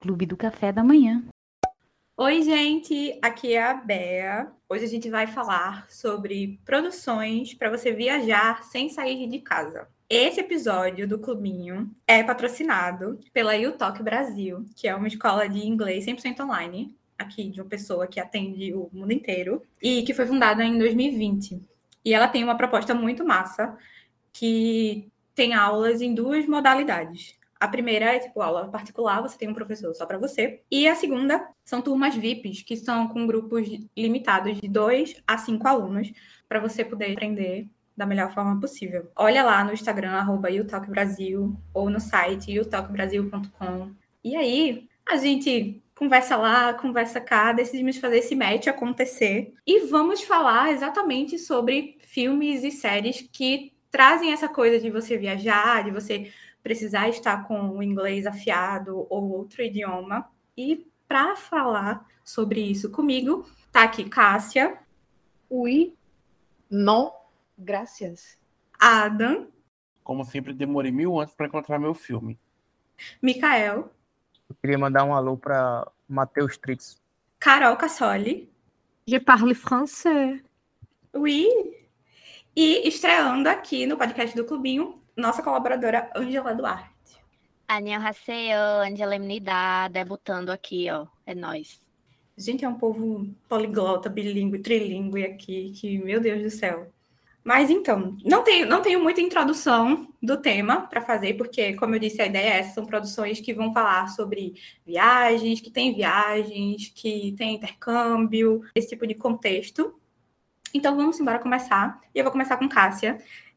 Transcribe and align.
Clube 0.00 0.26
do 0.26 0.36
Café 0.36 0.72
da 0.72 0.84
Manhã. 0.84 1.24
Oi, 2.16 2.42
gente, 2.42 3.18
aqui 3.20 3.54
é 3.54 3.62
a 3.62 3.74
Bea. 3.74 4.50
Hoje 4.68 4.84
a 4.84 4.88
gente 4.88 5.10
vai 5.10 5.26
falar 5.26 5.84
sobre 5.90 6.58
produções 6.64 7.52
para 7.52 7.70
você 7.70 7.92
viajar 7.92 8.62
sem 8.62 8.88
sair 8.88 9.28
de 9.28 9.38
casa. 9.40 9.86
Esse 10.08 10.40
episódio 10.40 11.06
do 11.06 11.18
Clubinho 11.18 11.90
é 12.06 12.22
patrocinado 12.22 13.18
pela 13.32 13.56
UTalk 13.56 14.02
Brasil, 14.02 14.64
que 14.76 14.86
é 14.86 14.94
uma 14.94 15.08
escola 15.08 15.48
de 15.48 15.66
inglês 15.66 16.06
100% 16.06 16.40
online, 16.44 16.96
aqui 17.18 17.50
de 17.50 17.60
uma 17.60 17.68
pessoa 17.68 18.06
que 18.06 18.20
atende 18.20 18.72
o 18.72 18.88
mundo 18.92 19.12
inteiro, 19.12 19.62
e 19.82 20.02
que 20.04 20.14
foi 20.14 20.24
fundada 20.24 20.64
em 20.64 20.78
2020. 20.78 21.60
E 22.04 22.14
ela 22.14 22.28
tem 22.28 22.44
uma 22.44 22.56
proposta 22.56 22.94
muito 22.94 23.24
massa, 23.24 23.76
que 24.32 25.08
tem 25.34 25.52
aulas 25.52 26.00
em 26.00 26.14
duas 26.14 26.46
modalidades. 26.46 27.34
A 27.58 27.68
primeira 27.68 28.14
é 28.14 28.18
tipo 28.18 28.40
aula 28.40 28.68
particular, 28.68 29.22
você 29.22 29.36
tem 29.38 29.48
um 29.48 29.54
professor 29.54 29.94
só 29.94 30.04
para 30.06 30.18
você. 30.18 30.62
E 30.70 30.86
a 30.86 30.94
segunda 30.94 31.48
são 31.64 31.80
turmas 31.80 32.14
VIPs, 32.14 32.62
que 32.62 32.76
são 32.76 33.08
com 33.08 33.26
grupos 33.26 33.68
limitados 33.96 34.60
de 34.60 34.68
dois 34.68 35.16
a 35.26 35.38
cinco 35.38 35.66
alunos, 35.66 36.12
para 36.48 36.60
você 36.60 36.84
poder 36.84 37.12
aprender 37.12 37.68
da 37.96 38.04
melhor 38.04 38.32
forma 38.32 38.60
possível. 38.60 39.10
Olha 39.16 39.42
lá 39.42 39.64
no 39.64 39.72
Instagram, 39.72 40.10
arroba 40.12 40.48
Brasil, 40.88 41.56
ou 41.72 41.88
no 41.88 41.98
site 41.98 42.52
youtalkbrasil.com. 42.52 43.90
E 44.22 44.36
aí, 44.36 44.86
a 45.08 45.16
gente 45.16 45.82
conversa 45.94 46.36
lá, 46.36 46.74
conversa 46.74 47.20
cá, 47.20 47.52
decidimos 47.52 47.96
fazer 47.96 48.18
esse 48.18 48.36
match 48.36 48.66
acontecer. 48.66 49.54
E 49.66 49.86
vamos 49.86 50.22
falar 50.22 50.72
exatamente 50.72 51.38
sobre 51.38 51.96
filmes 52.00 52.62
e 52.62 52.70
séries 52.70 53.26
que 53.32 53.72
trazem 53.90 54.32
essa 54.32 54.46
coisa 54.46 54.78
de 54.78 54.90
você 54.90 55.16
viajar, 55.16 55.84
de 55.84 55.90
você 55.90 56.30
precisar 56.66 57.08
estar 57.08 57.46
com 57.46 57.78
o 57.78 57.80
inglês 57.80 58.26
afiado 58.26 59.06
ou 59.08 59.30
outro 59.30 59.62
idioma. 59.62 60.28
E 60.56 60.84
para 61.06 61.36
falar 61.36 62.04
sobre 62.24 62.60
isso 62.60 62.90
comigo, 62.90 63.48
tá 63.70 63.84
aqui 63.84 64.02
Cássia. 64.08 64.76
Oui, 65.48 65.96
não, 66.68 67.14
graças. 67.56 68.36
Adam. 68.80 69.46
Como 70.02 70.24
sempre, 70.24 70.52
demorei 70.52 70.90
mil 70.90 71.20
anos 71.20 71.32
para 71.36 71.46
encontrar 71.46 71.78
meu 71.78 71.94
filme. 71.94 72.36
Mikael. 73.22 73.88
Eu 74.48 74.56
queria 74.60 74.76
mandar 74.76 75.04
um 75.04 75.14
alô 75.14 75.36
para 75.36 75.86
Matheus 76.08 76.58
Tritz. 76.58 77.00
Carol 77.38 77.76
Cassoli. 77.76 78.50
Je 79.06 79.20
parle 79.20 79.54
français. 79.54 80.42
Oui. 81.14 81.46
E 82.56 82.88
estreando 82.88 83.48
aqui 83.48 83.86
no 83.86 83.96
podcast 83.96 84.34
do 84.34 84.44
Clubinho, 84.44 85.05
nossa 85.16 85.42
colaboradora 85.42 86.10
Angela 86.14 86.54
Duarte. 86.54 86.90
Annyeonghaseyo, 87.68 88.58
Angela 88.86 89.16
Eminida, 89.16 89.88
debutando 89.90 90.52
aqui, 90.52 90.88
ó. 90.90 91.06
É 91.26 91.34
nós. 91.34 91.80
Gente, 92.36 92.64
é 92.64 92.68
um 92.68 92.74
povo 92.74 93.26
poliglota, 93.48 94.08
bilíngue, 94.08 94.58
trilingue 94.58 95.24
aqui, 95.24 95.72
que, 95.72 95.98
meu 95.98 96.20
Deus 96.20 96.42
do 96.42 96.50
céu. 96.50 96.92
Mas 97.42 97.70
então, 97.70 98.16
não 98.24 98.42
tenho, 98.42 98.66
não 98.66 98.82
tenho 98.82 99.00
muita 99.00 99.20
introdução 99.20 100.12
do 100.20 100.36
tema 100.36 100.80
para 100.80 101.00
fazer, 101.00 101.34
porque, 101.34 101.74
como 101.74 101.94
eu 101.94 101.98
disse, 102.00 102.20
a 102.20 102.26
ideia 102.26 102.54
é 102.54 102.58
essa: 102.58 102.74
são 102.74 102.84
produções 102.84 103.40
que 103.40 103.54
vão 103.54 103.72
falar 103.72 104.08
sobre 104.08 104.54
viagens, 104.84 105.60
que 105.60 105.70
tem 105.70 105.94
viagens, 105.94 106.92
que 106.94 107.34
tem 107.38 107.54
intercâmbio, 107.54 108.62
esse 108.74 108.88
tipo 108.88 109.06
de 109.06 109.14
contexto. 109.14 109.94
Então, 110.74 110.96
vamos 110.96 111.18
embora 111.20 111.38
começar. 111.38 112.00
E 112.14 112.18
eu 112.18 112.24
vou 112.24 112.32
começar 112.32 112.56
com 112.56 112.68
Cássia, 112.68 113.16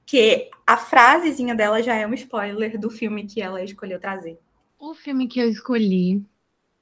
que 0.09 0.49
a 0.65 0.75
frasezinha 0.75 1.53
dela 1.53 1.83
já 1.83 1.93
é 1.93 2.07
um 2.07 2.15
spoiler 2.15 2.79
do 2.79 2.89
filme 2.89 3.27
que 3.27 3.39
ela 3.39 3.63
escolheu 3.63 3.99
trazer. 3.99 4.39
O 4.79 4.95
filme 4.95 5.27
que 5.27 5.39
eu 5.39 5.47
escolhi 5.47 6.25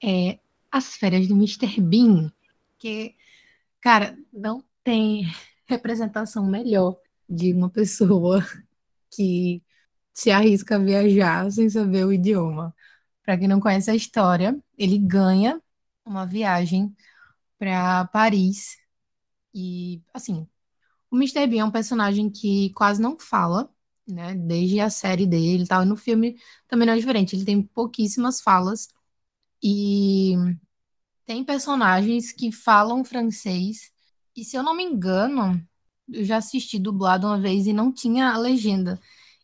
é 0.02 0.40
As 0.72 0.96
Férias 0.96 1.28
do 1.28 1.34
Mr. 1.34 1.82
Bean, 1.82 2.32
que, 2.80 3.14
cara, 3.82 4.18
não 4.32 4.64
tem 4.82 5.26
representação 5.66 6.46
melhor 6.46 6.98
de 7.28 7.52
uma 7.52 7.70
pessoa 7.70 8.42
que 9.12 9.62
se 10.14 10.32
arrisca 10.32 10.78
a 10.78 10.80
viajar 10.80 11.52
sem 11.52 11.70
saber 11.70 12.06
o 12.06 12.14
idioma. 12.14 12.74
Para 13.26 13.38
quem 13.38 13.50
não 13.50 13.60
conhece 13.60 13.92
a 13.92 13.96
história, 13.96 14.58
ele 14.78 14.98
ganha 14.98 15.62
uma 16.06 16.26
viagem 16.26 16.96
para 17.60 18.06
Paris 18.06 18.78
e, 19.54 20.02
assim, 20.14 20.48
o 21.12 21.16
Mr. 21.16 21.48
Bean 21.48 21.62
é 21.62 21.66
um 21.66 21.72
personagem 21.72 22.30
que 22.30 22.72
quase 22.72 23.02
não 23.02 23.18
fala, 23.20 23.70
né? 24.08 24.36
Desde 24.36 24.80
a 24.80 24.90
série 24.90 25.26
dele 25.26 25.64
e 25.64 25.68
tal. 25.68 25.84
E 25.84 25.86
no 25.86 25.96
filme 25.96 26.38
também 26.68 26.86
não 26.88 26.94
é 26.94 26.98
diferente. 26.98 27.36
Ele 27.36 27.46
tem 27.46 27.62
pouquíssimas 27.62 28.42
falas. 28.42 28.90
E 29.64 30.36
tem 31.26 31.44
personagens 31.44 32.32
que 32.32 32.52
falam 32.52 33.04
francês. 33.04 33.92
E 34.36 34.44
se 34.46 34.56
eu 34.56 34.64
não 34.64 34.76
me 34.76 34.84
engano, 34.84 35.62
eu 36.12 36.24
já 36.24 36.38
assisti 36.38 36.80
dublado 36.80 37.28
uma 37.28 37.40
vez 37.40 37.68
e 37.68 37.74
não 37.74 37.92
tinha 37.92 38.32
a 38.32 38.38
legenda. 38.38 39.00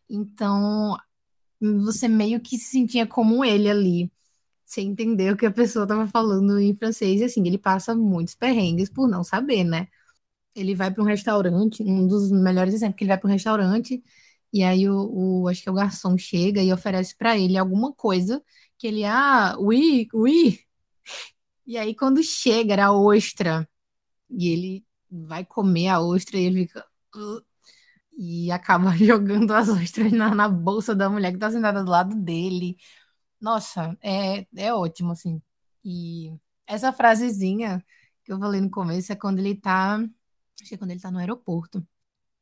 Então, 0.08 0.96
você 1.60 2.08
meio 2.08 2.40
que 2.40 2.58
se 2.58 2.70
sentia 2.72 3.06
como 3.06 3.44
ele 3.44 3.68
ali, 3.70 4.12
sem 4.66 4.88
entender 4.90 5.32
o 5.32 5.36
que 5.36 5.46
a 5.46 5.50
pessoa 5.52 5.84
estava 5.84 6.06
falando 6.08 6.58
em 6.60 6.76
francês. 6.76 7.20
E 7.20 7.24
assim, 7.24 7.46
ele 7.46 7.58
passa 7.58 7.94
muitos 7.94 8.34
perrengues 8.34 8.88
por 8.90 9.08
não 9.08 9.24
saber, 9.24 9.64
né? 9.64 9.88
Ele 10.54 10.74
vai 10.74 10.90
para 10.90 11.02
um 11.02 11.06
restaurante, 11.06 11.82
um 11.82 12.06
dos 12.06 12.30
melhores 12.30 12.74
exemplos, 12.74 12.98
que 12.98 13.04
ele 13.04 13.10
vai 13.10 13.18
para 13.18 13.28
um 13.28 13.32
restaurante 13.32 14.02
e 14.54 14.62
aí 14.62 14.88
o, 14.88 15.42
o, 15.42 15.48
acho 15.48 15.62
que 15.62 15.68
é 15.68 15.72
o 15.72 15.74
garçom 15.74 16.16
chega 16.16 16.62
e 16.62 16.72
oferece 16.72 17.16
para 17.16 17.36
ele 17.36 17.58
alguma 17.58 17.92
coisa 17.92 18.40
que 18.78 18.86
ele, 18.86 19.04
ah, 19.04 19.56
ui, 19.58 20.06
ui. 20.14 20.60
E 21.66 21.76
aí 21.78 21.94
quando 21.94 22.22
chega 22.22 22.72
era 22.74 22.86
a 22.86 22.92
ostra 22.92 23.68
e 24.30 24.48
ele 24.48 24.86
vai 25.10 25.44
comer 25.44 25.88
a 25.88 26.00
ostra 26.00 26.38
e 26.38 26.44
ele 26.44 26.66
fica 26.66 26.86
uh, 27.16 27.42
e 28.18 28.50
acaba 28.52 28.92
jogando 28.98 29.52
as 29.52 29.68
ostras 29.68 30.12
na, 30.12 30.34
na 30.34 30.48
bolsa 30.48 30.94
da 30.94 31.10
mulher 31.10 31.32
que 31.32 31.38
tá 31.38 31.50
sentada 31.50 31.84
do 31.84 31.90
lado 31.90 32.14
dele. 32.16 32.76
Nossa, 33.40 33.96
é, 34.02 34.46
é 34.56 34.72
ótimo, 34.74 35.12
assim. 35.12 35.42
E 35.84 36.32
essa 36.66 36.92
frasezinha 36.92 37.84
que 38.24 38.32
eu 38.32 38.38
falei 38.38 38.60
no 38.60 38.70
começo 38.70 39.12
é 39.12 39.16
quando 39.16 39.40
ele 39.40 39.56
tá 39.56 40.00
Acho 40.60 40.70
que 40.70 40.78
quando 40.78 40.90
ele 40.92 41.00
tá 41.00 41.10
no 41.10 41.18
aeroporto. 41.18 41.86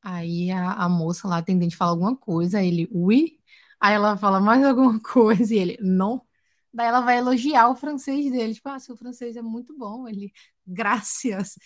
Aí 0.02 0.50
a, 0.50 0.72
a 0.74 0.88
moça 0.88 1.28
lá, 1.28 1.38
atendente, 1.38 1.76
fala 1.76 1.92
alguma 1.92 2.16
coisa, 2.16 2.62
ele, 2.62 2.88
ui. 2.92 3.38
Aí 3.80 3.94
ela 3.94 4.16
fala 4.16 4.40
mais 4.40 4.64
alguma 4.64 5.00
coisa 5.00 5.54
e 5.54 5.58
ele, 5.58 5.78
não. 5.80 6.26
Daí 6.72 6.86
ela 6.88 7.00
vai 7.02 7.18
elogiar 7.18 7.68
o 7.70 7.76
francês 7.76 8.30
dele, 8.32 8.54
tipo, 8.54 8.68
ah, 8.68 8.78
seu 8.80 8.96
francês 8.96 9.36
é 9.36 9.42
muito 9.42 9.76
bom. 9.76 10.08
Ele, 10.08 10.32
graças. 10.66 11.56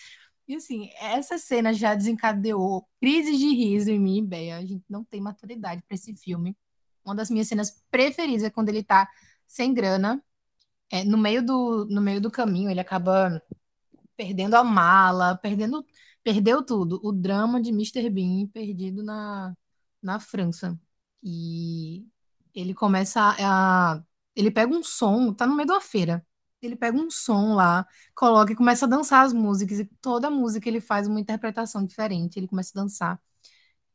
E 0.47 0.55
assim, 0.55 0.89
essa 0.99 1.37
cena 1.37 1.73
já 1.73 1.93
desencadeou 1.95 2.87
crise 3.01 3.37
de 3.37 3.47
riso 3.53 3.91
em 3.91 3.99
mim 3.99 4.25
Bea. 4.25 4.57
A 4.57 4.65
gente 4.65 4.85
não 4.89 5.03
tem 5.03 5.19
maturidade 5.21 5.83
para 5.87 5.95
esse 5.95 6.13
filme. 6.15 6.57
Uma 7.05 7.15
das 7.15 7.29
minhas 7.29 7.47
cenas 7.47 7.83
preferidas 7.91 8.43
é 8.43 8.49
quando 8.49 8.69
ele 8.69 8.83
tá 8.83 9.09
sem 9.47 9.73
grana. 9.73 10.23
É, 10.91 11.03
no 11.03 11.17
meio 11.17 11.43
do, 11.45 11.85
no 11.89 12.01
meio 12.01 12.21
do 12.21 12.31
caminho, 12.31 12.69
ele 12.69 12.79
acaba 12.79 13.41
perdendo 14.17 14.55
a 14.55 14.63
mala, 14.63 15.37
perdendo 15.37 15.85
perdeu 16.27 16.61
tudo. 16.61 16.99
O 17.03 17.13
drama 17.13 17.61
de 17.61 17.69
Mr. 17.71 18.09
Bean 18.09 18.47
perdido 18.47 19.01
na, 19.01 19.55
na 20.01 20.19
França. 20.19 20.77
E 21.23 22.05
ele 22.53 22.73
começa 22.73 23.21
a. 23.39 24.03
Ele 24.35 24.51
pega 24.51 24.73
um 24.75 24.83
som, 24.83 25.33
tá 25.33 25.47
no 25.47 25.55
meio 25.55 25.67
da 25.67 25.79
feira. 25.79 26.25
Ele 26.61 26.75
pega 26.75 26.97
um 26.97 27.09
som 27.09 27.55
lá, 27.55 27.87
coloca 28.13 28.51
e 28.51 28.55
começa 28.57 28.85
a 28.85 28.89
dançar 28.89 29.25
as 29.25 29.31
músicas. 29.33 29.79
E 29.79 29.85
toda 30.01 30.29
música 30.29 30.67
ele 30.67 30.81
faz 30.81 31.07
uma 31.07 31.19
interpretação 31.19 31.85
diferente. 31.85 32.37
Ele 32.37 32.47
começa 32.47 32.71
a 32.77 32.81
dançar. 32.83 33.21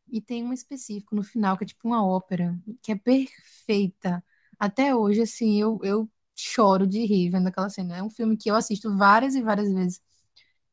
E 0.09 0.21
tem 0.21 0.43
um 0.45 0.53
específico 0.55 1.15
no 1.15 1.23
final, 1.23 1.59
que 1.59 1.65
é 1.65 1.67
tipo 1.67 1.87
uma 1.87 2.05
ópera, 2.07 2.59
que 2.83 2.93
é 2.93 2.97
perfeita. 2.97 4.25
Até 4.59 4.95
hoje, 4.95 5.23
assim, 5.23 5.61
eu, 5.61 5.79
eu 5.83 6.11
choro 6.35 6.87
de 6.87 7.05
rir 7.05 7.31
vendo 7.31 7.49
aquela 7.49 7.69
cena. 7.71 7.99
É 7.99 8.03
um 8.03 8.11
filme 8.11 8.37
que 8.39 8.51
eu 8.51 8.57
assisto 8.57 8.97
várias 8.97 9.35
e 9.35 9.43
várias 9.43 9.73
vezes. 9.73 10.01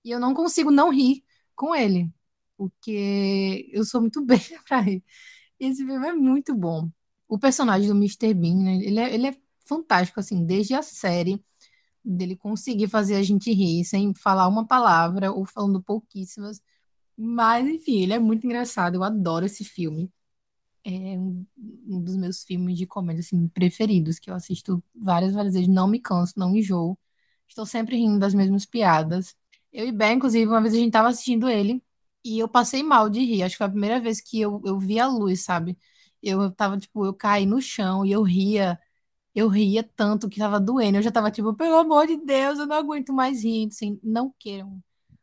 E 0.05 0.11
eu 0.11 0.19
não 0.19 0.33
consigo 0.33 0.71
não 0.71 0.89
rir 0.91 1.23
com 1.59 1.75
ele, 1.75 2.09
porque 2.57 3.69
eu 3.73 3.83
sou 3.85 4.01
muito 4.01 4.23
bem 4.25 4.39
pra 4.67 4.79
rir. 4.81 5.03
Esse 5.59 5.85
filme 5.85 6.07
é 6.07 6.13
muito 6.13 6.55
bom. 6.55 6.89
O 7.27 7.39
personagem 7.39 7.89
do 7.89 7.95
Mr. 7.95 8.33
Bean, 8.33 8.55
né, 8.63 8.75
ele, 8.77 8.99
é, 8.99 9.13
ele 9.13 9.27
é 9.27 9.37
fantástico, 9.67 10.19
assim, 10.19 10.45
desde 10.45 10.73
a 10.73 10.81
série, 10.81 11.43
dele 12.03 12.35
conseguir 12.37 12.87
fazer 12.89 13.15
a 13.15 13.23
gente 13.23 13.51
rir 13.53 13.85
sem 13.85 14.13
falar 14.15 14.47
uma 14.47 14.65
palavra 14.67 15.31
ou 15.31 15.45
falando 15.45 15.81
pouquíssimas. 15.83 16.61
Mas, 17.17 17.67
enfim, 17.67 18.01
ele 18.03 18.13
é 18.13 18.19
muito 18.19 18.45
engraçado. 18.47 18.95
Eu 18.95 19.03
adoro 19.03 19.45
esse 19.45 19.65
filme. 19.65 20.11
É 20.85 20.91
um, 21.19 21.45
um 21.87 22.01
dos 22.03 22.15
meus 22.17 22.43
filmes 22.43 22.77
de 22.77 22.87
comédia 22.87 23.21
assim, 23.21 23.47
preferidos, 23.49 24.19
que 24.19 24.29
eu 24.31 24.35
assisto 24.35 24.83
várias, 24.95 25.33
várias 25.33 25.53
vezes. 25.53 25.69
Não 25.69 25.87
me 25.87 25.99
canso, 25.99 26.33
não 26.37 26.55
enjoo. 26.55 26.97
Estou 27.47 27.65
sempre 27.65 27.97
rindo 27.97 28.19
das 28.19 28.33
mesmas 28.33 28.65
piadas. 28.65 29.35
Eu 29.71 29.87
e 29.87 29.91
Ben, 29.91 30.15
inclusive, 30.17 30.47
uma 30.47 30.61
vez 30.61 30.73
a 30.73 30.77
gente 30.77 30.91
tava 30.91 31.09
assistindo 31.09 31.47
ele 31.49 31.83
e 32.23 32.39
eu 32.39 32.47
passei 32.49 32.81
mal 32.83 33.09
de 33.09 33.19
rir. 33.21 33.43
Acho 33.43 33.53
que 33.53 33.57
foi 33.59 33.67
a 33.67 33.69
primeira 33.69 33.99
vez 33.99 34.19
que 34.21 34.39
eu, 34.41 34.61
eu 34.65 34.79
vi 34.79 34.99
a 34.99 35.07
luz, 35.07 35.43
sabe? 35.43 35.77
Eu 36.21 36.51
tava, 36.51 36.77
tipo, 36.77 37.05
eu 37.05 37.13
caí 37.13 37.45
no 37.45 37.61
chão 37.61 38.05
e 38.05 38.11
eu 38.11 38.23
ria. 38.23 38.79
eu 39.35 39.47
ria 39.49 39.83
tanto 39.95 40.29
que 40.29 40.39
tava 40.39 40.59
doendo. 40.59 40.97
Eu 40.99 41.03
já 41.03 41.11
tava 41.11 41.31
tipo, 41.31 41.55
pelo 41.55 41.77
amor 41.77 42.07
de 42.07 42.17
Deus, 42.17 42.59
eu 42.59 42.67
não 42.67 42.75
aguento 42.77 43.13
mais 43.13 43.43
rir. 43.43 43.67
Assim, 43.69 43.99
não 44.03 44.33
queiram 44.39 44.81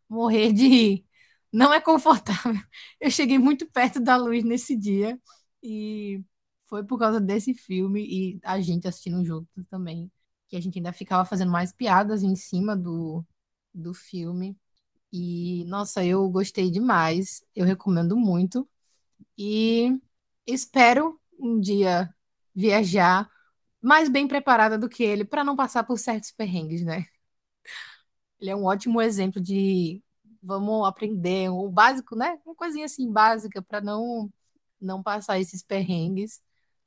morrer 0.08 0.52
de 0.52 0.69
rir. 0.69 1.06
Não 1.52 1.72
é 1.72 1.81
confortável. 1.81 2.54
Eu 3.00 3.10
cheguei 3.10 3.38
muito 3.38 3.66
perto 3.70 4.00
da 4.00 4.16
luz 4.16 4.44
nesse 4.44 4.76
dia 4.76 5.19
e 5.62 6.22
foi 6.69 6.84
por 6.84 6.99
causa 6.99 7.20
desse 7.20 7.54
filme 7.54 8.02
e 8.04 8.40
a 8.44 8.60
gente 8.60 8.87
assistindo 8.88 9.25
junto 9.25 9.49
também, 9.70 10.10
que 10.49 10.56
a 10.56 10.60
gente 10.60 10.78
ainda 10.78 10.92
ficava 10.92 11.25
fazendo 11.25 11.50
mais 11.52 11.72
piadas 11.72 12.22
em 12.22 12.34
cima 12.37 12.76
do, 12.76 13.25
do 13.76 13.94
filme. 13.94 14.56
E, 15.12 15.64
nossa, 15.67 16.05
eu 16.05 16.28
gostei 16.31 16.70
demais. 16.70 17.44
Eu 17.55 17.64
recomendo 17.64 18.17
muito. 18.17 18.69
E 19.38 19.99
espero 20.46 21.20
um 21.38 21.61
dia 21.61 22.14
viajar 22.55 23.31
mais 23.81 24.08
bem 24.08 24.26
preparada 24.28 24.78
do 24.78 24.88
que 24.88 25.05
ele 25.05 25.25
para 25.25 25.44
não 25.44 25.56
passar 25.56 25.84
por 25.84 25.99
certos 25.99 26.31
perrengues, 26.32 26.82
né? 26.84 27.06
Ele 28.40 28.50
é 28.50 28.56
um 28.56 28.64
ótimo 28.64 29.00
exemplo 29.00 29.40
de 29.40 30.02
vamos 30.43 30.87
aprender 30.87 31.50
o 31.50 31.69
básico, 31.70 32.17
né? 32.17 32.38
Uma 32.44 32.55
coisinha 32.55 32.87
assim 32.87 33.11
básica 33.11 33.62
para 33.62 33.81
não 33.81 34.31
não 34.81 35.02
passar 35.02 35.40
esses 35.40 35.62
perrengues, 35.62 36.40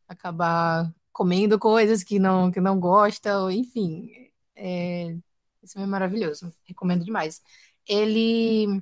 acabar 0.07 0.93
comendo 1.11 1.59
coisas 1.59 2.03
que 2.03 2.19
não 2.19 2.51
que 2.51 2.61
não 2.61 2.79
gosta, 2.79 3.31
enfim. 3.51 4.09
É, 4.55 5.17
esse 5.63 5.73
filme 5.73 5.87
é 5.87 5.89
maravilhoso, 5.89 6.53
recomendo 6.65 7.03
demais. 7.03 7.41
Ele 7.87 8.81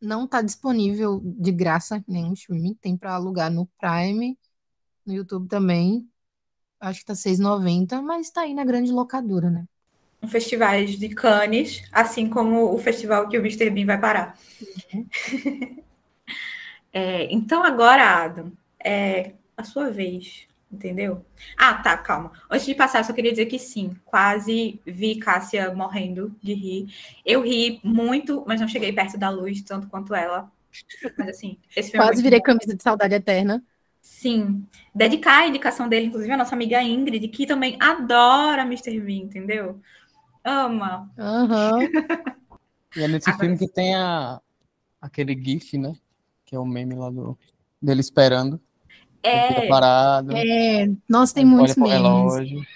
não 0.00 0.24
está 0.24 0.42
disponível 0.42 1.20
de 1.24 1.52
graça 1.52 2.02
nenhum 2.06 2.32
streaming, 2.32 2.74
tem 2.74 2.96
para 2.96 3.14
alugar 3.14 3.50
no 3.50 3.66
Prime, 3.78 4.38
no 5.06 5.12
YouTube 5.12 5.48
também. 5.48 6.08
Acho 6.80 7.00
que 7.00 7.06
tá 7.06 7.14
6,90, 7.14 8.00
mas 8.02 8.26
está 8.26 8.42
aí 8.42 8.54
na 8.54 8.64
grande 8.64 8.90
locadora, 8.90 9.50
né? 9.50 9.66
festivais 10.28 10.98
de 10.98 11.08
Cannes, 11.08 11.82
assim 11.90 12.28
como 12.28 12.74
o 12.74 12.78
festival 12.78 13.28
que 13.28 13.38
o 13.38 13.40
Mr. 13.40 13.70
Bean 13.70 13.86
vai 13.86 13.98
parar. 13.98 14.38
Uhum. 14.92 15.06
é, 16.92 17.32
então 17.32 17.62
agora, 17.62 18.24
Adam, 18.24 18.52
é 18.84 19.32
a 19.56 19.64
sua 19.64 19.90
vez, 19.90 20.46
entendeu? 20.70 21.24
Ah, 21.56 21.74
tá, 21.74 21.96
calma. 21.96 22.32
Antes 22.50 22.66
de 22.66 22.74
passar, 22.74 23.04
só 23.04 23.12
queria 23.12 23.32
dizer 23.32 23.46
que 23.46 23.58
sim, 23.58 23.96
quase 24.04 24.80
vi 24.86 25.16
Cássia 25.16 25.74
morrendo 25.74 26.34
de 26.42 26.54
rir. 26.54 26.94
Eu 27.24 27.42
ri 27.42 27.80
muito, 27.82 28.44
mas 28.46 28.60
não 28.60 28.68
cheguei 28.68 28.92
perto 28.92 29.18
da 29.18 29.30
luz 29.30 29.62
tanto 29.62 29.88
quanto 29.88 30.14
ela. 30.14 30.50
Mas 31.18 31.28
assim, 31.28 31.58
esse 31.76 31.90
filme 31.90 32.04
é 32.04 32.08
Quase 32.08 32.20
é 32.20 32.22
virei 32.22 32.38
bom. 32.38 32.44
camisa 32.44 32.76
de 32.76 32.82
saudade 32.82 33.14
eterna. 33.14 33.62
Sim. 34.00 34.66
Dedicar 34.94 35.40
a 35.40 35.46
indicação 35.46 35.88
dele, 35.88 36.06
inclusive, 36.06 36.32
a 36.32 36.36
nossa 36.36 36.54
amiga 36.54 36.82
Ingrid, 36.82 37.26
que 37.28 37.46
também 37.46 37.76
adora 37.80 38.62
Mr. 38.62 38.98
Bean, 39.00 39.24
entendeu? 39.24 39.80
Ama. 40.44 41.10
Uhum. 41.18 41.80
e 42.96 43.02
é 43.02 43.08
nesse 43.08 43.28
Agora... 43.28 43.44
filme 43.44 43.58
que 43.58 43.68
tem 43.68 43.94
a, 43.94 44.40
aquele 45.00 45.34
GIF, 45.34 45.76
né? 45.76 45.94
Que 46.44 46.54
é 46.54 46.58
o 46.58 46.64
meme 46.64 46.94
lá 46.94 47.10
do, 47.10 47.38
dele 47.80 48.00
esperando. 48.00 48.60
É. 49.22 49.66
Parado, 49.68 50.32
é. 50.36 50.90
Nossa, 51.08 51.34
tem 51.34 51.44
muitos 51.44 51.76
memes. 51.76 52.66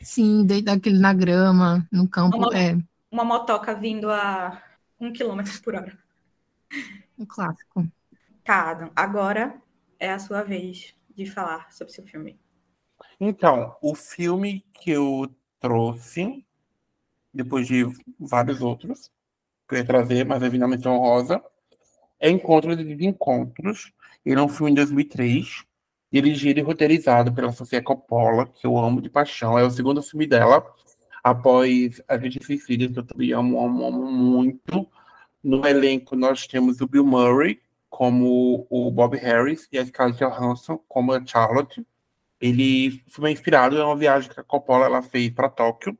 Sim, 0.00 0.46
daquele 0.62 0.98
na 0.98 1.12
grama, 1.12 1.86
no 1.92 2.08
campo. 2.08 2.36
Uma, 2.36 2.58
é. 2.58 2.76
uma 3.10 3.24
motoca 3.24 3.74
vindo 3.74 4.10
a 4.10 4.62
um 5.00 5.12
quilômetro 5.12 5.60
por 5.62 5.74
hora. 5.74 5.98
Um 7.18 7.26
clássico. 7.26 7.86
Tá, 8.44 8.90
agora 8.94 9.60
é 9.98 10.10
a 10.10 10.18
sua 10.18 10.42
vez 10.42 10.94
de 11.14 11.26
falar 11.26 11.70
sobre 11.72 11.92
seu 11.92 12.04
filme. 12.04 12.38
Então, 13.20 13.76
o 13.82 13.94
filme 13.94 14.64
que 14.72 14.90
eu 14.92 15.28
trouxe 15.60 16.44
depois 17.34 17.66
de 17.66 17.84
vários 18.18 18.60
outros 18.62 19.10
que 19.68 19.74
eu 19.74 19.78
ia 19.78 19.84
trazer, 19.84 20.24
mas 20.24 20.42
eu 20.42 20.50
vi 20.50 20.58
na 20.58 20.66
menção 20.66 20.96
rosa, 20.96 21.42
é 22.18 22.30
Encontro 22.30 22.74
de 22.74 23.06
Encontros. 23.06 23.92
Ele 24.24 24.40
é 24.40 24.42
um 24.42 24.48
filme 24.48 24.72
de 24.72 24.76
2003, 24.76 25.64
dirigido 26.10 26.60
e 26.60 26.62
roteirizado 26.62 27.32
pela 27.32 27.52
Sofia 27.52 27.82
Coppola, 27.82 28.46
que 28.46 28.66
eu 28.66 28.76
amo 28.78 29.00
de 29.00 29.10
paixão. 29.10 29.58
É 29.58 29.64
o 29.64 29.70
segundo 29.70 30.02
filme 30.02 30.26
dela, 30.26 30.64
após 31.22 32.02
A 32.08 32.18
Gente 32.18 32.44
Suicida, 32.44 32.88
que 32.88 32.98
eu 32.98 33.04
também 33.04 33.32
amo, 33.32 33.60
amo, 33.64 33.86
amo 33.86 34.10
muito. 34.10 34.88
No 35.42 35.66
elenco, 35.66 36.16
nós 36.16 36.46
temos 36.46 36.80
o 36.80 36.86
Bill 36.86 37.04
Murray 37.04 37.60
como 37.90 38.66
o 38.70 38.90
Bob 38.90 39.16
Harris 39.16 39.68
e 39.72 39.78
a 39.78 39.84
Scarlett 39.86 40.18
Johansson 40.24 40.78
como 40.88 41.12
a 41.12 41.24
Charlotte. 41.24 41.86
Ele 42.40 43.02
foi 43.08 43.32
inspirado 43.32 43.76
em 43.76 43.82
uma 43.82 43.96
viagem 43.96 44.30
que 44.30 44.40
a 44.40 44.44
Coppola 44.44 44.86
ela 44.86 45.02
fez 45.02 45.30
para 45.30 45.48
Tóquio 45.48 45.96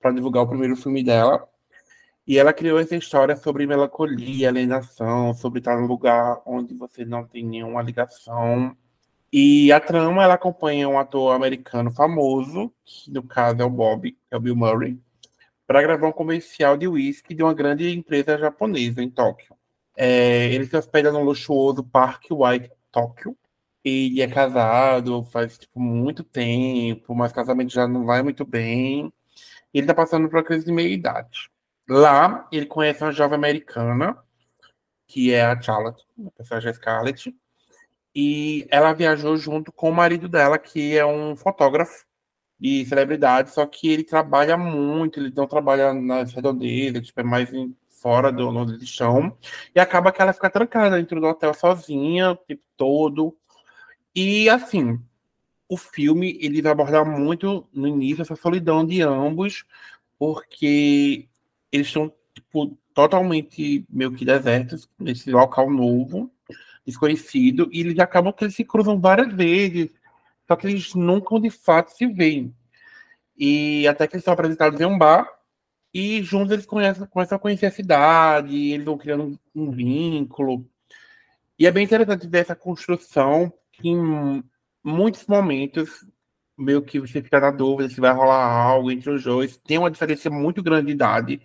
para 0.00 0.12
divulgar 0.12 0.44
o 0.44 0.48
primeiro 0.48 0.76
filme 0.76 1.02
dela. 1.02 1.46
E 2.26 2.38
ela 2.38 2.52
criou 2.52 2.78
essa 2.78 2.96
história 2.96 3.36
sobre 3.36 3.66
melancolia, 3.66 4.48
alienação, 4.48 5.34
sobre 5.34 5.58
estar 5.58 5.76
num 5.76 5.86
lugar 5.86 6.40
onde 6.46 6.74
você 6.74 7.04
não 7.04 7.26
tem 7.26 7.44
nenhuma 7.44 7.82
ligação. 7.82 8.76
E 9.32 9.70
a 9.72 9.80
trama, 9.80 10.24
ela 10.24 10.34
acompanha 10.34 10.88
um 10.88 10.98
ator 10.98 11.34
americano 11.34 11.90
famoso, 11.90 12.72
que 12.84 13.10
no 13.10 13.22
caso 13.22 13.60
é 13.62 13.64
o 13.64 13.70
Bob, 13.70 14.16
é 14.30 14.36
o 14.36 14.40
Bill 14.40 14.56
Murray, 14.56 15.00
para 15.66 15.82
gravar 15.82 16.08
um 16.08 16.12
comercial 16.12 16.76
de 16.76 16.88
whisky 16.88 17.34
de 17.34 17.42
uma 17.42 17.54
grande 17.54 17.88
empresa 17.90 18.36
japonesa 18.36 19.02
em 19.02 19.10
Tóquio. 19.10 19.54
É, 19.96 20.46
ele 20.52 20.66
se 20.66 20.76
hospeda 20.76 21.12
no 21.12 21.22
luxuoso 21.22 21.84
Parque 21.84 22.32
White 22.32 22.70
Tóquio. 22.90 23.36
Ele 23.84 24.20
é 24.20 24.28
casado 24.28 25.24
faz 25.24 25.58
tipo, 25.58 25.80
muito 25.80 26.22
tempo, 26.24 27.14
mas 27.14 27.32
casamento 27.32 27.72
já 27.72 27.86
não 27.88 28.04
vai 28.04 28.22
muito 28.22 28.44
bem 28.44 29.12
ele 29.72 29.84
está 29.84 29.94
passando 29.94 30.28
por 30.28 30.36
uma 30.36 30.44
crise 30.44 30.66
de 30.66 30.72
meia-idade. 30.72 31.50
Lá, 31.88 32.48
ele 32.52 32.66
conhece 32.66 33.02
uma 33.02 33.12
jovem 33.12 33.36
americana, 33.36 34.16
que 35.06 35.32
é 35.32 35.44
a 35.44 35.60
Charlotte, 35.60 36.04
a 36.26 36.30
personagem 36.30 36.72
Scarlett, 36.74 37.36
e 38.14 38.66
ela 38.70 38.92
viajou 38.92 39.36
junto 39.36 39.72
com 39.72 39.90
o 39.90 39.94
marido 39.94 40.28
dela, 40.28 40.58
que 40.58 40.96
é 40.96 41.04
um 41.06 41.36
fotógrafo 41.36 42.06
de 42.58 42.84
celebridade, 42.84 43.50
só 43.52 43.64
que 43.66 43.88
ele 43.88 44.04
trabalha 44.04 44.56
muito, 44.56 45.18
ele 45.18 45.32
não 45.34 45.46
trabalha 45.46 45.94
nas 45.94 46.32
redondezas, 46.32 47.06
tipo, 47.06 47.20
é 47.20 47.24
mais 47.24 47.52
em, 47.52 47.74
fora 48.00 48.32
do 48.32 48.48
onde 48.48 48.72
eles 48.74 48.84
estão, 48.84 49.36
e 49.74 49.80
acaba 49.80 50.10
que 50.10 50.22
ela 50.22 50.32
fica 50.32 50.48
trancada 50.50 50.96
dentro 50.96 51.20
do 51.20 51.26
hotel 51.26 51.52
sozinha, 51.52 52.32
o 52.32 52.36
tempo 52.36 52.62
todo. 52.76 53.36
E 54.14 54.48
assim, 54.48 54.98
o 55.68 55.76
filme 55.76 56.38
ele 56.40 56.62
vai 56.62 56.72
abordar 56.72 57.04
muito 57.06 57.68
no 57.72 57.86
início 57.86 58.22
essa 58.22 58.36
solidão 58.36 58.84
de 58.86 59.02
ambos, 59.02 59.64
porque 60.18 61.28
eles 61.70 61.86
estão 61.88 62.12
tipo, 62.34 62.76
totalmente 62.94 63.84
meio 63.88 64.12
que 64.12 64.24
desertos 64.24 64.88
nesse 64.98 65.30
local 65.30 65.70
novo, 65.70 66.30
desconhecido, 66.86 67.68
e 67.72 67.80
eles 67.80 67.98
acabam 67.98 68.32
que 68.32 68.44
eles 68.44 68.54
se 68.54 68.64
cruzam 68.64 69.00
várias 69.00 69.32
vezes, 69.32 69.90
só 70.46 70.56
que 70.56 70.66
eles 70.66 70.94
nunca 70.94 71.38
de 71.40 71.50
fato 71.50 71.90
se 71.90 72.06
veem. 72.06 72.54
E 73.36 73.86
até 73.88 74.06
que 74.06 74.16
eles 74.16 74.24
são 74.24 74.34
apresentados 74.34 74.80
em 74.80 74.84
um 74.84 74.98
bar, 74.98 75.28
e 75.92 76.22
juntos 76.22 76.52
eles 76.52 76.66
conhecem, 76.66 77.06
começam 77.06 77.36
a 77.36 77.38
conhecer 77.38 77.66
a 77.66 77.70
cidade, 77.70 78.56
eles 78.72 78.84
vão 78.84 78.98
criando 78.98 79.38
um 79.54 79.70
vínculo. 79.70 80.66
E 81.58 81.66
é 81.66 81.70
bem 81.70 81.84
interessante 81.84 82.26
ver 82.26 82.38
essa 82.38 82.54
construção 82.56 83.52
que 83.72 83.92
muitos 84.82 85.26
momentos 85.26 86.06
meio 86.56 86.82
que 86.82 87.00
você 87.00 87.22
fica 87.22 87.40
na 87.40 87.50
dúvida 87.50 87.88
se 87.88 88.00
vai 88.00 88.12
rolar 88.12 88.44
algo 88.44 88.90
entre 88.90 89.10
os 89.10 89.24
dois. 89.24 89.56
Tem 89.56 89.78
uma 89.78 89.90
diferença 89.90 90.28
muito 90.30 90.62
grande 90.62 90.86
de 90.86 90.92
idade 90.92 91.42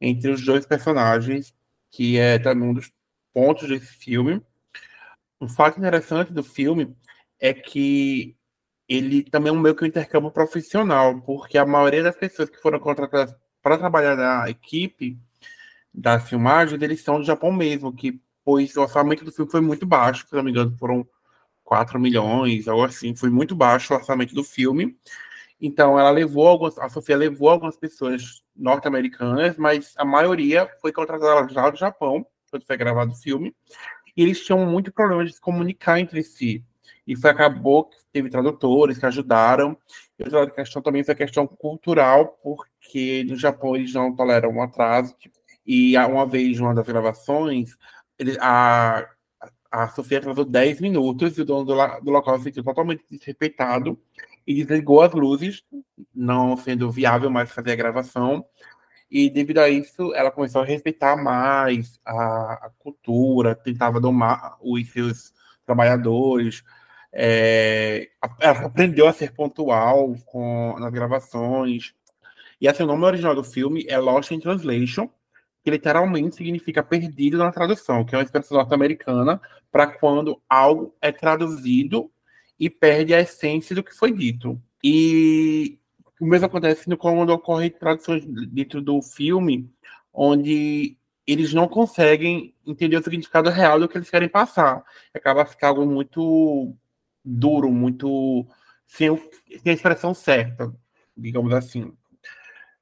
entre 0.00 0.30
os 0.30 0.44
dois 0.44 0.66
personagens, 0.66 1.54
que 1.90 2.18
é 2.18 2.38
também 2.38 2.68
um 2.68 2.74
dos 2.74 2.92
pontos 3.32 3.68
desse 3.68 3.92
filme. 3.94 4.42
Um 5.40 5.48
fato 5.48 5.78
interessante 5.78 6.32
do 6.32 6.42
filme 6.42 6.96
é 7.40 7.52
que 7.54 8.36
ele 8.88 9.22
também 9.22 9.50
é 9.50 9.52
um 9.52 9.60
meio 9.60 9.74
que 9.74 9.84
um 9.84 9.86
intercâmbio 9.86 10.30
profissional, 10.30 11.20
porque 11.22 11.58
a 11.58 11.66
maioria 11.66 12.02
das 12.02 12.16
pessoas 12.16 12.48
que 12.50 12.60
foram 12.60 12.80
contratadas 12.80 13.34
para 13.62 13.78
trabalhar 13.78 14.16
na 14.16 14.48
equipe 14.48 15.18
da 15.92 16.18
filmagem, 16.18 16.78
eles 16.82 17.02
são 17.02 17.18
do 17.18 17.26
Japão 17.26 17.52
mesmo, 17.52 17.94
que 17.94 18.20
pois 18.44 18.74
o 18.76 18.80
orçamento 18.82 19.24
do 19.24 19.32
filme 19.32 19.50
foi 19.50 19.60
muito 19.60 19.84
baixo, 19.84 20.26
se 20.26 20.34
não 20.34 20.42
me 20.42 20.50
engano, 20.50 20.74
foram 20.78 21.06
4 21.62 22.00
milhões, 22.00 22.66
algo 22.66 22.84
assim. 22.84 23.14
Foi 23.14 23.28
muito 23.28 23.54
baixo 23.54 23.92
o 23.92 23.96
orçamento 23.96 24.34
do 24.34 24.42
filme. 24.42 24.96
Então, 25.60 25.98
ela 25.98 26.10
levou 26.10 26.48
algumas, 26.48 26.78
a 26.78 26.88
Sofia 26.88 27.16
levou 27.16 27.50
algumas 27.50 27.76
pessoas 27.76 28.42
norte-americanas, 28.56 29.58
mas 29.58 29.92
a 29.98 30.04
maioria 30.04 30.66
foi 30.80 30.92
contratada 30.92 31.46
já 31.52 31.68
do 31.68 31.76
Japão, 31.76 32.24
quando 32.50 32.64
foi 32.64 32.76
gravado 32.76 33.12
o 33.12 33.16
filme. 33.16 33.54
E 34.18 34.22
eles 34.22 34.44
tinham 34.44 34.66
muito 34.66 34.92
problema 34.92 35.24
de 35.24 35.32
se 35.32 35.40
comunicar 35.40 36.00
entre 36.00 36.24
si. 36.24 36.64
E 37.06 37.14
foi, 37.14 37.30
acabou 37.30 37.84
que 37.84 37.98
teve 38.12 38.28
tradutores 38.28 38.98
que 38.98 39.06
ajudaram. 39.06 39.78
E 40.18 40.24
outra 40.24 40.50
questão 40.50 40.82
também 40.82 41.04
foi 41.04 41.14
a 41.14 41.16
questão 41.16 41.46
cultural, 41.46 42.36
porque 42.42 43.24
no 43.28 43.36
Japão 43.36 43.76
eles 43.76 43.94
não 43.94 44.12
toleram 44.12 44.50
um 44.50 44.60
atraso. 44.60 45.14
E 45.64 45.96
uma 45.96 46.26
vez, 46.26 46.58
numa 46.58 46.74
das 46.74 46.84
gravações, 46.84 47.76
ele, 48.18 48.36
a 48.40 49.08
a 49.70 49.88
Sofia 49.88 50.18
atrasou 50.18 50.44
10 50.44 50.80
minutos 50.80 51.36
e 51.36 51.42
o 51.42 51.44
dono 51.44 51.64
do, 51.64 51.74
do 52.00 52.10
local 52.10 52.38
se 52.38 52.44
sentiu 52.44 52.64
totalmente 52.64 53.04
desrespeitado 53.08 53.98
e 54.46 54.54
desligou 54.54 55.02
as 55.02 55.12
luzes, 55.12 55.62
não 56.14 56.56
sendo 56.56 56.90
viável 56.90 57.30
mais 57.30 57.52
fazer 57.52 57.72
a 57.72 57.76
gravação. 57.76 58.44
E 59.10 59.30
devido 59.30 59.58
a 59.58 59.68
isso, 59.68 60.14
ela 60.14 60.30
começou 60.30 60.62
a 60.62 60.64
respeitar 60.64 61.16
mais 61.16 61.98
a, 62.04 62.66
a 62.66 62.70
cultura, 62.78 63.54
tentava 63.54 64.00
domar 64.00 64.56
os 64.60 64.90
seus 64.90 65.32
trabalhadores. 65.64 66.62
é, 67.12 68.10
ela 68.40 68.66
aprendeu 68.66 69.08
a 69.08 69.12
ser 69.12 69.32
pontual 69.32 70.14
com, 70.26 70.76
nas 70.78 70.92
gravações. 70.92 71.94
E 72.60 72.68
assim, 72.68 72.82
o 72.82 72.86
nome 72.86 73.04
original 73.04 73.34
do 73.34 73.44
filme 73.44 73.86
é 73.88 73.98
Lost 73.98 74.30
in 74.30 74.40
Translation, 74.40 75.08
que 75.64 75.70
literalmente 75.70 76.36
significa 76.36 76.82
perdido 76.82 77.38
na 77.38 77.52
tradução, 77.52 78.04
que 78.04 78.14
é 78.14 78.18
uma 78.18 78.24
expressão 78.24 78.56
norte-americana 78.56 79.40
para 79.70 79.86
quando 79.86 80.40
algo 80.48 80.94
é 81.00 81.12
traduzido 81.12 82.10
e 82.58 82.68
perde 82.68 83.14
a 83.14 83.20
essência 83.20 83.74
do 83.74 83.82
que 83.82 83.94
foi 83.94 84.12
dito. 84.12 84.60
E 84.82 85.78
o 86.20 86.26
mesmo 86.26 86.46
acontece 86.46 86.88
no- 86.88 86.96
quando 86.96 87.30
ocorre 87.30 87.70
traduções 87.70 88.24
dentro 88.26 88.80
do 88.82 89.00
filme, 89.02 89.70
onde 90.12 90.96
eles 91.26 91.52
não 91.52 91.68
conseguem 91.68 92.54
entender 92.66 92.96
o 92.96 93.02
significado 93.02 93.50
real 93.50 93.78
do 93.78 93.88
que 93.88 93.98
eles 93.98 94.10
querem 94.10 94.28
passar. 94.28 94.82
Acaba 95.14 95.44
ficando 95.44 95.84
muito 95.86 96.74
duro, 97.24 97.70
muito 97.70 98.46
sem, 98.86 99.14
sem 99.62 99.72
a 99.72 99.74
expressão 99.74 100.14
certa, 100.14 100.72
digamos 101.16 101.52
assim. 101.52 101.92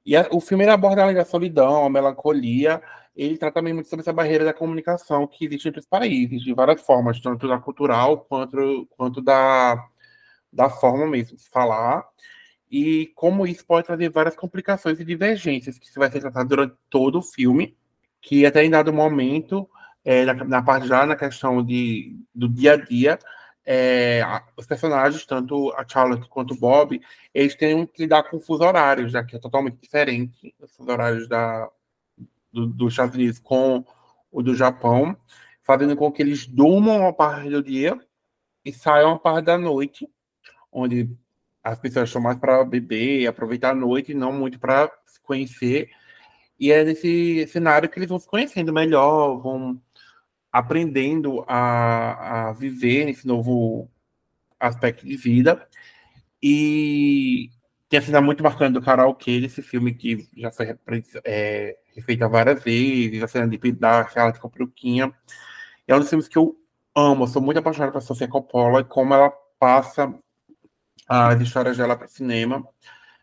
E 0.04 0.16
a- 0.16 0.28
o 0.30 0.40
filme 0.40 0.66
aborda 0.68 1.12
da 1.12 1.24
solidão, 1.24 1.84
a 1.84 1.90
melancolia, 1.90 2.82
ele 3.16 3.36
trata 3.38 3.54
também 3.54 3.72
muito 3.72 3.88
sobre 3.88 4.02
essa 4.02 4.12
barreira 4.12 4.44
da 4.44 4.52
comunicação 4.54 5.26
que 5.26 5.46
existe 5.46 5.68
entre 5.68 5.80
os 5.80 5.86
países, 5.86 6.42
de 6.42 6.52
várias 6.54 6.80
formas, 6.82 7.20
tanto 7.20 7.48
da 7.48 7.58
cultural 7.58 8.18
quanto, 8.28 8.86
quanto 8.96 9.20
da, 9.22 9.84
da 10.52 10.70
forma 10.70 11.06
mesmo 11.06 11.36
de 11.36 11.48
falar, 11.48 12.04
e 12.76 13.06
como 13.14 13.46
isso 13.46 13.64
pode 13.64 13.86
trazer 13.86 14.10
várias 14.10 14.36
complicações 14.36 15.00
e 15.00 15.04
divergências, 15.04 15.78
que 15.78 15.86
isso 15.86 15.98
vai 15.98 16.10
ser 16.10 16.20
tratado 16.20 16.46
durante 16.46 16.76
todo 16.90 17.20
o 17.20 17.22
filme, 17.22 17.74
que 18.20 18.44
até 18.44 18.62
em 18.62 18.68
dado 18.68 18.92
momento, 18.92 19.66
é, 20.04 20.26
na, 20.26 20.34
na 20.34 20.62
parte 20.62 20.86
já 20.86 21.06
na 21.06 21.16
questão 21.16 21.64
de, 21.64 22.14
do 22.34 22.46
dia 22.46 22.74
a 22.74 22.76
dia, 22.76 23.18
é, 23.64 24.22
os 24.58 24.66
personagens, 24.66 25.24
tanto 25.24 25.72
a 25.72 25.88
Charlotte 25.88 26.28
quanto 26.28 26.52
o 26.52 26.58
Bob, 26.58 27.00
eles 27.32 27.54
têm 27.54 27.86
que 27.86 28.02
lidar 28.02 28.24
com 28.24 28.38
fuso 28.40 28.62
horários, 28.62 29.10
já 29.10 29.24
que 29.24 29.36
é 29.36 29.38
totalmente 29.38 29.78
diferente 29.80 30.54
os 30.60 30.76
fuso 30.76 30.90
horários 30.90 31.26
da, 31.26 31.70
do, 32.52 32.66
dos 32.66 32.92
Estados 32.92 33.14
Unidos 33.14 33.38
com 33.38 33.82
o 34.30 34.42
do 34.42 34.54
Japão, 34.54 35.16
fazendo 35.62 35.96
com 35.96 36.12
que 36.12 36.20
eles 36.20 36.46
durmam 36.46 37.00
uma 37.00 37.12
parte 37.14 37.48
do 37.48 37.62
dia 37.62 37.98
e 38.62 38.70
saiam 38.70 39.12
uma 39.12 39.18
parte 39.18 39.46
da 39.46 39.56
noite, 39.56 40.06
onde 40.70 41.08
as 41.66 41.80
pessoas 41.80 42.08
estão 42.08 42.22
mais 42.22 42.38
para 42.38 42.64
beber, 42.64 43.26
aproveitar 43.26 43.70
a 43.70 43.74
noite, 43.74 44.14
não 44.14 44.32
muito 44.32 44.58
para 44.58 44.88
se 45.04 45.20
conhecer. 45.20 45.90
E 46.60 46.70
é 46.70 46.84
nesse 46.84 47.46
cenário 47.48 47.88
que 47.88 47.98
eles 47.98 48.08
vão 48.08 48.20
se 48.20 48.28
conhecendo 48.28 48.72
melhor, 48.72 49.38
vão 49.38 49.80
aprendendo 50.52 51.44
a, 51.48 52.50
a 52.50 52.52
viver 52.52 53.06
nesse 53.06 53.26
novo 53.26 53.90
aspecto 54.60 55.04
de 55.04 55.16
vida. 55.16 55.68
E 56.40 57.50
tem 57.88 57.98
a 57.98 58.02
cena 58.02 58.20
muito 58.20 58.44
marcante 58.44 58.74
do 58.74 58.82
karaokê 58.82 59.40
desse 59.40 59.60
filme 59.60 59.92
que 59.92 60.28
já 60.36 60.52
foi 60.52 60.76
é, 61.24 61.76
refeita 61.96 62.28
várias 62.28 62.62
vezes, 62.62 63.22
a 63.24 63.28
cena 63.28 63.48
de 63.48 63.58
com 63.58 64.46
a 64.46 64.50
peruquinha. 64.50 65.12
É 65.88 65.96
um 65.96 65.98
dos 65.98 66.08
filmes 66.08 66.28
que 66.28 66.38
eu 66.38 66.56
amo, 66.94 67.24
eu 67.24 67.28
sou 67.28 67.42
muito 67.42 67.58
apaixonado 67.58 67.92
por 67.92 68.02
Sofia 68.02 68.28
Coppola 68.28 68.80
e 68.80 68.84
como 68.84 69.14
ela 69.14 69.30
passa 69.58 70.14
as 71.08 71.40
histórias 71.40 71.76
dela 71.76 71.96
para 71.96 72.08
cinema. 72.08 72.66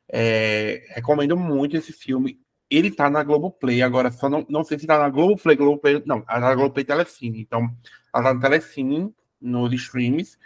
É, 0.07 0.85
recomendo 0.89 1.35
muito 1.35 1.75
esse 1.75 1.91
filme. 1.91 2.39
Ele 2.69 2.91
tá 2.91 3.09
na 3.09 3.23
Globoplay, 3.23 3.81
agora 3.81 4.11
só 4.11 4.29
não, 4.29 4.45
não 4.49 4.63
sei 4.63 4.79
se 4.79 4.87
tá 4.87 4.97
na 4.97 5.09
Globoplay, 5.09 5.55
Globoplay, 5.55 6.03
não, 6.05 6.21
tá 6.21 6.39
na 6.39 6.55
Globoplay 6.55 6.85
Telecine. 6.85 7.41
Então, 7.41 7.69
ela 8.13 8.23
tá 8.23 8.33
no 8.33 8.39
Telecine, 8.39 9.13
nos 9.39 9.73
streams, 9.73 10.37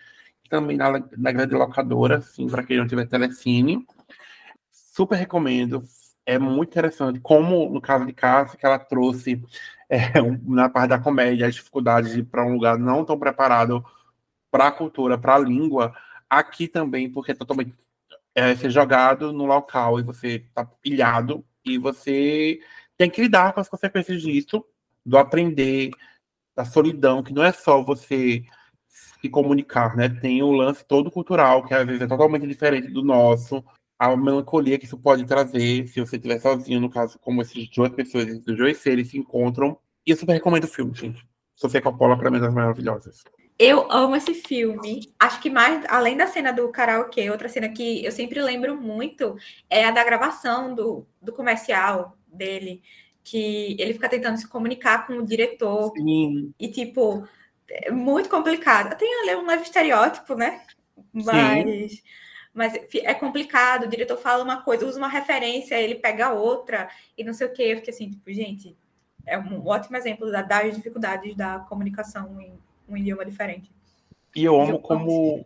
também 0.49 0.77
na, 0.77 0.91
na 1.17 1.31
grande 1.31 1.55
locadora, 1.55 2.17
assim, 2.17 2.47
para 2.47 2.63
quem 2.63 2.77
não 2.77 2.87
tiver 2.87 3.05
Telecine. 3.07 3.85
Super 4.71 5.15
recomendo. 5.15 5.83
É 6.25 6.37
muito 6.37 6.69
interessante, 6.71 7.19
como 7.19 7.69
no 7.69 7.79
caso 7.79 8.05
de 8.05 8.13
Cássia, 8.13 8.57
que 8.57 8.65
ela 8.65 8.79
trouxe 8.79 9.41
é, 9.89 10.21
na 10.43 10.69
parte 10.69 10.89
da 10.89 10.99
comédia 10.99 11.47
as 11.47 11.55
dificuldades 11.55 12.21
para 12.29 12.45
um 12.45 12.53
lugar 12.53 12.77
não 12.77 13.05
tão 13.05 13.17
preparado 13.17 13.83
para 14.51 14.67
a 14.67 14.71
cultura, 14.71 15.17
para 15.17 15.35
a 15.35 15.39
língua, 15.39 15.93
aqui 16.29 16.67
também, 16.67 17.11
porque 17.11 17.31
é 17.31 17.35
totalmente 17.35 17.73
é, 18.35 18.55
ser 18.55 18.69
jogado 18.69 19.33
no 19.33 19.45
local 19.45 19.99
e 19.99 20.03
você 20.03 20.45
tá 20.53 20.65
pilhado 20.65 21.43
e 21.65 21.77
você 21.77 22.59
tem 22.97 23.09
que 23.09 23.21
lidar 23.21 23.53
com 23.53 23.59
as 23.59 23.69
consequências 23.69 24.21
disso, 24.21 24.65
do 25.05 25.17
aprender, 25.17 25.91
da 26.55 26.65
solidão, 26.65 27.23
que 27.23 27.33
não 27.33 27.43
é 27.43 27.51
só 27.51 27.83
você 27.83 28.43
se 28.87 29.29
comunicar, 29.29 29.95
né? 29.95 30.09
Tem 30.09 30.41
o 30.41 30.51
lance 30.51 30.85
todo 30.85 31.11
cultural, 31.11 31.65
que 31.65 31.73
às 31.73 31.85
vezes 31.85 32.01
é 32.01 32.07
totalmente 32.07 32.47
diferente 32.47 32.87
do 32.89 33.03
nosso, 33.03 33.63
a 33.99 34.15
melancolia 34.15 34.77
que 34.77 34.85
isso 34.85 34.97
pode 34.97 35.25
trazer, 35.25 35.87
se 35.87 35.99
você 35.99 36.17
estiver 36.17 36.39
sozinho, 36.39 36.79
no 36.79 36.89
caso, 36.89 37.17
como 37.19 37.41
essas 37.41 37.67
duas 37.69 37.89
pessoas, 37.91 38.27
esses 38.27 38.57
dois 38.57 38.77
seres 38.77 39.09
se 39.09 39.17
encontram. 39.17 39.77
E 40.05 40.11
eu 40.11 40.17
super 40.17 40.33
recomendo 40.33 40.65
o 40.65 40.67
filme, 40.67 40.93
gente. 40.93 41.25
Sofia 41.55 41.81
Coppola, 41.81 42.17
pra 42.17 42.29
mim, 42.29 42.37
é 42.37 42.41
das 42.41 42.53
maravilhosas. 42.53 43.23
Eu 43.59 43.91
amo 43.91 44.15
esse 44.15 44.33
filme. 44.35 45.11
Acho 45.19 45.41
que 45.41 45.49
mais, 45.49 45.83
além 45.87 46.15
da 46.15 46.27
cena 46.27 46.51
do 46.53 46.69
karaokê, 46.69 47.29
outra 47.31 47.49
cena 47.49 47.69
que 47.69 48.05
eu 48.05 48.11
sempre 48.11 48.41
lembro 48.41 48.79
muito 48.79 49.35
é 49.69 49.85
a 49.85 49.91
da 49.91 50.03
gravação 50.03 50.75
do, 50.75 51.07
do 51.21 51.33
comercial 51.33 52.15
dele, 52.27 52.83
que 53.23 53.75
ele 53.79 53.93
fica 53.93 54.07
tentando 54.07 54.37
se 54.37 54.47
comunicar 54.47 55.07
com 55.07 55.13
o 55.13 55.25
diretor 55.25 55.91
Sim, 55.97 56.53
e, 56.59 56.69
tipo, 56.69 57.27
é 57.69 57.89
muito 57.91 58.29
complicado. 58.29 58.95
Tem 58.95 59.21
ali 59.21 59.35
um 59.35 59.47
leve 59.47 59.63
estereótipo, 59.63 60.35
né? 60.35 60.61
Mas, 61.11 62.03
mas 62.53 62.73
é 62.75 63.13
complicado. 63.15 63.85
O 63.85 63.89
diretor 63.89 64.17
fala 64.17 64.43
uma 64.43 64.61
coisa, 64.61 64.85
usa 64.85 64.99
uma 64.99 65.07
referência, 65.09 65.81
ele 65.81 65.95
pega 65.95 66.31
outra 66.31 66.89
e 67.17 67.23
não 67.23 67.33
sei 67.33 67.47
o 67.47 67.53
quê. 67.53 67.63
Eu 67.63 67.77
fiquei 67.77 67.93
assim, 67.93 68.11
tipo, 68.11 68.31
gente, 68.31 68.77
é 69.25 69.37
um 69.37 69.65
ótimo 69.65 69.97
exemplo 69.97 70.31
da- 70.31 70.43
das 70.43 70.75
dificuldades 70.75 71.35
da 71.35 71.59
comunicação 71.61 72.39
em 72.39 72.57
um 72.87 72.97
idioma 72.97 73.25
diferente. 73.25 73.71
E 74.35 74.43
eu 74.43 74.59
amo 74.59 74.73
Eu 74.73 74.79
como 74.79 75.45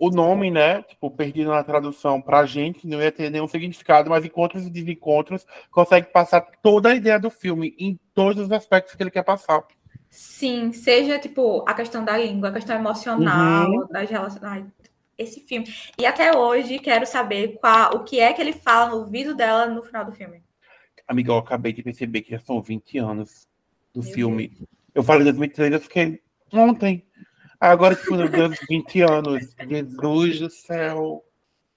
o 0.00 0.10
nome, 0.10 0.50
né? 0.50 0.82
Tipo, 0.82 1.10
perdido 1.10 1.50
na 1.50 1.62
tradução 1.62 2.20
pra 2.20 2.44
gente, 2.44 2.86
não 2.86 3.00
ia 3.00 3.12
ter 3.12 3.30
nenhum 3.30 3.46
significado, 3.48 4.10
mas 4.10 4.24
encontros 4.24 4.66
e 4.66 4.70
desencontros 4.70 5.46
consegue 5.70 6.08
passar 6.08 6.40
toda 6.62 6.90
a 6.90 6.94
ideia 6.94 7.18
do 7.18 7.30
filme 7.30 7.74
em 7.78 7.98
todos 8.12 8.44
os 8.44 8.52
aspectos 8.52 8.94
que 8.94 9.02
ele 9.02 9.10
quer 9.10 9.22
passar. 9.22 9.62
Sim, 10.10 10.72
seja 10.72 11.18
tipo 11.18 11.64
a 11.66 11.74
questão 11.74 12.04
da 12.04 12.16
língua, 12.16 12.48
a 12.48 12.52
questão 12.52 12.76
emocional, 12.76 13.70
Uhum. 13.70 13.86
das 13.88 14.08
relações. 14.10 14.42
Ai, 14.44 14.66
esse 15.16 15.40
filme. 15.40 15.66
E 15.98 16.04
até 16.06 16.36
hoje 16.36 16.78
quero 16.78 17.06
saber 17.06 17.56
qual, 17.60 17.96
o 17.96 18.04
que 18.04 18.18
é 18.20 18.32
que 18.32 18.40
ele 18.42 18.52
fala 18.52 18.90
no 18.90 18.96
ouvido 18.98 19.34
dela 19.34 19.66
no 19.66 19.82
final 19.82 20.04
do 20.04 20.12
filme. 20.12 20.42
Amiga, 21.06 21.32
eu 21.32 21.38
acabei 21.38 21.72
de 21.72 21.82
perceber 21.82 22.22
que 22.22 22.30
já 22.32 22.38
são 22.40 22.60
20 22.62 22.98
anos 22.98 23.46
do 23.92 24.02
Meu 24.02 24.12
filme. 24.12 24.58
Eu 24.94 25.02
falei 25.02 25.24
2003, 25.24 25.72
eu 25.72 25.80
fiquei 25.80 26.20
ontem. 26.54 27.04
Agora, 27.60 27.94
tipo, 27.94 28.14
meu 28.16 28.28
Deus, 28.28 28.58
20 28.68 29.00
anos. 29.02 29.54
Jesus 29.68 30.40
do 30.40 30.50
céu. 30.50 31.24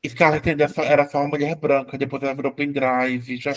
Scarlett 0.05 0.67
só- 0.73 0.83
era 0.83 1.07
só 1.07 1.19
uma 1.19 1.29
mulher 1.29 1.55
branca, 1.55 1.97
depois 1.97 2.21
ela 2.23 2.33
virou 2.33 2.51
pendrive, 2.53 3.35
já 3.37 3.51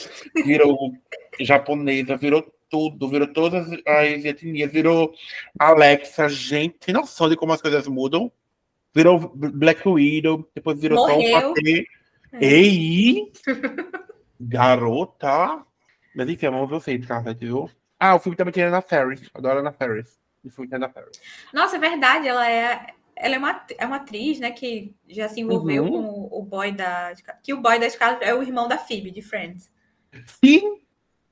virou 0.44 0.92
japonesa, 1.38 2.16
virou 2.16 2.42
tudo, 2.68 3.08
virou 3.08 3.28
todas 3.28 3.68
as 3.86 4.24
etnias, 4.24 4.72
virou 4.72 5.12
Alexa, 5.58 6.28
gente, 6.28 6.78
tem 6.78 6.94
noção 6.94 7.28
de 7.28 7.36
como 7.36 7.52
as 7.52 7.60
coisas 7.62 7.86
mudam. 7.86 8.32
Virou 8.94 9.32
Black 9.34 9.86
Widow, 9.88 10.48
depois 10.54 10.80
virou 10.80 10.98
só 10.98 11.16
um 11.16 11.20
Morreu. 11.20 11.54
patê. 11.54 11.86
É. 12.32 12.44
Ei! 12.44 13.30
Garota! 14.40 15.62
Mas 16.14 16.28
enfim, 16.28 16.48
vamos 16.50 16.68
ver 16.68 16.74
vocês, 16.76 17.04
Scarlett, 17.04 17.44
viu? 17.44 17.70
Ah, 17.98 18.14
o 18.14 18.18
filme 18.18 18.36
também 18.36 18.52
tem 18.52 18.64
Ana 18.64 18.80
Ferris. 18.80 19.28
Adoro 19.34 19.60
Ana 19.60 19.72
Ferris. 19.72 20.18
O 20.44 20.50
filme 20.50 20.68
tem 20.68 20.76
a 20.76 20.84
Ana 20.84 20.88
Ferris. 20.92 21.20
Nossa, 21.52 21.76
é 21.76 21.78
verdade, 21.78 22.26
ela 22.28 22.48
é. 22.48 22.94
Ela 23.16 23.34
é 23.34 23.38
uma, 23.38 23.66
é 23.76 23.86
uma 23.86 23.96
atriz, 23.96 24.40
né, 24.40 24.50
que 24.50 24.94
já 25.06 25.28
se 25.28 25.40
envolveu 25.42 25.84
Uhum. 25.84 25.90
com 25.90 26.36
o, 26.36 26.40
o 26.40 26.42
boy 26.42 26.72
da. 26.72 27.12
Que 27.42 27.52
o 27.52 27.60
boy 27.60 27.78
da 27.78 27.88
Scarlett 27.90 28.24
é 28.24 28.34
o 28.34 28.42
irmão 28.42 28.66
da 28.66 28.78
Phoebe, 28.78 29.10
de 29.10 29.20
Friends. 29.20 29.70
Sim! 30.42 30.80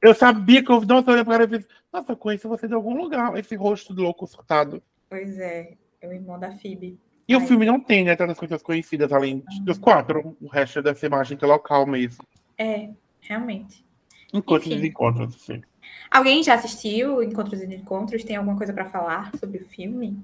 Eu 0.00 0.14
sabia 0.14 0.62
que 0.62 0.70
eu 0.70 0.80
não 0.82 0.98
olhei 0.98 1.24
para 1.24 1.44
ela 1.44 1.56
e 1.56 1.64
nossa, 1.92 2.12
eu 2.12 2.16
conheço 2.16 2.48
você 2.48 2.68
de 2.68 2.74
algum 2.74 2.94
lugar, 2.94 3.36
esse 3.38 3.56
rosto 3.56 3.94
louco 3.94 4.26
surtado. 4.26 4.82
Pois 5.08 5.38
é, 5.38 5.76
é 6.00 6.08
o 6.08 6.12
irmão 6.12 6.38
da 6.38 6.52
Phoebe. 6.52 7.00
E 7.26 7.34
o 7.34 7.40
Ai. 7.40 7.46
filme 7.46 7.64
não 7.66 7.80
tem, 7.80 8.04
né, 8.04 8.14
tantas 8.14 8.38
coisas 8.38 8.62
conhecidas 8.62 9.10
além 9.12 9.42
dos 9.62 9.78
quatro. 9.78 10.36
O 10.40 10.46
resto 10.46 10.82
deve 10.82 10.98
ser 10.98 11.08
mais 11.08 11.26
gente 11.26 11.44
local 11.44 11.86
mesmo. 11.86 12.22
É, 12.58 12.90
realmente. 13.20 13.84
Encontros 14.32 14.70
e 14.82 14.86
encontros, 14.86 15.34
assim. 15.34 15.62
Alguém 16.10 16.42
já 16.42 16.54
assistiu 16.54 17.22
Encontros 17.22 17.60
e 17.60 17.66
Encontros? 17.74 18.24
Tem 18.24 18.36
alguma 18.36 18.56
coisa 18.56 18.72
para 18.72 18.86
falar 18.86 19.30
sobre 19.38 19.58
o 19.58 19.68
filme? 19.68 20.22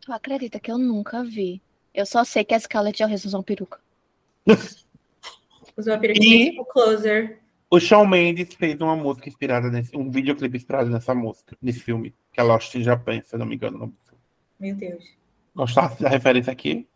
Tu 0.00 0.12
acredita 0.12 0.58
que 0.60 0.70
eu 0.70 0.78
nunca 0.78 1.22
vi? 1.24 1.62
Eu 1.94 2.04
só 2.04 2.24
sei 2.24 2.44
que 2.44 2.54
a 2.54 2.58
Scarlett 2.60 3.02
Johansson 3.02 3.28
usou 3.28 3.38
uma 3.40 3.44
peruca. 3.44 3.80
Os 5.76 5.86
vampiros 5.86 6.18
E- 6.20 6.58
o 6.60 6.64
Closer. 6.64 7.38
O 7.70 7.80
Shawn 7.80 8.06
Mendes 8.06 8.54
fez 8.54 8.78
uma 8.80 8.94
música 8.94 9.28
inspirada 9.28 9.68
nesse, 9.68 9.96
um 9.96 10.08
videoclipe 10.10 10.56
inspirado 10.56 10.88
nessa 10.90 11.12
música, 11.14 11.56
nesse 11.60 11.80
filme, 11.80 12.14
que 12.32 12.38
é 12.38 12.42
Lost 12.42 12.72
in 12.76 12.82
Japan, 12.84 13.20
se 13.24 13.34
eu 13.34 13.38
não 13.38 13.46
me 13.46 13.56
engano. 13.56 13.92
Meu 14.60 14.76
Deus. 14.76 15.04
Gostasse 15.56 16.00
da 16.00 16.08
referência 16.08 16.52
aqui? 16.52 16.86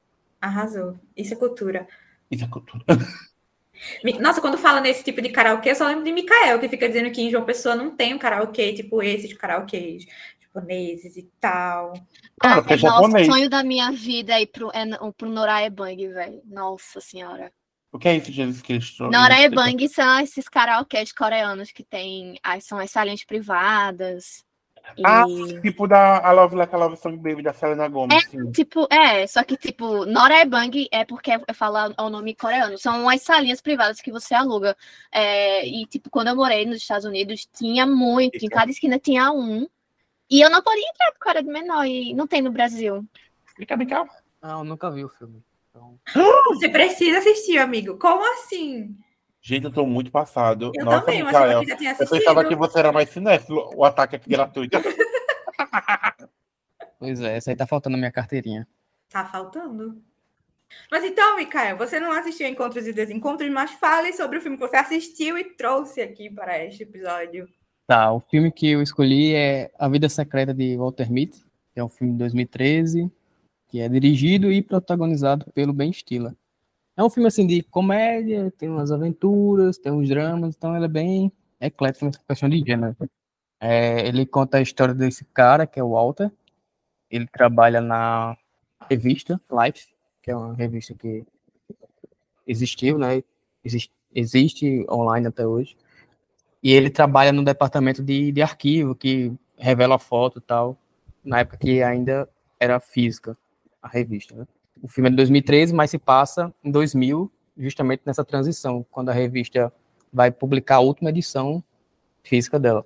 Arrasou. 0.40 0.96
Isso 1.16 1.34
é 1.34 1.36
cultura. 1.36 1.88
Isso 2.30 2.44
é 2.44 2.48
cultura. 2.48 2.84
Nossa, 4.20 4.40
quando 4.40 4.58
fala 4.58 4.80
nesse 4.80 5.04
tipo 5.04 5.20
de 5.20 5.28
karaokê, 5.28 5.70
eu 5.70 5.74
só 5.74 5.86
lembro 5.86 6.04
de 6.04 6.12
Mikael, 6.12 6.58
que 6.58 6.68
fica 6.68 6.88
dizendo 6.88 7.10
que 7.10 7.22
em 7.22 7.30
João 7.30 7.44
Pessoa 7.44 7.74
não 7.74 7.90
tem 7.90 8.14
um 8.14 8.18
karaokê 8.18 8.72
tipo 8.72 9.02
esses 9.02 9.32
karaokês 9.34 10.04
japoneses 10.40 11.16
e 11.16 11.30
tal. 11.40 11.92
Cara, 12.40 12.60
é 12.60 12.62
Nossa, 12.62 12.76
japonês. 12.76 13.28
o 13.28 13.32
sonho 13.32 13.50
da 13.50 13.62
minha 13.62 13.90
vida 13.92 14.34
é 14.34 14.42
ir 14.42 14.46
pro, 14.46 14.70
é, 14.72 14.84
pro 15.16 15.28
Noraebang, 15.28 16.08
velho. 16.08 16.42
Nossa 16.44 17.00
senhora. 17.00 17.52
O 17.90 17.98
que 17.98 18.08
é 18.08 18.16
isso, 18.16 18.30
Jesus 18.30 18.60
Cristo? 18.60 19.04
Noraebang 19.10 19.88
são 19.88 20.20
esses 20.20 20.48
karaokês 20.48 21.12
coreanos 21.12 21.72
que 21.72 21.82
tem. 21.82 22.38
São 22.60 22.78
as 22.78 22.90
salinhas 22.90 23.24
privadas. 23.24 24.44
E, 24.96 25.02
Ah, 25.04 25.24
tipo 25.62 25.86
da 25.86 26.18
a 26.18 26.32
Love 26.32 26.56
Like 26.56 26.74
a 26.74 26.78
Love 26.78 26.96
Song 26.96 27.16
Baby 27.16 27.42
da 27.42 27.52
Selena 27.52 27.88
Gomez. 27.88 28.24
sim. 28.30 28.50
tipo, 28.52 28.86
é, 28.90 29.26
só 29.26 29.44
que, 29.44 29.56
tipo, 29.56 30.04
Noraebang 30.06 30.88
é 30.90 31.04
porque 31.04 31.30
eu 31.32 31.54
falo 31.54 31.94
o 31.98 32.10
nome 32.10 32.34
coreano. 32.34 32.78
São 32.78 33.02
umas 33.02 33.22
salinhas 33.22 33.60
privadas 33.60 34.00
que 34.00 34.10
você 34.10 34.34
aluga. 34.34 34.76
É, 35.12 35.66
e, 35.66 35.86
tipo, 35.86 36.10
quando 36.10 36.28
eu 36.28 36.36
morei 36.36 36.64
nos 36.66 36.78
Estados 36.78 37.04
Unidos, 37.04 37.48
tinha 37.52 37.86
muito. 37.86 38.44
Em 38.44 38.48
cada 38.48 38.70
esquina 38.70 38.98
tinha 38.98 39.30
um. 39.32 39.66
E 40.30 40.40
eu 40.40 40.50
não 40.50 40.62
podia 40.62 40.88
entrar 40.88 41.12
porque 41.12 41.28
eu 41.28 41.30
era 41.30 41.42
de 41.42 41.48
menor. 41.48 41.86
E 41.86 42.14
não 42.14 42.26
tem 42.26 42.42
no 42.42 42.50
Brasil. 42.50 43.04
Explica 43.46 43.76
bem 43.76 43.86
calma. 43.86 44.10
Não, 44.42 44.58
eu 44.58 44.64
nunca 44.64 44.90
vi 44.90 45.04
o 45.04 45.08
filme. 45.08 45.42
Então, 45.70 45.98
Você 46.54 46.68
precisa 46.68 47.18
assistir, 47.18 47.58
amigo. 47.58 47.98
Como 47.98 48.24
assim? 48.34 48.96
Gente, 49.40 49.64
eu 49.64 49.72
tô 49.72 49.86
muito 49.86 50.10
passado. 50.10 50.72
Eu 50.74 50.84
Nossa, 50.84 51.00
também, 51.00 51.20
eu 51.20 51.28
tinha 51.28 51.40
Eu 51.40 51.60
assistido. 51.60 52.10
pensava 52.10 52.44
que 52.44 52.54
você 52.54 52.78
era 52.78 52.92
mais 52.92 53.08
cinéfilo. 53.08 53.70
O 53.74 53.84
ataque 53.84 54.16
aqui 54.16 54.28
gratuito. 54.28 54.76
pois 56.98 57.20
é, 57.20 57.36
essa 57.36 57.50
aí 57.50 57.56
tá 57.56 57.66
faltando 57.66 57.92
na 57.92 57.98
minha 57.98 58.12
carteirinha. 58.12 58.66
Tá 59.08 59.24
faltando. 59.24 60.02
Mas 60.90 61.04
então, 61.04 61.36
Mikael, 61.36 61.76
você 61.76 61.98
não 61.98 62.12
assistiu 62.12 62.46
Encontros 62.46 62.86
e 62.86 62.92
Desencontros, 62.92 63.50
mas 63.50 63.70
fale 63.72 64.12
sobre 64.12 64.38
o 64.38 64.40
filme 64.40 64.56
que 64.56 64.66
você 64.66 64.76
assistiu 64.76 65.38
e 65.38 65.44
trouxe 65.44 66.00
aqui 66.00 66.28
para 66.28 66.62
este 66.64 66.82
episódio. 66.82 67.48
Tá, 67.86 68.12
o 68.12 68.20
filme 68.20 68.52
que 68.52 68.68
eu 68.70 68.82
escolhi 68.82 69.34
é 69.34 69.70
A 69.78 69.88
Vida 69.88 70.10
Secreta 70.10 70.52
de 70.52 70.76
Walter 70.76 71.10
Mitty, 71.10 71.42
que 71.72 71.80
é 71.80 71.84
um 71.84 71.88
filme 71.88 72.12
de 72.12 72.18
2013, 72.18 73.10
que 73.68 73.80
é 73.80 73.88
dirigido 73.88 74.52
e 74.52 74.62
protagonizado 74.62 75.50
pelo 75.52 75.72
Ben 75.72 75.90
Stiller. 75.90 76.34
É 76.98 77.04
um 77.04 77.08
filme 77.08 77.28
assim 77.28 77.46
de 77.46 77.62
comédia, 77.62 78.52
tem 78.58 78.68
umas 78.68 78.90
aventuras, 78.90 79.78
tem 79.78 79.92
uns 79.92 80.08
dramas, 80.08 80.56
então 80.56 80.74
ele 80.74 80.86
é 80.86 80.88
bem 80.88 81.32
eclético 81.60 82.06
nessa 82.06 82.18
questão 82.26 82.48
de 82.48 82.58
gênero. 82.58 82.96
É, 83.60 84.04
ele 84.04 84.26
conta 84.26 84.58
a 84.58 84.60
história 84.60 84.92
desse 84.92 85.24
cara, 85.26 85.64
que 85.64 85.78
é 85.78 85.84
o 85.84 85.92
Walter. 85.92 86.28
Ele 87.08 87.28
trabalha 87.28 87.80
na 87.80 88.36
revista 88.90 89.40
Life, 89.48 89.86
que 90.20 90.32
é 90.32 90.36
uma 90.36 90.54
revista 90.54 90.92
que 90.92 91.24
existiu, 92.44 92.98
né? 92.98 93.22
Existe, 93.64 93.92
existe 94.12 94.84
online 94.90 95.28
até 95.28 95.46
hoje. 95.46 95.76
E 96.60 96.72
ele 96.72 96.90
trabalha 96.90 97.30
no 97.30 97.44
departamento 97.44 98.02
de, 98.02 98.32
de 98.32 98.42
arquivo, 98.42 98.96
que 98.96 99.32
revela 99.56 100.00
foto 100.00 100.40
e 100.40 100.42
tal, 100.42 100.76
na 101.22 101.38
época 101.38 101.58
que 101.58 101.80
ainda 101.80 102.28
era 102.58 102.80
física 102.80 103.38
a 103.80 103.86
revista. 103.86 104.34
Né? 104.34 104.48
O 104.82 104.88
filme 104.88 105.08
é 105.08 105.10
de 105.10 105.16
2013, 105.16 105.74
mas 105.74 105.90
se 105.90 105.98
passa 105.98 106.52
em 106.62 106.70
2000, 106.70 107.30
justamente 107.56 108.02
nessa 108.04 108.24
transição, 108.24 108.84
quando 108.90 109.08
a 109.08 109.12
revista 109.12 109.72
vai 110.12 110.30
publicar 110.30 110.76
a 110.76 110.80
última 110.80 111.10
edição 111.10 111.62
física 112.22 112.58
dela. 112.58 112.84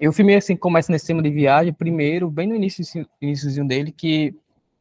E 0.00 0.08
o 0.08 0.12
filme 0.12 0.34
assim 0.34 0.56
começa 0.56 0.90
nesse 0.90 1.06
tema 1.06 1.22
de 1.22 1.30
viagem, 1.30 1.72
primeiro, 1.72 2.30
bem 2.30 2.46
no 2.46 2.54
início 2.54 3.06
iníciozinho 3.20 3.68
dele, 3.68 3.92
que 3.92 4.34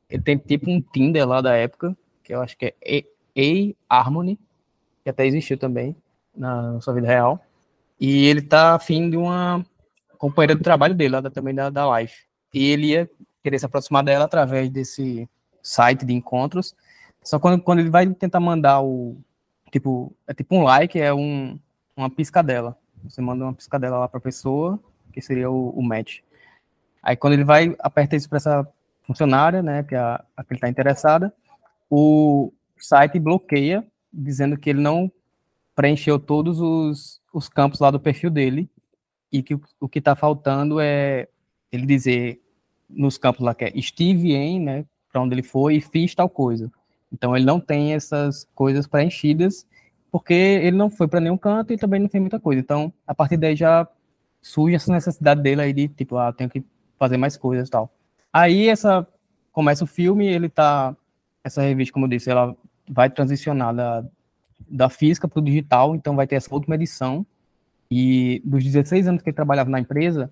ele 0.10 0.24
tem 0.24 0.38
tipo 0.38 0.70
um 0.70 0.82
Tinder 0.82 1.28
lá 1.28 1.42
da 1.42 1.56
época, 1.56 1.96
que 2.24 2.34
eu 2.34 2.42
acho 2.42 2.58
que 2.58 2.74
é 2.86 3.74
A-Harmony, 3.90 4.40
que 5.04 5.10
até 5.10 5.26
existiu 5.26 5.58
também 5.58 5.96
na 6.36 6.80
sua 6.80 6.94
vida 6.94 7.08
real. 7.08 7.40
E 8.00 8.26
ele 8.28 8.42
tá 8.42 8.76
afim 8.76 9.10
de 9.10 9.18
uma 9.18 9.66
companheira 10.18 10.56
do 10.56 10.64
trabalho 10.64 10.96
dele, 10.96 11.16
lá 11.16 11.22
da, 11.22 11.30
também 11.30 11.54
da, 11.54 11.70
da 11.70 12.00
Life. 12.00 12.24
E 12.54 12.72
ele 12.72 12.88
ia 12.88 13.10
querer 13.44 13.60
se 13.60 13.66
aproximar 13.66 14.04
dela 14.04 14.26
através 14.26 14.70
desse 14.70 15.28
site 15.70 16.04
de 16.04 16.14
encontros. 16.14 16.76
Só 17.24 17.38
quando, 17.38 17.62
quando 17.62 17.80
ele 17.80 17.92
vai 17.92 18.08
tentar 18.08 18.40
mandar 18.40 18.82
o. 18.82 19.16
Tipo, 19.72 20.12
é 20.28 20.34
tipo 20.34 20.56
um 20.56 20.64
like, 20.64 21.00
é 21.00 21.14
um, 21.14 21.60
uma 21.96 22.10
piscadela. 22.10 22.76
Você 23.04 23.22
manda 23.22 23.46
uma 23.46 23.54
piscadela 23.54 24.00
lá 24.00 24.08
pra 24.08 24.20
pessoa, 24.20 24.80
que 25.14 25.22
seria 25.22 25.50
o, 25.50 25.70
o 25.70 25.84
match. 25.84 26.22
Aí 27.04 27.16
quando 27.16 27.34
ele 27.34 27.44
vai, 27.44 27.76
aperta 27.80 28.16
isso 28.16 28.28
para 28.28 28.38
essa 28.38 28.68
funcionária, 29.04 29.62
né, 29.62 29.84
que 29.84 29.94
é 29.94 30.00
a, 30.00 30.24
a 30.36 30.44
que 30.44 30.54
ele 30.54 30.58
está 30.58 30.68
interessada, 30.68 31.34
o 31.90 32.52
site 32.78 33.20
bloqueia, 33.20 33.86
dizendo 34.12 34.58
que 34.58 34.72
ele 34.72 34.82
não 34.82 35.12
preencheu 35.76 36.20
todos 36.20 36.60
os, 36.60 37.22
os 37.32 37.48
campos 37.48 37.80
lá 37.80 37.92
do 37.92 38.00
perfil 38.00 38.32
dele 38.32 38.70
e 39.32 39.44
que 39.44 39.54
o, 39.54 39.62
o 39.80 39.88
que 39.88 40.00
está 40.00 40.16
faltando 40.16 40.80
é 40.80 41.28
ele 41.72 41.86
dizer 41.86 42.42
nos 42.90 43.18
campos 43.18 43.46
lá 43.46 43.54
que 43.54 43.66
é 43.66 43.72
estive 43.76 44.34
em, 44.34 44.60
né, 44.60 44.86
para 45.12 45.22
onde 45.22 45.36
ele 45.36 45.44
foi 45.44 45.76
e 45.76 45.82
fiz 45.82 46.14
tal 46.16 46.30
coisa. 46.30 46.72
Então 47.12 47.36
ele 47.36 47.46
não 47.46 47.60
tem 47.60 47.94
essas 47.94 48.48
coisas 48.54 48.88
preenchidas 48.88 49.66
porque 50.12 50.34
ele 50.34 50.76
não 50.76 50.90
foi 50.90 51.08
para 51.08 51.20
nenhum 51.20 51.38
canto 51.38 51.74
e 51.74 51.78
também 51.78 52.00
não 52.00 52.08
tem 52.08 52.22
muita 52.22 52.40
coisa. 52.40 52.60
Então 52.60 52.94
a 53.06 53.14
partir 53.14 53.38
daí 53.38 53.56
já 53.56 53.88
surge 54.42 54.76
essa 54.76 54.92
necessidade 54.92 55.42
dele 55.42 55.62
aí 55.62 55.74
de 55.74 55.88
tipo, 55.88 56.18
ah, 56.18 56.32
tenho 56.32 56.50
que 56.50 56.64
fazer 56.98 57.18
mais 57.18 57.38
coisas 57.38 57.68
e 57.68 57.72
tal. 57.72 57.92
Aí 58.32 58.68
essa 58.68 59.08
começa 59.52 59.84
o 59.84 59.88
filme, 59.88 60.28
ele 60.28 60.50
tá 60.50 60.96
essa 61.44 61.62
revista, 61.62 61.94
como 61.94 62.06
eu 62.06 62.10
disse, 62.10 62.30
ela 62.30 62.56
vai 62.88 63.10
transicionar 63.10 63.74
da, 63.74 64.06
da 64.68 64.90
física 64.90 65.28
para 65.28 65.40
o 65.40 65.44
digital, 65.44 65.96
então 65.96 66.16
vai 66.16 66.28
ter 66.28 66.36
essa 66.36 66.54
última 66.54 66.76
edição. 66.76 67.26
E 67.92 68.42
dos 68.46 68.64
16 68.64 69.08
anos 69.08 69.22
que 69.22 69.30
ele 69.30 69.36
trabalhava 69.36 69.70
na 69.70 69.80
empresa, 69.80 70.32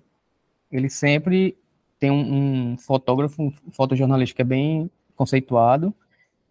ele 0.70 0.88
sempre 0.88 1.56
tem 1.98 2.10
um, 2.10 2.72
um 2.72 2.78
fotógrafo, 2.78 3.42
um 3.42 3.52
fotojornalista 3.72 4.36
que 4.36 4.42
é 4.42 4.44
bem 4.44 4.90
conceituado 5.16 5.92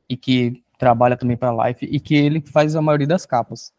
e 0.09 0.17
que 0.17 0.63
trabalha 0.77 1.17
também 1.17 1.37
para 1.37 1.49
a 1.49 1.67
Life 1.67 1.85
e 1.85 1.99
que 1.99 2.15
ele 2.15 2.41
faz 2.41 2.75
a 2.75 2.81
maioria 2.81 3.07
das 3.07 3.25
capas 3.25 3.73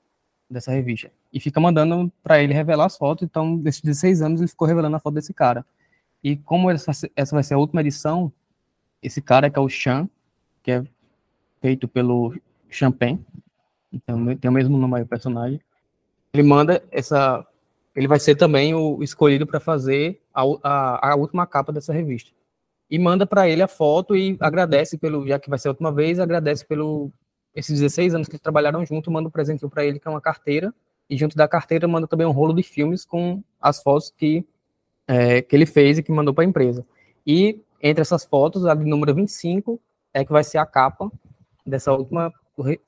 dessa 0.49 0.73
revista. 0.73 1.11
E 1.33 1.39
fica 1.39 1.61
mandando 1.61 2.11
para 2.23 2.43
ele 2.43 2.55
revelar 2.55 2.87
as 2.87 2.97
fotos, 2.97 3.23
então 3.23 3.57
desses 3.57 3.83
16 3.83 4.23
anos 4.23 4.41
ele 4.41 4.49
ficou 4.49 4.67
revelando 4.67 4.97
a 4.97 5.01
foto 5.01 5.15
desse 5.15 5.35
cara. 5.35 5.65
E 6.25 6.37
como 6.37 6.71
essa, 6.71 6.91
essa 7.15 7.37
vai 7.37 7.45
ser 7.45 7.55
a 7.55 7.59
última 7.59 7.81
edição, 7.81 8.33
esse 9.03 9.21
cara 9.21 9.51
que 9.51 9.59
é 9.59 9.63
o 9.63 9.69
Chan, 9.69 10.09
que 10.63 10.73
é 10.73 10.85
feito 11.61 11.87
pelo 11.87 12.35
Champagne, 12.69 13.25
então 13.93 14.37
tem 14.37 14.51
o 14.51 14.53
mesmo 14.53 14.77
nome 14.77 14.97
aí, 14.97 15.03
o 15.03 15.07
personagem. 15.07 15.61
Ele 16.33 16.43
manda 16.43 16.83
essa. 16.91 17.47
Ele 17.95 18.07
vai 18.07 18.21
ser 18.21 18.37
também 18.37 18.75
o 18.75 19.03
escolhido 19.03 19.47
para 19.47 19.59
fazer 19.59 20.21
a, 20.38 20.42
a, 20.62 21.12
a, 21.12 21.16
última 21.16 21.46
capa 21.46 21.72
dessa 21.72 21.92
revista. 21.92 22.31
E 22.90 22.98
manda 22.98 23.27
para 23.27 23.48
ele 23.48 23.62
a 23.62 23.68
foto 23.68 24.16
e 24.16 24.37
agradece 24.40 24.96
pelo, 24.96 25.27
já 25.27 25.38
que 25.38 25.51
vai 25.51 25.59
ser 25.59 25.68
a 25.68 25.72
última 25.72 25.92
vez, 25.92 26.18
agradece 26.18 26.64
pelo 26.64 27.11
esses 27.55 27.81
16 27.81 28.14
anos 28.14 28.29
que 28.29 28.35
eles 28.35 28.42
trabalharam 28.42 28.85
junto, 28.87 29.11
manda 29.11 29.29
um 29.29 29.33
presentinho 29.33 29.68
para 29.68 29.85
ele 29.85 29.98
que 29.98 30.07
é 30.07 30.11
uma 30.11 30.20
carteira 30.20 30.72
e 31.11 31.16
junto 31.16 31.37
da 31.37 31.48
carteira 31.48 31.88
manda 31.88 32.07
também 32.07 32.27
um 32.27 32.31
rolo 32.31 32.55
de 32.55 32.62
filmes 32.62 33.05
com 33.05 33.42
as 33.61 33.83
fotos 33.83 34.12
que 34.16 34.46
é, 35.07 35.42
que 35.42 35.57
ele 35.57 35.66
fez 35.66 35.98
e 35.98 36.03
que 36.03 36.12
mandou 36.12 36.35
para 36.35 36.44
a 36.44 36.46
empresa. 36.46 36.87
E 37.27 37.61
entre 37.83 38.03
essas 38.03 38.24
fotos, 38.24 38.66
a 38.66 38.74
de 38.74 38.85
número 38.85 39.14
25 39.14 39.81
é 40.12 40.24
que 40.24 40.31
vai 40.31 40.44
ser 40.44 40.59
a 40.59 40.66
capa 40.66 41.11
dessa 41.66 41.92
última 41.92 42.33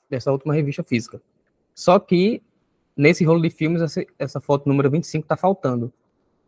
dessa 0.09 0.33
última 0.33 0.53
revista 0.53 0.83
física. 0.83 1.21
Só 1.75 1.99
que 1.99 2.43
nesse 2.97 3.25
rolo 3.25 3.41
de 3.41 3.51
filmes, 3.51 3.81
essa, 3.81 4.05
essa 4.19 4.41
foto 4.41 4.69
número 4.69 4.91
25 4.91 5.27
tá 5.27 5.37
faltando. 5.37 5.93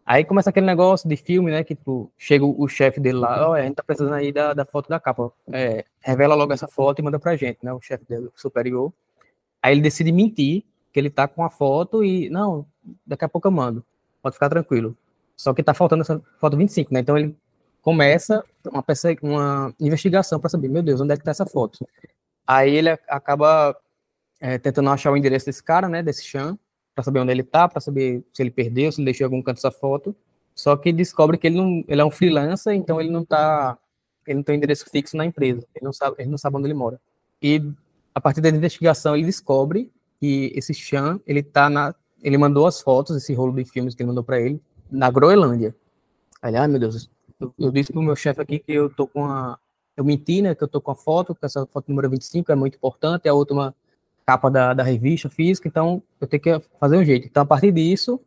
Aí 0.05 0.25
começa 0.25 0.51
aquele 0.51 0.67
negócio 0.67 1.09
de 1.09 1.17
filme, 1.17 1.51
né? 1.51 1.63
Que 1.63 1.75
tipo, 1.75 2.11
chega 2.19 2.45
o, 2.45 2.69
chefe 2.69 3.01
dele 3.01 3.19
lá, 3.19 3.49
ó, 3.49 3.51
oh, 3.51 3.55
a 3.55 3.63
gente 3.63 3.77
tá 3.77 3.83
precisando 3.83 4.15
aí 4.15 4.33
da, 4.33 4.53
da 4.53 4.65
foto 4.65 4.89
da 4.89 4.99
capa. 4.99 5.33
É, 5.53 5.85
revela 6.01 6.35
logo 6.35 6.53
essa 6.53 6.67
foto 6.67 6.99
e 6.99 7.03
manda 7.03 7.19
pra 7.19 7.37
gente, 7.37 7.59
né? 7.63 7.73
O 7.73 7.81
chefe 7.81 8.05
dele, 8.09 8.29
superior. 8.35 8.93
Aí 9.63 9.73
ele 9.73 9.81
decide 9.81 10.11
mentir, 10.11 10.65
que 10.93 10.99
ele 10.99 11.09
tá 11.09 11.29
com 11.29 11.45
a 11.45 11.51
foto 11.51 12.05
e, 12.05 12.29
não, 12.31 12.67
daqui 13.07 13.25
a 13.25 13.29
pouco 13.29 13.47
eu 13.47 13.53
mando. 13.53 13.85
Pode 14.21 14.35
ficar 14.35 14.51
tranquilo. 14.51 14.97
Só 15.37 15.55
que 15.55 15.63
tá 15.63 15.73
faltando 15.73 16.03
essa 16.03 16.21
foto 16.39 16.57
25, 16.57 16.93
né? 16.93 17.01
Então 17.01 17.17
ele 17.17 17.37
começa 17.81 18.45
uma, 18.65 18.85
uma 19.23 19.75
investigação 19.81 20.39
para 20.39 20.51
saber, 20.51 20.69
meu 20.69 20.83
Deus, 20.83 21.01
onde 21.01 21.15
é 21.15 21.17
que 21.17 21.25
tá 21.25 21.31
essa 21.31 21.47
foto? 21.47 21.87
Aí 22.47 22.75
ele 22.75 22.91
acaba 22.91 23.77
é, 24.41 24.59
tentando 24.59 24.91
achar 24.91 25.11
o 25.11 25.17
endereço 25.17 25.47
desse 25.47 25.63
cara, 25.63 25.89
né, 25.89 26.03
desse 26.03 26.25
Chan, 26.25 26.59
para 26.95 27.05
saber 27.05 27.21
onde 27.21 27.33
ele 27.33 27.43
tá, 27.43 27.69
para 27.69 27.81
saber 27.81 28.25
se 28.33 28.43
ele 28.43 28.51
perdeu, 28.51 28.93
se 28.93 29.01
ele 29.01 29.07
deixou 29.07 29.25
algum 29.25 29.43
canto 29.43 29.59
essa 29.59 29.71
foto. 29.71 30.15
Só 30.55 30.77
que 30.77 30.93
descobre 30.93 31.39
que 31.39 31.47
ele 31.47 31.57
não, 31.57 31.85
ele 31.89 32.01
é 32.01 32.05
um 32.05 32.11
freelancer, 32.11 32.75
então 32.75 33.01
ele 33.01 33.11
não 33.11 33.25
tá 33.25 33.79
ele 34.27 34.37
não 34.37 34.43
tem 34.43 34.55
um 34.55 34.59
endereço 34.59 34.85
fixo 34.89 35.17
na 35.17 35.27
empresa, 35.27 35.67
ele 35.75 35.85
não 35.85 35.93
sabe, 35.93 36.17
ele 36.19 36.31
não 36.31 36.39
sabe 36.39 36.57
onde 36.57 36.67
ele 36.67 36.75
mora. 36.75 37.01
E 37.43 37.61
a 38.15 38.21
partir 38.21 38.41
da 38.41 38.49
investigação 38.49 39.17
ele 39.17 39.25
descobre 39.25 39.91
que 40.21 40.53
esse 40.55 40.73
Chan, 40.73 41.21
ele 41.27 41.43
tá 41.43 41.69
na, 41.69 41.95
ele 42.23 42.39
mandou 42.39 42.67
as 42.67 42.81
fotos, 42.81 43.17
esse 43.17 43.35
rolo 43.35 43.53
de 43.53 43.65
filmes 43.65 43.95
que 43.95 44.03
ele 44.03 44.09
mandou 44.09 44.23
para 44.23 44.41
ele, 44.41 44.61
na 44.91 45.11
Groenlândia. 45.11 45.75
Aí, 46.41 46.55
ah, 46.55 46.69
meu 46.69 46.79
Deus, 46.79 47.11
eu, 47.41 47.53
eu 47.59 47.73
disse 47.73 47.93
pro 47.93 48.03
meu 48.03 48.15
chefe 48.15 48.41
aqui 48.41 48.59
que 48.61 48.73
eu 48.73 48.89
tô 48.89 49.07
com 49.07 49.25
a, 49.25 49.59
eu 49.97 50.05
menti, 50.05 50.41
né, 50.41 50.55
que 50.55 50.63
eu 50.63 50.69
tô 50.69 50.81
com 50.81 50.93
a 50.93 50.95
foto, 50.95 51.35
que 51.35 51.45
essa 51.45 51.67
foto 51.67 51.89
número 51.89 52.09
25 52.11 52.53
é 52.53 52.55
muito 52.55 52.77
importante, 52.77 53.29
a 53.29 53.35
última 53.35 53.75
capa 54.27 54.51
da, 54.51 54.75
da 54.75 54.83
revista 54.83 55.29
física, 55.29 55.69
então 55.69 56.03
eu 56.21 56.27
tenho 56.27 56.43
que 56.43 56.61
fazer 56.79 56.97
um 56.97 57.05
jeito. 57.05 57.27
Então, 57.27 57.43
a 57.43 57.47
partir 57.47 57.73
disso, 57.73 58.21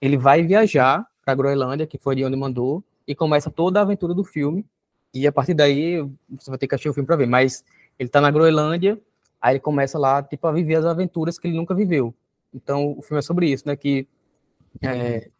ele 0.00 0.16
vai 0.16 0.42
viajar 0.42 1.06
para 1.24 1.32
a 1.32 1.36
Groenlândia, 1.36 1.86
que 1.86 1.98
foi 1.98 2.16
de 2.16 2.24
onde 2.24 2.36
mandou, 2.36 2.82
e 3.06 3.14
começa 3.14 3.50
toda 3.50 3.78
a 3.78 3.82
aventura 3.82 4.14
do 4.14 4.24
filme. 4.24 4.64
E 5.12 5.26
a 5.26 5.32
partir 5.32 5.54
daí, 5.54 6.00
você 6.28 6.50
vai 6.50 6.58
ter 6.58 6.66
que 6.66 6.74
assistir 6.74 6.88
o 6.88 6.94
filme 6.94 7.06
para 7.06 7.16
ver. 7.16 7.26
Mas 7.26 7.64
ele 7.98 8.08
está 8.08 8.20
na 8.20 8.30
Groenlândia, 8.30 9.00
aí 9.40 9.54
ele 9.54 9.60
começa 9.60 9.98
lá, 9.98 10.22
tipo, 10.22 10.46
a 10.46 10.52
viver 10.52 10.76
as 10.76 10.84
aventuras 10.84 11.38
que 11.38 11.46
ele 11.46 11.56
nunca 11.56 11.74
viveu. 11.74 12.14
Então, 12.52 12.96
o 12.98 13.02
filme 13.02 13.18
é 13.18 13.22
sobre 13.22 13.50
isso, 13.50 13.64
né? 13.66 13.76
Que 13.76 14.06
é, 14.82 15.30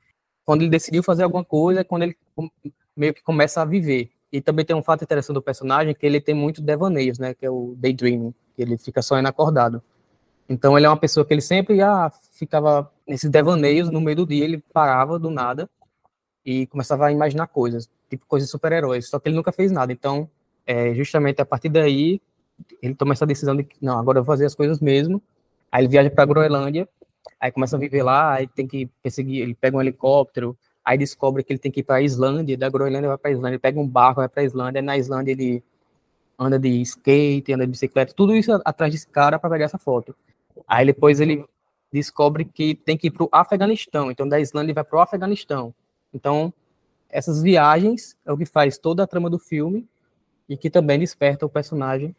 quando 0.45 0.63
ele 0.63 0.71
decidiu 0.71 1.03
fazer 1.03 1.23
alguma 1.25 1.45
coisa, 1.45 1.81
é 1.81 1.85
quando 1.85 2.03
ele 2.03 2.17
meio 2.97 3.15
que 3.15 3.23
começa 3.23 3.63
a 3.63 3.65
viver. 3.65 4.11
E 4.33 4.41
também 4.41 4.65
tem 4.65 4.75
um 4.75 4.83
fato 4.83 5.05
interessante 5.05 5.35
do 5.35 5.43
personagem, 5.43 5.95
que 5.95 6.05
ele 6.05 6.21
tem 6.21 6.35
muitos 6.35 6.63
devaneios, 6.63 7.19
né? 7.19 7.35
Que 7.35 7.47
é 7.47 7.51
o 7.51 7.75
daydreaming, 7.77 8.35
que 8.55 8.63
ele 8.63 8.77
fica 8.77 9.01
sonhando 9.01 9.29
acordado. 9.29 9.83
Então, 10.49 10.77
ele 10.77 10.87
é 10.87 10.89
uma 10.89 10.97
pessoa 10.97 11.25
que 11.25 11.33
ele 11.33 11.41
sempre 11.41 11.81
ah, 11.81 12.13
ficava 12.33 12.91
nesses 13.07 13.31
devaneios, 13.31 13.91
no 13.91 14.01
meio 14.01 14.19
do 14.19 14.27
dia 14.27 14.45
ele 14.45 14.63
parava 14.73 15.19
do 15.19 15.31
nada 15.31 15.69
e 16.45 16.67
começava 16.67 17.07
a 17.07 17.13
imaginar 17.13 17.47
coisas, 17.47 17.89
tipo 18.11 18.27
coisas 18.27 18.51
super-heróis, 18.51 19.09
só 19.09 19.19
que 19.19 19.29
ele 19.29 19.37
nunca 19.37 19.53
fez 19.53 19.73
nada. 19.73 19.93
Então, 19.93 20.29
é, 20.67 20.95
justamente 20.95 21.41
a 21.41 21.47
partir 21.47 21.69
daí, 21.71 22.21
ele 22.83 22.95
toma 22.95 23.13
essa 23.15 23.27
decisão 23.27 23.57
de 23.57 23.65
que, 23.65 23.77
não, 23.81 23.99
agora 23.99 24.19
eu 24.19 24.25
vou 24.25 24.33
fazer 24.33 24.47
as 24.47 24.55
coisas 24.55 24.81
mesmo. 24.81 25.23
Aí 25.73 25.83
ele 25.83 25.89
viaja 25.89 26.11
para 26.11 26.25
Groenlândia, 26.25 26.89
aí 27.41 27.51
começa 27.51 27.77
a 27.77 27.79
viver 27.79 28.03
lá, 28.03 28.35
aí 28.35 28.47
tem 28.47 28.67
que 28.67 28.87
perseguir, 29.03 29.43
ele 29.43 29.55
pega 29.55 29.77
um 29.77 29.81
helicóptero, 29.81 30.57
aí 30.85 30.97
descobre 30.99 31.43
que 31.43 31.53
ele 31.53 31.59
tem 31.59 31.73
que 31.73 31.81
ir 31.81 31.83
para 31.83 31.97
a 31.97 32.03
Islândia, 32.03 32.57
da 32.57 32.69
Groenlândia 32.69 33.09
vai 33.09 33.19
para 33.19 33.31
a 33.31 33.35
Islândia, 33.35 33.59
pega 33.59 33.81
um 33.81 33.89
barco, 33.89 34.21
vai 34.21 34.29
para 34.29 34.43
a 34.43 34.45
Islândia, 34.45 34.83
na 34.83 34.97
Islândia 34.97 35.33
ele 35.33 35.63
anda 36.39 36.59
de 36.59 36.81
skate, 36.83 37.53
anda 37.53 37.65
de 37.65 37.73
bicicleta, 37.73 38.13
tudo 38.15 38.37
isso 38.37 38.53
atrás 38.65 38.93
desse 38.93 39.07
cara 39.07 39.39
para 39.39 39.51
pegar 39.51 39.65
essa 39.65 39.79
foto. 39.79 40.15
Aí 40.67 40.87
depois 40.87 41.21
ele 41.21 41.45
descobre 41.93 42.45
que 42.45 42.75
tem 42.75 42.97
que 42.97 43.07
ir 43.07 43.11
para 43.11 43.25
o 43.25 43.29
Afeganistão, 43.31 44.11
então 44.11 44.29
da 44.29 44.41
Islândia 44.41 44.69
ele 44.69 44.75
vai 44.75 44.85
para 44.85 44.99
o 44.99 45.01
Afeganistão. 45.01 45.75
Então, 46.13 46.53
essas 47.09 47.41
viagens 47.43 48.17
é 48.27 48.33
o 48.33 48.37
que 48.37 48.45
faz 48.45 48.77
toda 48.77 49.03
a 49.03 49.07
trama 49.07 49.31
do 49.31 49.39
filme 49.39 49.87
e 50.49 50.57
que 50.57 50.69
também 50.69 50.99
desperta 50.99 51.47
o 51.47 51.49
personagem 51.49 52.15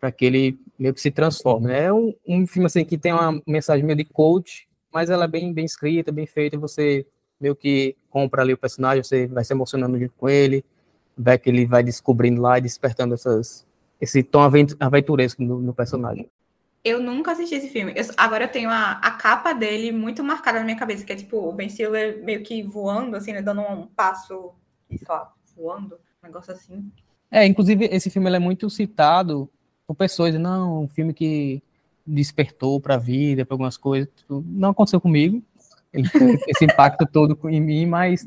para 0.00 0.10
que 0.10 0.24
ele 0.24 0.58
meio 0.78 0.94
que 0.94 1.00
se 1.00 1.10
transforme. 1.10 1.68
Né? 1.68 1.84
É 1.84 1.92
um, 1.92 2.14
um, 2.26 2.46
filme 2.46 2.66
assim 2.66 2.84
que 2.84 2.98
tem 2.98 3.12
uma 3.12 3.40
mensagem 3.46 3.84
meio 3.84 3.96
de 3.96 4.04
coach, 4.04 4.66
mas 4.92 5.10
ela 5.10 5.24
é 5.24 5.28
bem, 5.28 5.52
bem 5.52 5.64
escrita, 5.64 6.10
bem 6.10 6.26
feita, 6.26 6.58
você 6.58 7.06
meio 7.40 7.54
que 7.54 7.94
compra 8.10 8.42
ali 8.42 8.52
o 8.52 8.58
personagem, 8.58 9.02
você 9.02 9.26
vai 9.26 9.44
se 9.44 9.52
emocionando 9.52 9.98
junto 9.98 10.14
com 10.16 10.28
ele, 10.28 10.64
vai 11.16 11.38
que 11.38 11.50
ele 11.50 11.66
vai 11.66 11.82
descobrindo 11.82 12.40
lá 12.40 12.58
e 12.58 12.62
despertando 12.62 13.14
essas, 13.14 13.66
esse 14.00 14.22
tom 14.22 14.40
aventuresco 14.80 15.42
no, 15.42 15.60
no 15.60 15.74
personagem. 15.74 16.28
Eu 16.84 17.00
nunca 17.00 17.32
assisti 17.32 17.54
esse 17.54 17.68
filme. 17.68 17.92
Eu, 17.94 18.04
agora 18.16 18.44
eu 18.44 18.48
tenho 18.48 18.68
a, 18.68 18.92
a 18.92 19.10
capa 19.12 19.52
dele 19.52 19.92
muito 19.92 20.22
marcada 20.24 20.58
na 20.58 20.64
minha 20.64 20.76
cabeça, 20.76 21.04
que 21.04 21.12
é 21.12 21.16
tipo 21.16 21.36
o 21.36 21.52
Ben 21.52 21.68
Stiller 21.68 22.22
meio 22.24 22.42
que 22.42 22.62
voando, 22.62 23.16
assim, 23.16 23.32
né, 23.32 23.40
dando 23.40 23.60
um 23.60 23.86
passo, 23.86 24.52
sei 24.88 25.06
lá, 25.08 25.32
voando, 25.56 25.94
um 26.22 26.26
negócio 26.26 26.52
assim. 26.52 26.90
É, 27.30 27.46
inclusive 27.46 27.84
esse 27.86 28.10
filme 28.10 28.30
é 28.30 28.38
muito 28.38 28.68
citado 28.68 29.48
por 29.86 29.94
pessoas, 29.94 30.34
não, 30.34 30.82
um 30.82 30.88
filme 30.88 31.14
que 31.14 31.62
despertou 32.06 32.80
para 32.80 32.96
a 32.96 32.98
vida, 32.98 33.46
para 33.46 33.54
algumas 33.54 33.76
coisas. 33.76 34.08
Tipo, 34.16 34.44
não 34.46 34.70
aconteceu 34.70 35.00
comigo, 35.00 35.42
ele 35.92 36.08
tem 36.08 36.38
esse 36.48 36.64
impacto 36.64 37.06
todo 37.06 37.38
em 37.48 37.60
mim, 37.60 37.86
mas 37.86 38.26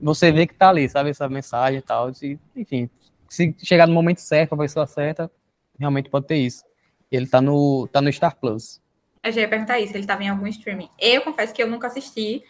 você 0.00 0.30
vê 0.30 0.46
que 0.46 0.54
tá 0.54 0.68
ali, 0.68 0.88
sabe, 0.88 1.10
essa 1.10 1.28
mensagem 1.28 1.78
e 1.78 1.82
tal. 1.82 2.10
E, 2.22 2.38
enfim, 2.54 2.90
se 3.28 3.54
chegar 3.62 3.86
no 3.86 3.94
momento 3.94 4.18
certo, 4.20 4.54
a 4.54 4.58
pessoa 4.58 4.86
certa, 4.86 5.30
realmente 5.78 6.10
pode 6.10 6.26
ter 6.26 6.36
isso. 6.36 6.64
Ele 7.10 7.26
tá 7.26 7.40
no, 7.40 7.88
tá 7.90 8.00
no 8.00 8.12
Star 8.12 8.36
Plus. 8.36 8.80
Eu 9.22 9.32
já 9.32 9.40
ia 9.40 9.48
perguntar 9.48 9.78
isso, 9.80 9.92
ele 9.92 10.00
estava 10.00 10.22
em 10.22 10.28
algum 10.28 10.46
streaming. 10.46 10.88
Eu 10.98 11.22
confesso 11.22 11.52
que 11.52 11.62
eu 11.62 11.68
nunca 11.68 11.86
assisti, 11.86 12.42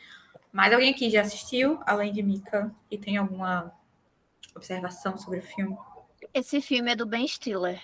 mas 0.52 0.72
alguém 0.72 0.90
aqui 0.90 1.08
já 1.10 1.22
assistiu, 1.22 1.80
além 1.86 2.12
de 2.12 2.22
Mika, 2.22 2.70
e 2.90 2.98
tem 2.98 3.16
alguma 3.16 3.72
observação 4.54 5.16
sobre 5.16 5.38
o 5.38 5.42
filme? 5.42 5.76
Esse 6.34 6.60
filme 6.60 6.92
é 6.92 6.96
do 6.96 7.06
Ben 7.06 7.26
Stiller. 7.26 7.80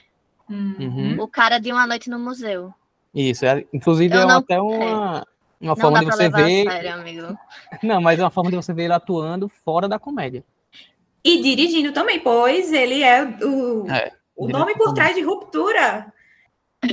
Hum. 0.50 0.74
Uhum. 0.78 1.20
O 1.22 1.28
cara 1.28 1.58
de 1.58 1.72
uma 1.72 1.86
noite 1.86 2.10
no 2.10 2.18
museu. 2.18 2.74
Isso, 3.14 3.46
é, 3.46 3.64
inclusive 3.72 4.14
Eu 4.14 4.22
é 4.22 4.26
não- 4.26 4.38
até 4.38 4.60
uma, 4.60 5.26
uma 5.60 5.74
Não 5.74 5.76
forma 5.76 5.98
dá 5.98 6.00
de 6.00 6.06
você 6.16 6.28
ver. 6.28 6.64
sério, 6.70 6.92
amigo. 6.94 7.38
Não, 7.82 8.00
mas 8.02 8.18
é 8.18 8.22
uma 8.22 8.30
forma 8.30 8.50
de 8.50 8.56
você 8.56 8.74
ver 8.74 8.84
ele 8.84 8.92
atuando 8.92 9.48
fora 9.48 9.88
da 9.88 9.98
comédia. 9.98 10.44
E 11.22 11.40
dirigindo 11.40 11.92
também, 11.92 12.20
pois 12.20 12.70
ele 12.72 13.02
é 13.02 13.22
o, 13.42 13.88
É, 13.90 14.12
o 14.36 14.46
nome 14.48 14.74
por 14.76 14.92
trás 14.92 15.14
de 15.14 15.22
Ruptura. 15.22 16.12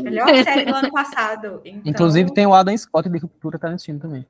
Melhor 0.02 0.28
série 0.44 0.66
do 0.66 0.76
ano 0.76 0.92
passado. 0.92 1.62
Então, 1.66 1.82
Inclusive 1.86 2.34
tem 2.34 2.46
o 2.46 2.54
Adam 2.54 2.78
Scott 2.78 3.10
de 3.10 3.18
Ruptura 3.18 3.58
tá 3.58 3.78
filme 3.78 4.00
também. 4.00 4.26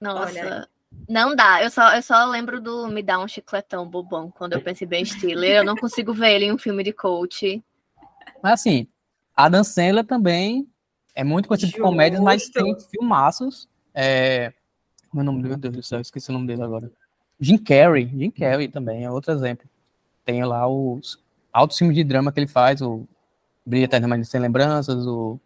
Nossa. 0.00 0.40
Olha 0.40 0.68
Não 1.08 1.34
dá. 1.34 1.62
Eu 1.62 1.70
só, 1.70 1.94
eu 1.94 2.02
só 2.02 2.24
lembro 2.26 2.60
do 2.60 2.88
Me 2.88 3.02
Dá 3.02 3.18
um 3.18 3.28
Chicletão 3.28 3.88
Bobão 3.88 4.30
quando 4.30 4.54
eu 4.54 4.60
penso 4.60 4.84
em 4.84 4.86
Ben 4.86 5.04
Stiller. 5.04 5.58
Eu 5.58 5.64
não 5.64 5.76
consigo 5.76 6.12
ver 6.12 6.34
ele 6.34 6.46
em 6.46 6.52
um 6.52 6.58
filme 6.58 6.82
de 6.82 6.92
coach. 6.92 7.62
Mas 8.42 8.60
assim, 8.60 8.86
Adam 9.36 9.64
Sandler 9.64 10.04
também 10.04 10.68
é 11.14 11.24
muito 11.24 11.48
conhecido 11.48 11.72
de 11.72 11.80
comédias, 11.80 12.22
mas 12.22 12.48
tem 12.48 12.76
filmaços. 12.90 13.68
É... 13.94 14.52
Meu 15.12 15.24
nome, 15.24 15.42
meu 15.42 15.56
Deus 15.56 15.74
do 15.74 15.82
céu, 15.82 16.00
esqueci 16.00 16.30
o 16.30 16.32
nome 16.32 16.46
dele 16.46 16.62
agora. 16.62 16.90
Jim 17.40 17.56
Carrey, 17.56 18.08
Jim 18.08 18.30
Carrey 18.30 18.68
também 18.68 19.04
é 19.04 19.10
outro 19.10 19.32
exemplo. 19.32 19.68
Tem 20.24 20.44
lá 20.44 20.68
os 20.68 21.18
altos 21.52 21.78
filmes 21.78 21.96
de 21.96 22.04
drama 22.04 22.30
que 22.30 22.38
ele 22.40 22.46
faz, 22.46 22.80
o 22.80 23.06
Brilha 23.68 23.84
Eternamente 23.84 24.26
Sem 24.26 24.40
Lembranças, 24.40 25.06
o 25.06 25.38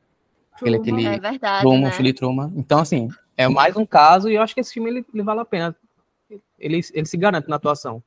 aquele, 0.52 0.78
Truman. 0.78 1.00
aquele 1.00 1.16
É 1.16 1.20
verdade, 1.20 1.60
Truman, 1.62 1.80
né? 1.80 1.90
Filho 1.90 2.12
de 2.12 2.12
Truman. 2.14 2.52
Então, 2.54 2.78
assim, 2.78 3.08
é 3.36 3.48
mais 3.48 3.76
um 3.76 3.84
caso 3.84 4.30
e 4.30 4.36
eu 4.36 4.42
acho 4.42 4.54
que 4.54 4.60
esse 4.60 4.72
filme 4.72 4.90
ele, 4.90 5.06
ele 5.12 5.22
vale 5.22 5.40
a 5.40 5.44
pena. 5.44 5.74
Ele, 6.58 6.80
ele 6.92 7.06
se 7.06 7.16
garante 7.16 7.48
na 7.48 7.56
atuação. 7.56 8.02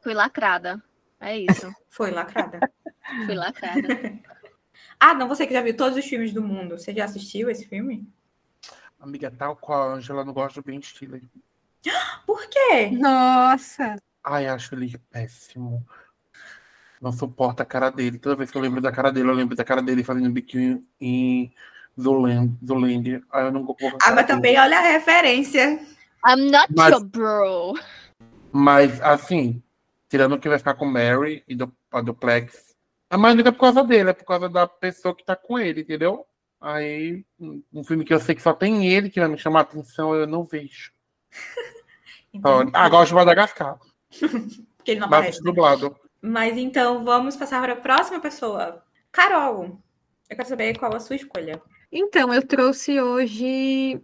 Fui 0.00 0.12
lacrada. 0.12 0.82
É 1.20 1.38
isso. 1.38 1.72
Foi 1.88 2.10
lacrada. 2.10 2.58
Fui 3.26 3.34
lacrada. 3.34 4.18
ah, 4.98 5.14
não, 5.14 5.28
você 5.28 5.46
que 5.46 5.52
já 5.52 5.62
viu 5.62 5.76
todos 5.76 5.96
os 5.96 6.04
filmes 6.04 6.32
do 6.32 6.42
mundo, 6.42 6.76
você 6.76 6.92
já 6.92 7.04
assistiu 7.04 7.48
esse 7.48 7.66
filme? 7.66 8.08
Amiga, 8.98 9.30
tal 9.30 9.56
qual 9.56 9.82
a 9.90 9.94
Angela 9.94 10.24
não 10.24 10.32
gosta 10.32 10.60
do 10.60 10.64
Ben 10.64 10.82
Stiller. 10.82 11.22
Por 12.26 12.46
quê? 12.48 12.90
Nossa. 12.90 13.96
Ai, 14.22 14.46
acho 14.46 14.74
ele 14.74 14.98
péssimo. 15.10 15.86
Não 17.00 17.12
suporto 17.12 17.60
a 17.62 17.64
cara 17.64 17.90
dele. 17.90 18.18
Toda 18.18 18.36
vez 18.36 18.50
que 18.50 18.58
eu 18.58 18.62
lembro 18.62 18.80
da 18.80 18.92
cara 18.92 19.10
dele, 19.10 19.28
eu 19.28 19.34
lembro 19.34 19.56
da 19.56 19.64
cara 19.64 19.80
dele 19.80 20.04
fazendo 20.04 20.30
biquinho 20.30 20.84
em 21.00 21.52
Zoland- 22.00 22.56
Zolândia. 22.66 23.22
Ai, 23.32 23.46
eu 23.46 23.52
não 23.52 23.62
gosto. 23.64 23.96
Ah, 24.02 24.12
mas 24.12 24.26
também 24.26 24.58
olha 24.58 24.78
a 24.78 24.82
referência. 24.82 25.80
I'm 26.26 26.50
not 26.50 26.66
Mas- 26.76 26.92
your 26.92 27.04
bro. 27.04 27.74
Mas, 28.52 29.00
assim, 29.00 29.62
tirando 30.08 30.38
que 30.38 30.48
vai 30.48 30.58
ficar 30.58 30.74
com 30.74 30.84
Mary 30.84 31.42
e 31.48 31.54
do, 31.54 31.72
a 31.90 32.00
duplex, 32.00 32.74
a 33.08 33.16
mais 33.16 33.34
não 33.36 33.44
é 33.44 33.50
por 33.52 33.60
causa 33.60 33.82
dele, 33.84 34.10
é 34.10 34.12
por 34.12 34.24
causa 34.24 34.48
da 34.48 34.66
pessoa 34.66 35.14
que 35.14 35.24
tá 35.24 35.34
com 35.36 35.58
ele, 35.58 35.80
entendeu? 35.82 36.26
Aí, 36.60 37.24
um 37.72 37.82
filme 37.84 38.04
que 38.04 38.12
eu 38.12 38.20
sei 38.20 38.34
que 38.34 38.42
só 38.42 38.52
tem 38.52 38.86
ele 38.86 39.08
que 39.08 39.20
vai 39.20 39.28
me 39.28 39.38
chamar 39.38 39.60
a 39.60 39.62
atenção, 39.62 40.14
eu 40.14 40.26
não 40.26 40.44
vejo. 40.44 40.92
Então, 42.32 42.70
ah, 42.72 42.88
gosto 42.88 43.08
de 43.08 43.14
Madagascar, 43.16 43.76
Porque 44.76 44.92
ele 44.92 45.00
não 45.00 45.08
mas 45.08 45.18
aparece. 45.18 45.42
dublado. 45.42 45.96
Mas 46.22 46.56
então 46.56 47.04
vamos 47.04 47.36
passar 47.36 47.62
para 47.62 47.72
a 47.72 47.76
próxima 47.76 48.20
pessoa. 48.20 48.82
Carol, 49.10 49.80
eu 50.28 50.36
quero 50.36 50.48
saber 50.48 50.78
qual 50.78 50.94
a 50.94 51.00
sua 51.00 51.16
escolha. 51.16 51.60
Então, 51.90 52.32
eu 52.32 52.46
trouxe 52.46 53.00
hoje 53.00 54.00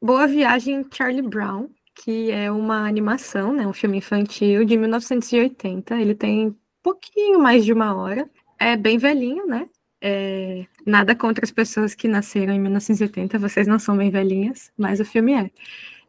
Boa 0.00 0.26
Viagem 0.26 0.84
Charlie 0.92 1.22
Brown, 1.22 1.70
que 1.94 2.30
é 2.30 2.50
uma 2.50 2.86
animação, 2.86 3.52
né, 3.52 3.66
um 3.66 3.72
filme 3.72 3.98
infantil 3.98 4.64
de 4.64 4.76
1980. 4.76 5.94
Ele 5.96 6.14
tem 6.14 6.54
pouquinho 6.82 7.38
mais 7.38 7.64
de 7.64 7.72
uma 7.72 7.94
hora. 7.94 8.28
É 8.58 8.76
bem 8.76 8.98
velhinho, 8.98 9.46
né? 9.46 9.68
É, 10.02 10.66
nada 10.86 11.14
contra 11.14 11.44
as 11.44 11.50
pessoas 11.50 11.94
que 11.94 12.08
nasceram 12.08 12.54
em 12.54 12.58
1980, 12.58 13.38
vocês 13.38 13.66
não 13.66 13.78
são 13.78 13.96
bem 13.96 14.10
velhinhas, 14.10 14.72
mas 14.76 14.98
o 14.98 15.04
filme 15.04 15.34
é. 15.34 15.50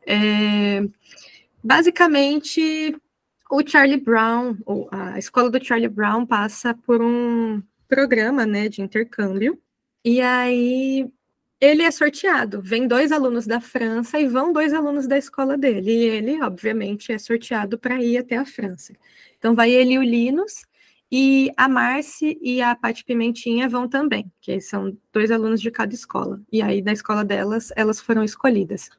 É, 0.08 0.84
basicamente, 1.64 2.96
o 3.52 3.68
Charlie 3.68 4.00
Brown, 4.00 4.58
a 4.92 5.20
escola 5.20 5.50
do 5.50 5.64
Charlie 5.64 5.90
Brown 5.90 6.26
passa 6.26 6.74
por 6.74 7.02
um 7.02 7.62
programa, 7.88 8.46
né, 8.46 8.70
de 8.70 8.82
intercâmbio. 8.82 9.62
E 10.06 10.22
aí 10.22 11.12
ele 11.60 11.84
é 11.84 11.92
sorteado. 11.92 12.62
Vem 12.62 12.88
dois 12.88 13.12
alunos 13.12 13.46
da 13.46 13.60
França 13.60 14.20
e 14.20 14.28
vão 14.28 14.54
dois 14.54 14.74
alunos 14.74 15.06
da 15.06 15.18
escola 15.18 15.58
dele. 15.58 15.92
E 15.92 16.04
ele, 16.06 16.42
obviamente, 16.42 17.12
é 17.12 17.18
sorteado 17.20 17.78
para 17.78 18.02
ir 18.02 18.18
até 18.18 18.38
a 18.38 18.46
França. 18.46 18.94
Então 19.38 19.54
vai 19.54 19.70
ele 19.70 19.94
e 19.94 20.00
o 20.00 20.04
Linus. 20.04 20.66
E 21.12 21.52
a 21.58 21.68
Marci 21.68 22.40
e 22.42 22.62
a 22.62 22.74
Paty 22.74 23.04
Pimentinha 23.04 23.68
vão 23.68 23.86
também, 23.86 24.32
que 24.40 24.62
são 24.62 24.98
dois 25.12 25.30
alunos 25.30 25.60
de 25.60 25.70
cada 25.70 25.94
escola. 25.94 26.42
E 26.50 26.62
aí, 26.62 26.82
da 26.82 26.94
escola 26.94 27.26
delas, 27.26 27.70
elas 27.76 28.00
foram 28.00 28.24
escolhidas. 28.24 28.90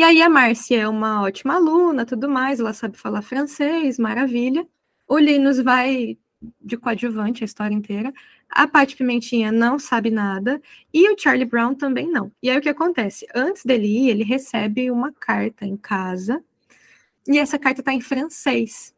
E 0.00 0.02
aí, 0.02 0.22
a 0.22 0.30
Marci 0.30 0.74
é 0.74 0.88
uma 0.88 1.20
ótima 1.20 1.56
aluna, 1.56 2.06
tudo 2.06 2.26
mais, 2.26 2.58
ela 2.58 2.72
sabe 2.72 2.96
falar 2.96 3.20
francês, 3.20 3.98
maravilha. 3.98 4.66
O 5.06 5.18
Linus 5.18 5.58
vai 5.58 6.16
de 6.58 6.78
coadjuvante 6.78 7.44
a 7.44 7.46
história 7.46 7.74
inteira. 7.74 8.10
A 8.48 8.66
Paty 8.66 8.96
Pimentinha 8.96 9.52
não 9.52 9.78
sabe 9.78 10.10
nada. 10.10 10.58
E 10.90 11.06
o 11.10 11.18
Charlie 11.18 11.44
Brown 11.44 11.74
também 11.74 12.10
não. 12.10 12.32
E 12.42 12.48
aí, 12.48 12.56
o 12.56 12.62
que 12.62 12.70
acontece? 12.70 13.26
Antes 13.34 13.62
dele 13.62 13.86
ir, 13.88 14.08
ele 14.08 14.24
recebe 14.24 14.90
uma 14.90 15.12
carta 15.12 15.66
em 15.66 15.76
casa. 15.76 16.42
E 17.28 17.38
essa 17.38 17.58
carta 17.58 17.82
está 17.82 17.92
em 17.92 18.00
francês. 18.00 18.94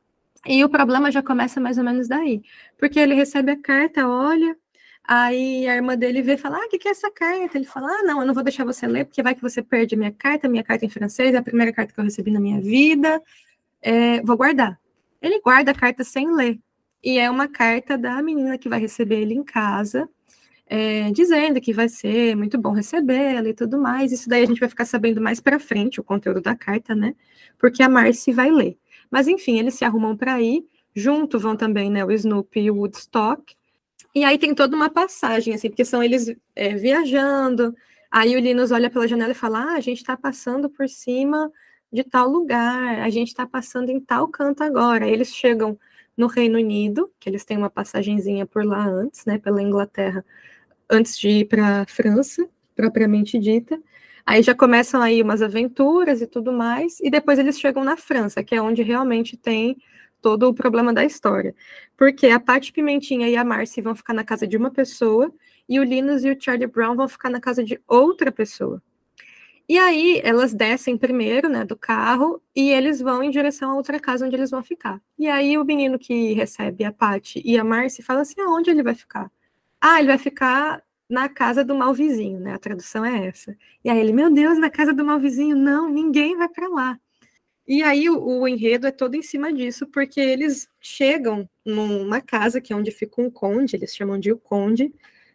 E 0.47 0.63
o 0.63 0.69
problema 0.69 1.11
já 1.11 1.21
começa 1.21 1.61
mais 1.61 1.79
ou 1.79 1.85
menos 1.85 2.07
daí. 2.07 2.43
Porque 2.79 3.01
ele 3.01 3.15
recebe 3.15 3.51
a 3.51 3.61
carta, 3.61 4.09
olha, 4.09 4.57
aí 5.05 5.69
a 5.69 5.75
irmã 5.77 5.97
dele 5.97 6.23
vê 6.23 6.35
e 6.35 6.39
fala: 6.39 6.59
Ah, 6.59 6.67
o 6.67 6.69
que, 6.69 6.79
que 6.79 6.89
é 6.89 6.91
essa 6.91 7.11
carta? 7.11 7.59
Ele 7.59 7.67
fala: 7.67 7.89
Ah, 7.89 8.03
não, 8.05 8.21
eu 8.21 8.27
não 8.27 8.35
vou 8.35 8.43
deixar 8.43 8.65
você 8.65 8.87
ler, 8.87 9.05
porque 9.05 9.23
vai 9.23 9.35
que 9.35 9.43
você 9.43 9.63
perde 9.63 9.95
a 9.95 9.99
minha 9.99 10.13
carta, 10.13 10.49
minha 10.49 10.65
carta 10.65 10.85
em 10.85 10.89
francês, 10.89 11.35
é 11.35 11.39
a 11.39 11.43
primeira 11.43 11.73
carta 11.73 11.93
que 11.93 12.01
eu 12.01 12.05
recebi 12.05 12.31
na 12.31 12.41
minha 12.41 12.61
vida. 12.61 13.23
É, 13.83 14.23
vou 14.23 14.37
guardar. 14.37 14.79
Ele 15.21 15.41
guarda 15.41 15.73
a 15.73 15.75
carta 15.75 16.05
sem 16.05 16.35
ler. 16.35 16.59
E 17.03 17.19
é 17.19 17.31
uma 17.31 17.49
carta 17.49 17.99
da 17.99 18.23
menina 18.23 18.57
que 18.59 18.69
vai 18.69 18.81
receber 18.81 19.21
ele 19.21 19.35
em 19.35 19.43
casa, 19.45 20.09
é, 20.67 21.11
dizendo 21.11 21.61
que 21.61 21.73
vai 21.73 21.89
ser 21.89 22.37
muito 22.37 22.59
bom 22.59 22.73
recebê-la 22.73 23.49
e 23.49 23.55
tudo 23.55 23.79
mais. 23.79 24.13
Isso 24.13 24.29
daí 24.29 24.43
a 24.43 24.47
gente 24.47 24.61
vai 24.61 24.69
ficar 24.69 24.85
sabendo 24.85 25.21
mais 25.21 25.41
para 25.41 25.59
frente, 25.59 26.01
o 26.01 26.05
conteúdo 26.05 26.41
da 26.41 26.55
carta, 26.57 26.95
né? 26.95 27.15
Porque 27.59 27.83
a 27.83 27.89
Marcy 27.89 28.33
vai 28.33 28.51
ler. 28.51 28.79
Mas 29.11 29.29
enfim, 29.29 29.59
eles 29.59 29.75
se 29.75 29.85
arrumam 29.85 30.17
para 30.17 30.41
ir. 30.41 30.65
Junto 30.95 31.39
vão 31.39 31.57
também 31.57 31.91
né, 31.91 32.05
o 32.05 32.13
Snoopy 32.13 32.61
e 32.61 32.71
o 32.71 32.77
Woodstock. 32.77 33.57
E 34.15 34.25
aí 34.25 34.39
tem 34.39 34.55
toda 34.55 34.77
uma 34.77 34.91
passagem, 34.91 35.55
assim, 35.55 35.69
porque 35.69 35.85
são 35.85 36.03
eles 36.03 36.35
é, 36.55 36.75
viajando. 36.75 37.75
Aí 38.11 38.37
o 38.37 38.41
Linus 38.41 38.71
olha 38.71 38.91
pela 38.91 39.09
janela 39.09 39.33
e 39.33 39.35
fala: 39.35 39.73
Ah, 39.73 39.75
a 39.75 39.81
gente 39.81 39.99
está 39.99 40.17
passando 40.17 40.69
por 40.69 40.89
cima 40.89 41.51
de 41.93 42.05
tal 42.05 42.29
lugar, 42.29 43.01
a 43.01 43.11
gente 43.11 43.29
está 43.29 43.47
passando 43.47 43.91
em 43.91 44.01
tal 44.01 44.29
canto 44.29 44.63
agora. 44.63 45.05
Aí 45.05 45.13
eles 45.13 45.35
chegam 45.35 45.79
no 46.17 46.27
Reino 46.27 46.59
Unido, 46.59 47.11
que 47.21 47.29
eles 47.29 47.45
têm 47.45 47.57
uma 47.57 47.71
passagenzinha 47.71 48.47
por 48.47 48.65
lá 48.65 48.87
antes, 48.87 49.25
né, 49.25 49.39
pela 49.39 49.63
Inglaterra, 49.63 50.25
antes 50.91 51.19
de 51.19 51.29
ir 51.29 51.45
para 51.47 51.83
a 51.83 51.87
França, 51.87 52.49
propriamente 52.75 53.39
dita. 53.39 53.81
Aí 54.25 54.43
já 54.43 54.55
começam 54.55 55.03
aí 55.03 55.21
umas 55.21 55.43
aventuras 55.43 56.23
e 56.23 56.27
tudo 56.27 56.53
mais, 56.53 57.01
e 57.01 57.11
depois 57.11 57.39
eles 57.39 57.59
chegam 57.59 57.83
na 57.83 57.97
França, 57.97 58.43
que 58.45 58.55
é 58.55 58.63
onde 58.63 58.83
realmente 58.83 59.37
tem 59.37 59.77
todo 60.23 60.49
o 60.49 60.55
problema 60.55 60.95
da 60.95 61.05
história. 61.05 61.55
Porque 61.97 62.29
a 62.29 62.41
Paty 62.41 62.73
Pimentinha 62.73 63.29
e 63.29 63.37
a 63.37 63.45
Marcy 63.45 63.83
vão 63.83 63.95
ficar 63.95 64.15
na 64.15 64.25
casa 64.25 64.47
de 64.47 64.57
uma 64.57 64.71
pessoa, 64.71 65.31
e 65.69 65.79
o 65.79 65.85
Linus 65.85 66.25
e 66.25 66.31
o 66.31 66.37
Charlie 66.41 66.67
Brown 66.67 66.97
vão 66.97 67.09
ficar 67.09 67.29
na 67.29 67.41
casa 67.41 67.63
de 67.63 67.81
outra 67.87 68.33
pessoa. 68.33 68.83
E 69.69 69.79
aí 69.79 70.21
elas 70.25 70.53
descem 70.53 70.97
primeiro, 70.97 71.49
né, 71.49 71.65
do 71.65 71.77
carro, 71.77 72.43
e 72.55 72.71
eles 72.71 73.01
vão 73.01 73.23
em 73.23 73.31
direção 73.31 73.71
a 73.71 73.75
outra 73.75 73.99
casa 73.99 74.27
onde 74.27 74.37
eles 74.37 74.51
vão 74.51 74.63
ficar. 74.63 75.01
E 75.19 75.29
aí 75.29 75.57
o 75.59 75.65
menino 75.65 75.99
que 75.99 76.33
recebe 76.33 76.85
a 76.85 76.93
Paty 76.93 77.43
e 77.45 77.59
a 77.59 77.65
Marcy 77.65 78.03
fala 78.03 78.23
assim: 78.23 78.41
aonde 78.41 78.71
ele 78.71 78.83
vai 78.83 78.95
ficar? 78.95 79.31
Ah, 79.81 79.99
ele 79.99 80.09
vai 80.09 80.19
ficar 80.19 80.83
na 81.09 81.29
casa 81.29 81.65
do 81.65 81.75
mal 81.75 81.93
vizinho, 81.95 82.41
né? 82.41 82.55
A 82.55 82.59
tradução 82.59 83.05
é 83.05 83.27
essa. 83.27 83.57
E 83.85 83.91
aí 83.91 83.99
ele, 83.99 84.13
meu 84.13 84.31
Deus, 84.33 84.59
na 84.59 84.71
casa 84.71 84.93
do 84.93 85.05
mal 85.05 85.19
vizinho, 85.21 85.57
não, 85.57 85.89
ninguém 85.89 86.37
vai 86.37 86.49
para 86.49 86.69
lá. 86.69 86.99
E 87.67 87.83
aí 87.83 88.11
o, 88.11 88.21
o, 88.21 88.49
enredo 88.49 88.87
é 88.87 88.91
todo 88.91 89.15
em 89.15 89.23
cima 89.23 89.53
disso, 89.53 89.87
porque 89.87 90.21
eles 90.21 90.69
chegam 90.81 91.49
numa 91.65 92.21
casa 92.21 92.61
que 92.61 92.73
é 92.73 92.77
onde 92.77 92.91
fica 92.91 93.21
um 93.23 93.31
conde, 93.31 93.77
eles 93.77 93.95
chamam 93.95 94.19
de 94.19 94.33
o 94.33 94.39
conde, 94.39 94.93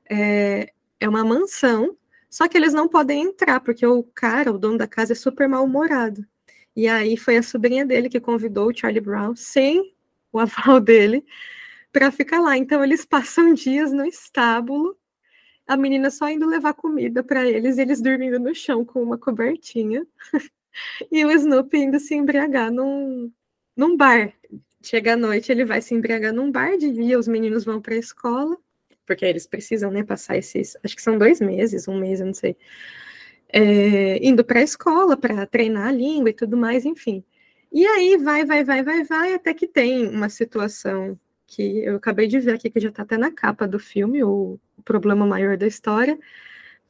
é, 0.09 0.71
é 0.99 1.07
uma 1.09 1.23
mansão, 1.23 1.95
só 2.29 2.47
que 2.47 2.57
eles 2.57 2.73
não 2.73 2.89
podem 2.89 3.23
entrar, 3.23 3.61
porque 3.61 3.85
o 3.85 4.03
cara, 4.03 4.51
o 4.51 4.57
dono 4.57 4.77
da 4.77 4.87
casa, 4.87 5.13
é 5.13 5.15
super 5.15 5.47
mal-humorado. 5.47 6.25
E 6.75 6.87
aí 6.87 7.17
foi 7.17 7.37
a 7.37 7.43
sobrinha 7.43 7.85
dele 7.85 8.09
que 8.09 8.19
convidou 8.19 8.69
o 8.69 8.77
Charlie 8.77 9.01
Brown, 9.01 9.35
sem 9.35 9.93
o 10.31 10.39
aval 10.39 10.79
dele, 10.79 11.25
para 11.91 12.11
ficar 12.11 12.41
lá. 12.41 12.57
Então 12.57 12.83
eles 12.83 13.05
passam 13.05 13.53
dias 13.53 13.91
no 13.93 14.05
estábulo 14.05 14.97
a 15.67 15.75
menina 15.75 16.09
só 16.09 16.29
indo 16.29 16.47
levar 16.47 16.73
comida 16.73 17.21
para 17.21 17.45
eles, 17.45 17.77
eles 17.77 18.01
dormindo 18.01 18.39
no 18.39 18.55
chão 18.55 18.85
com 18.85 19.03
uma 19.03 19.17
cobertinha. 19.17 20.07
e 21.11 21.25
o 21.25 21.31
Snoopy 21.31 21.77
indo 21.77 21.99
se 21.99 22.15
embriagar 22.15 22.71
num, 22.71 23.31
num 23.75 23.95
bar. 23.95 24.33
Chega 24.83 25.13
à 25.13 25.17
noite, 25.17 25.51
ele 25.51 25.65
vai 25.65 25.81
se 25.81 25.93
embriagar 25.93 26.33
num 26.33 26.51
bar, 26.51 26.77
de 26.77 26.91
dia 26.91 27.19
os 27.19 27.27
meninos 27.27 27.65
vão 27.65 27.81
para 27.81 27.95
a 27.95 27.97
escola, 27.97 28.57
porque 29.05 29.25
eles 29.25 29.47
precisam, 29.47 29.91
né, 29.91 30.03
passar 30.03 30.37
esses, 30.37 30.77
acho 30.83 30.95
que 30.95 31.01
são 31.01 31.17
dois 31.17 31.41
meses, 31.41 31.87
um 31.87 31.99
mês, 31.99 32.19
eu 32.19 32.27
não 32.27 32.33
sei, 32.33 32.55
é, 33.49 34.25
indo 34.25 34.43
para 34.43 34.59
a 34.59 34.63
escola 34.63 35.17
para 35.17 35.45
treinar 35.45 35.87
a 35.87 35.91
língua 35.91 36.29
e 36.29 36.33
tudo 36.33 36.57
mais, 36.57 36.85
enfim. 36.85 37.23
E 37.71 37.85
aí 37.85 38.17
vai, 38.17 38.45
vai, 38.45 38.63
vai, 38.63 38.83
vai, 38.83 39.03
vai, 39.03 39.33
até 39.33 39.53
que 39.53 39.67
tem 39.67 40.07
uma 40.07 40.29
situação 40.29 41.19
que 41.45 41.83
eu 41.83 41.95
acabei 41.95 42.27
de 42.27 42.39
ver 42.39 42.55
aqui, 42.55 42.69
que 42.69 42.79
já 42.79 42.89
está 42.89 43.03
até 43.03 43.17
na 43.17 43.31
capa 43.31 43.67
do 43.67 43.79
filme, 43.79 44.23
o, 44.23 44.59
o 44.77 44.81
problema 44.83 45.25
maior 45.25 45.57
da 45.57 45.65
história, 45.65 46.17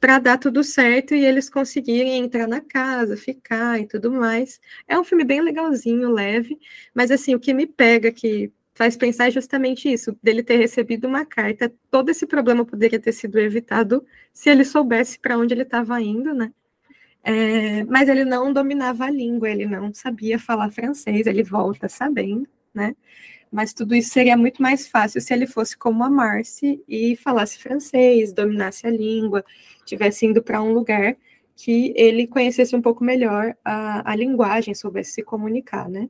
para 0.00 0.18
dar 0.18 0.38
tudo 0.38 0.62
certo 0.62 1.14
e 1.14 1.24
eles 1.24 1.50
conseguirem 1.50 2.18
entrar 2.18 2.46
na 2.46 2.60
casa, 2.60 3.16
ficar 3.16 3.80
e 3.80 3.86
tudo 3.86 4.12
mais. 4.12 4.60
É 4.86 4.98
um 4.98 5.04
filme 5.04 5.24
bem 5.24 5.40
legalzinho, 5.40 6.10
leve, 6.10 6.58
mas 6.94 7.10
assim, 7.10 7.34
o 7.34 7.40
que 7.40 7.52
me 7.54 7.66
pega 7.66 8.12
que 8.12 8.52
faz 8.74 8.96
pensar 8.96 9.26
é 9.28 9.30
justamente 9.32 9.92
isso, 9.92 10.16
dele 10.22 10.42
ter 10.42 10.56
recebido 10.56 11.08
uma 11.08 11.26
carta, 11.26 11.72
todo 11.90 12.10
esse 12.10 12.26
problema 12.26 12.64
poderia 12.64 13.00
ter 13.00 13.12
sido 13.12 13.38
evitado 13.40 14.06
se 14.32 14.48
ele 14.48 14.64
soubesse 14.64 15.18
para 15.18 15.36
onde 15.36 15.52
ele 15.52 15.62
estava 15.62 16.00
indo, 16.00 16.32
né? 16.32 16.52
É, 17.24 17.84
mas 17.84 18.08
ele 18.08 18.24
não 18.24 18.52
dominava 18.52 19.06
a 19.06 19.10
língua, 19.10 19.50
ele 19.50 19.66
não 19.66 19.92
sabia 19.92 20.38
falar 20.38 20.70
francês, 20.70 21.26
ele 21.26 21.42
volta 21.42 21.88
sabendo, 21.88 22.48
né? 22.72 22.94
Mas 23.50 23.72
tudo 23.72 23.94
isso 23.94 24.10
seria 24.10 24.36
muito 24.36 24.62
mais 24.62 24.88
fácil 24.88 25.20
se 25.20 25.32
ele 25.32 25.46
fosse 25.46 25.76
como 25.76 26.04
a 26.04 26.10
Marcy 26.10 26.82
e 26.88 27.16
falasse 27.16 27.58
francês, 27.58 28.32
dominasse 28.32 28.86
a 28.86 28.90
língua, 28.90 29.44
tivesse 29.84 30.26
indo 30.26 30.42
para 30.42 30.62
um 30.62 30.72
lugar 30.72 31.16
que 31.56 31.92
ele 31.96 32.26
conhecesse 32.26 32.76
um 32.76 32.82
pouco 32.82 33.02
melhor 33.02 33.56
a, 33.64 34.12
a 34.12 34.14
linguagem, 34.14 34.74
soubesse 34.74 35.12
se 35.12 35.22
comunicar, 35.22 35.88
né? 35.88 36.08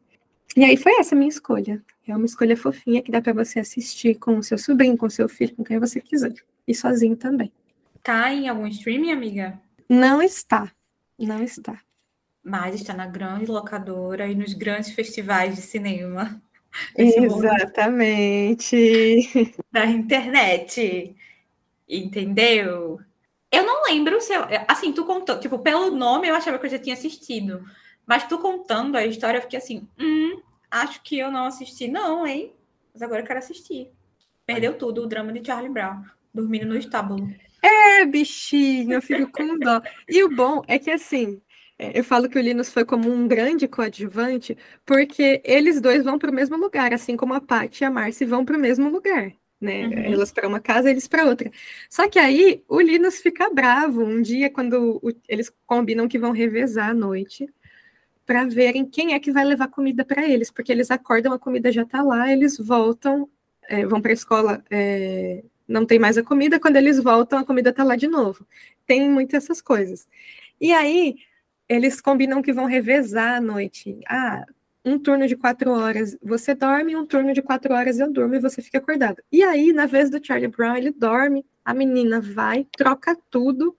E 0.56 0.64
aí 0.64 0.76
foi 0.76 0.98
essa 0.98 1.14
a 1.14 1.18
minha 1.18 1.28
escolha. 1.28 1.82
É 2.06 2.16
uma 2.16 2.26
escolha 2.26 2.56
fofinha 2.56 3.02
que 3.02 3.10
dá 3.10 3.20
para 3.20 3.32
você 3.32 3.60
assistir 3.60 4.16
com 4.16 4.38
o 4.38 4.42
seu 4.42 4.58
sobrinho, 4.58 4.96
com 4.96 5.06
o 5.06 5.10
seu 5.10 5.28
filho, 5.28 5.54
com 5.54 5.64
quem 5.64 5.78
você 5.78 6.00
quiser. 6.00 6.34
E 6.66 6.74
sozinho 6.74 7.16
também. 7.16 7.52
Tá 8.02 8.32
em 8.32 8.48
algum 8.48 8.66
streaming, 8.66 9.12
amiga? 9.12 9.60
Não 9.88 10.20
está. 10.20 10.70
Não 11.18 11.42
está. 11.42 11.80
Mas 12.42 12.74
está 12.74 12.94
na 12.94 13.06
grande 13.06 13.46
locadora 13.46 14.26
e 14.26 14.34
nos 14.34 14.52
grandes 14.54 14.90
festivais 14.90 15.54
de 15.54 15.62
cinema. 15.62 16.42
Exatamente. 16.96 18.44
Da 19.72 19.86
internet. 19.86 21.16
Entendeu? 21.88 23.00
Eu 23.50 23.64
não 23.64 23.84
lembro 23.84 24.20
se 24.20 24.34
eu, 24.34 24.42
assim, 24.66 24.92
tu 24.92 25.04
contou, 25.04 25.40
tipo, 25.40 25.58
pelo 25.58 25.90
nome 25.90 26.28
eu 26.28 26.34
achava 26.34 26.58
que 26.58 26.66
eu 26.66 26.70
já 26.70 26.78
tinha 26.78 26.94
assistido. 26.94 27.64
Mas 28.06 28.26
tu 28.26 28.38
contando 28.38 28.96
a 28.96 29.06
história, 29.06 29.38
eu 29.38 29.42
fiquei 29.42 29.58
assim, 29.58 29.88
hum, 29.98 30.40
acho 30.70 31.02
que 31.02 31.18
eu 31.18 31.30
não 31.30 31.46
assisti, 31.46 31.88
não, 31.88 32.26
hein? 32.26 32.52
Mas 32.92 33.02
agora 33.02 33.22
eu 33.22 33.26
quero 33.26 33.38
assistir. 33.38 33.90
Perdeu 34.46 34.76
tudo, 34.76 35.02
o 35.02 35.06
drama 35.06 35.32
de 35.32 35.46
Charlie 35.46 35.70
Brown, 35.70 36.02
dormindo 36.32 36.66
no 36.66 36.76
estábulo. 36.76 37.30
É, 37.62 38.04
bichinho, 38.06 38.94
eu 38.94 39.02
fico 39.02 39.30
com 39.30 39.58
dó. 39.58 39.82
E 40.08 40.22
o 40.24 40.34
bom 40.34 40.62
é 40.66 40.78
que, 40.78 40.90
assim, 40.90 41.40
eu 41.78 42.02
falo 42.02 42.28
que 42.28 42.38
o 42.38 42.42
Linus 42.42 42.70
foi 42.70 42.84
como 42.84 43.08
um 43.08 43.28
grande 43.28 43.68
coadjuvante, 43.68 44.58
porque 44.84 45.40
eles 45.44 45.80
dois 45.80 46.02
vão 46.02 46.18
para 46.18 46.30
o 46.30 46.34
mesmo 46.34 46.56
lugar, 46.56 46.92
assim 46.92 47.16
como 47.16 47.34
a 47.34 47.40
Paty 47.40 47.84
e 47.84 47.86
a 47.86 47.90
Marcy 47.90 48.24
vão 48.24 48.44
para 48.44 48.56
o 48.56 48.60
mesmo 48.60 48.88
lugar, 48.88 49.32
né? 49.60 49.86
Uhum. 49.86 50.12
Elas 50.12 50.32
para 50.32 50.48
uma 50.48 50.58
casa, 50.58 50.90
eles 50.90 51.06
para 51.06 51.24
outra. 51.24 51.50
Só 51.88 52.08
que 52.08 52.18
aí 52.18 52.64
o 52.68 52.80
Linus 52.80 53.20
fica 53.20 53.48
bravo 53.50 54.02
um 54.02 54.20
dia 54.20 54.50
quando 54.50 54.98
o, 55.00 55.12
eles 55.28 55.54
combinam 55.66 56.08
que 56.08 56.18
vão 56.18 56.32
revezar 56.32 56.90
à 56.90 56.94
noite 56.94 57.48
para 58.26 58.44
verem 58.44 58.84
quem 58.84 59.14
é 59.14 59.20
que 59.20 59.32
vai 59.32 59.44
levar 59.44 59.68
comida 59.68 60.04
para 60.04 60.28
eles, 60.28 60.50
porque 60.50 60.72
eles 60.72 60.90
acordam, 60.90 61.32
a 61.32 61.38
comida 61.38 61.70
já 61.70 61.82
está 61.82 62.02
lá, 62.02 62.30
eles 62.30 62.58
voltam, 62.58 63.28
é, 63.68 63.86
vão 63.86 64.02
para 64.02 64.10
a 64.10 64.14
escola, 64.14 64.64
é, 64.68 65.44
não 65.66 65.86
tem 65.86 65.98
mais 65.98 66.18
a 66.18 66.24
comida, 66.24 66.58
quando 66.58 66.76
eles 66.76 67.02
voltam, 67.02 67.38
a 67.38 67.44
comida 67.44 67.70
está 67.70 67.84
lá 67.84 67.94
de 67.94 68.08
novo. 68.08 68.44
Tem 68.84 69.08
muitas 69.08 69.44
essas 69.44 69.62
coisas. 69.62 70.08
E 70.60 70.72
aí 70.72 71.16
eles 71.68 72.00
combinam 72.00 72.42
que 72.42 72.52
vão 72.52 72.64
revezar 72.64 73.36
à 73.36 73.40
noite. 73.40 73.98
Ah, 74.08 74.44
um 74.84 74.98
turno 74.98 75.26
de 75.26 75.36
quatro 75.36 75.70
horas 75.70 76.16
você 76.22 76.54
dorme, 76.54 76.96
um 76.96 77.04
turno 77.04 77.32
de 77.34 77.42
quatro 77.42 77.74
horas 77.74 77.98
eu 77.98 78.10
durmo 78.10 78.34
e 78.34 78.40
você 78.40 78.62
fica 78.62 78.78
acordado. 78.78 79.22
E 79.30 79.42
aí, 79.42 79.72
na 79.72 79.86
vez 79.86 80.10
do 80.10 80.24
Charlie 80.24 80.48
Brown, 80.48 80.76
ele 80.76 80.90
dorme, 80.90 81.44
a 81.64 81.74
menina 81.74 82.20
vai, 82.20 82.66
troca 82.76 83.16
tudo, 83.30 83.76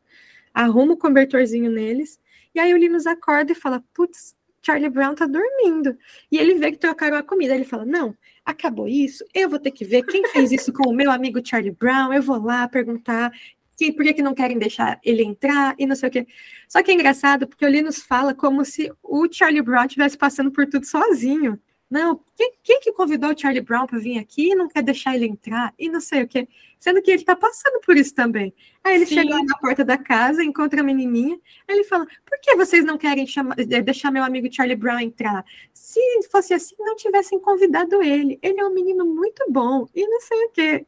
arruma 0.54 0.94
o 0.94 0.98
cobertorzinho 0.98 1.72
neles, 1.72 2.20
e 2.54 2.60
aí 2.60 2.74
o 2.74 2.78
Linus 2.78 3.08
acorda 3.08 3.52
e 3.52 3.56
fala: 3.56 3.84
Putz, 3.94 4.36
Charlie 4.62 4.90
Brown 4.90 5.16
tá 5.16 5.26
dormindo. 5.26 5.98
E 6.32 6.38
ele 6.38 6.56
vê 6.56 6.72
que 6.72 6.78
trocaram 6.78 7.18
a 7.18 7.24
comida. 7.24 7.56
Ele 7.56 7.66
fala: 7.66 7.86
Não, 7.86 8.16
acabou 8.46 8.88
isso. 8.88 9.24
Eu 9.34 9.50
vou 9.50 9.60
ter 9.60 9.72
que 9.72 9.86
ver 9.86 10.04
quem 10.04 10.28
fez 10.28 10.52
isso 10.52 10.74
com 10.74 10.90
o 10.90 10.94
meu 10.94 11.12
amigo 11.12 11.46
Charlie 11.46 11.72
Brown. 11.72 12.14
Eu 12.14 12.22
vou 12.22 12.42
lá 12.42 12.68
perguntar 12.68 13.32
que, 13.80 13.94
por 13.94 14.04
que, 14.04 14.16
que 14.16 14.22
não 14.22 14.34
querem 14.34 14.60
deixar 14.60 15.00
ele 15.02 15.24
entrar 15.24 15.74
e 15.80 15.86
não 15.86 15.96
sei 15.96 16.10
o 16.10 16.12
quê. 16.12 16.28
Só 16.68 16.84
que 16.84 16.92
é 16.92 16.94
engraçado 16.94 17.48
porque 17.48 17.66
o 17.66 17.70
Linus 17.70 18.02
fala 18.02 18.34
como 18.34 18.66
se 18.66 18.92
o 19.02 19.26
Charlie 19.32 19.62
Brown 19.62 19.86
estivesse 19.86 20.18
passando 20.18 20.52
por 20.52 20.68
tudo 20.68 20.86
sozinho. 20.86 21.58
Não, 21.90 22.20
quem, 22.36 22.52
quem 22.62 22.82
que 22.82 22.92
convidou 22.92 23.32
o 23.32 23.40
Charlie 23.40 23.62
Brown 23.62 23.88
para 23.88 23.98
vir 23.98 24.20
aqui 24.20 24.52
e 24.52 24.56
não 24.56 24.68
quer 24.68 24.84
deixar 24.84 25.16
ele 25.16 25.26
entrar 25.26 25.74
e 25.80 25.88
não 25.90 26.02
sei 26.02 26.24
o 26.24 26.28
quê? 26.28 26.46
Sendo 26.78 27.02
que 27.02 27.10
ele 27.10 27.22
está 27.22 27.38
passando 27.38 27.80
por 27.80 27.96
isso 27.96 28.14
também. 28.14 28.54
Aí 28.84 28.96
ele 28.96 29.06
Sim. 29.06 29.16
chega 29.16 29.34
lá 29.34 29.44
na 29.44 29.58
porta 29.58 29.84
da 29.84 29.98
casa, 29.98 30.44
encontra 30.44 30.82
a 30.82 30.84
menininha, 30.84 31.40
aí 31.68 31.78
ele 31.78 31.86
fala: 31.86 32.06
por 32.06 32.40
que 32.42 32.56
vocês 32.56 32.84
não 32.84 32.98
querem 32.98 33.26
chamar, 33.26 33.58
eh, 33.58 33.82
deixar 33.82 34.12
meu 34.12 34.24
amigo 34.24 34.54
Charlie 34.54 34.76
Brown 34.76 35.00
entrar? 35.00 35.44
Se 35.74 36.00
fosse 36.30 36.54
assim, 36.54 36.76
não 36.80 36.98
tivessem 36.98 37.40
convidado 37.40 38.04
ele. 38.04 38.38
Ele 38.42 38.60
é 38.60 38.66
um 38.66 38.74
menino 38.74 39.06
muito 39.06 39.44
bom 39.50 39.88
e 39.96 40.06
não 40.06 40.20
sei 40.20 40.46
o 40.46 40.50
quê. 40.52 40.86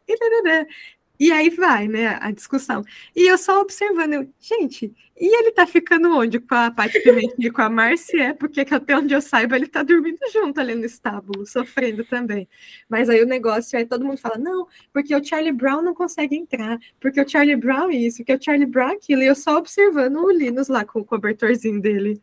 E 1.21 1.31
aí 1.31 1.51
vai, 1.51 1.87
né, 1.87 2.17
a 2.19 2.31
discussão. 2.31 2.83
E 3.15 3.29
eu 3.29 3.37
só 3.37 3.61
observando, 3.61 4.13
eu, 4.13 4.33
gente, 4.39 4.91
e 5.15 5.39
ele 5.39 5.51
tá 5.51 5.67
ficando 5.67 6.17
onde 6.17 6.39
com 6.39 6.55
a 6.55 6.71
Paty 6.71 6.99
Pimentel 6.99 7.35
e 7.37 7.51
com 7.51 7.61
a 7.61 7.69
Marcia? 7.69 8.33
Porque 8.33 8.61
até 8.61 8.97
onde 8.97 9.13
eu 9.13 9.21
saiba, 9.21 9.55
ele 9.55 9.67
tá 9.67 9.83
dormindo 9.83 10.17
junto 10.33 10.59
ali 10.59 10.73
no 10.73 10.83
estábulo, 10.83 11.45
sofrendo 11.45 12.03
também. 12.03 12.49
Mas 12.89 13.07
aí 13.07 13.21
o 13.21 13.27
negócio 13.27 13.77
é, 13.77 13.85
todo 13.85 14.03
mundo 14.03 14.17
fala, 14.17 14.39
não, 14.39 14.67
porque 14.91 15.15
o 15.15 15.23
Charlie 15.23 15.51
Brown 15.51 15.83
não 15.83 15.93
consegue 15.93 16.35
entrar, 16.35 16.79
porque 16.99 17.21
o 17.21 17.29
Charlie 17.29 17.55
Brown 17.55 17.91
isso, 17.91 18.17
porque 18.17 18.33
o 18.33 18.43
Charlie 18.43 18.65
Brown 18.65 18.93
aquilo, 18.93 19.21
e 19.21 19.27
eu 19.27 19.35
só 19.35 19.57
observando 19.57 20.15
o 20.15 20.31
Linus 20.31 20.69
lá 20.69 20.83
com 20.83 21.01
o 21.01 21.05
cobertorzinho 21.05 21.79
dele, 21.79 22.19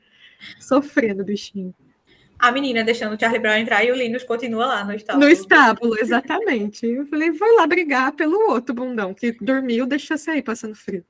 sofrendo, 0.58 1.24
bichinho 1.24 1.72
a 2.38 2.52
menina 2.52 2.84
deixando 2.84 3.14
o 3.14 3.20
Charlie 3.20 3.40
Brown 3.40 3.54
entrar 3.54 3.84
e 3.84 3.90
o 3.90 3.94
Linus 3.94 4.22
continua 4.22 4.66
lá 4.66 4.84
no 4.84 4.94
estábulo. 4.94 5.24
No 5.24 5.30
estábulo, 5.30 5.98
exatamente. 5.98 6.86
Eu 6.86 7.06
falei, 7.06 7.30
vai 7.32 7.52
lá 7.52 7.66
brigar 7.66 8.12
pelo 8.12 8.50
outro 8.50 8.74
bundão 8.74 9.12
que 9.12 9.32
dormiu, 9.32 9.86
deixa 9.86 10.14
aí 10.28 10.42
passando 10.42 10.74
frio. 10.74 11.04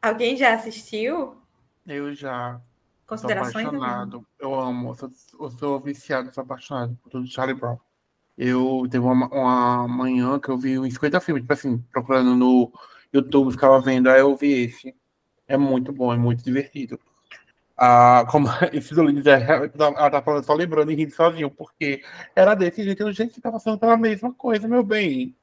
Alguém 0.00 0.36
já 0.36 0.54
assistiu? 0.54 1.36
Eu 1.86 2.14
já. 2.14 2.60
Considerações? 3.06 3.66
Apaixonado. 3.66 4.26
Eu 4.38 4.54
amo. 4.54 4.90
Eu 4.90 4.94
sou, 4.94 5.10
eu 5.40 5.50
sou 5.50 5.80
viciado, 5.80 6.32
sou 6.32 6.42
apaixonado 6.42 6.96
por 7.02 7.10
tudo 7.10 7.26
Charlie 7.26 7.58
Brown. 7.58 7.78
Eu 8.36 8.86
teve 8.90 9.04
uma, 9.04 9.28
uma 9.28 9.88
manhã 9.88 10.38
que 10.38 10.48
eu 10.48 10.58
vi 10.58 10.78
uns 10.78 10.94
50 10.94 11.20
filmes, 11.20 11.42
tipo 11.42 11.52
assim, 11.52 11.78
procurando 11.92 12.34
no 12.34 12.72
YouTube, 13.12 13.52
ficava 13.52 13.80
vendo, 13.80 14.08
aí 14.08 14.20
eu 14.20 14.34
vi 14.36 14.64
esse. 14.64 14.94
É 15.46 15.56
muito 15.56 15.92
bom, 15.92 16.12
é 16.12 16.16
muito 16.16 16.42
divertido. 16.42 16.98
Ah, 17.76 18.24
como 18.30 18.48
esse 18.72 18.94
do 18.94 19.02
Lindsay, 19.02 19.32
ela 19.32 20.10
tá 20.10 20.22
falando 20.22 20.44
só 20.44 20.54
lembrando 20.54 20.92
e 20.92 20.94
rindo 20.94 21.12
sozinho, 21.12 21.50
porque 21.50 22.02
era 22.34 22.54
desse 22.54 22.84
jeito, 22.84 23.10
gente, 23.12 23.40
tá 23.40 23.50
passando 23.50 23.78
pela 23.78 23.96
mesma 23.96 24.32
coisa, 24.32 24.68
meu 24.68 24.82
bem. 24.82 25.34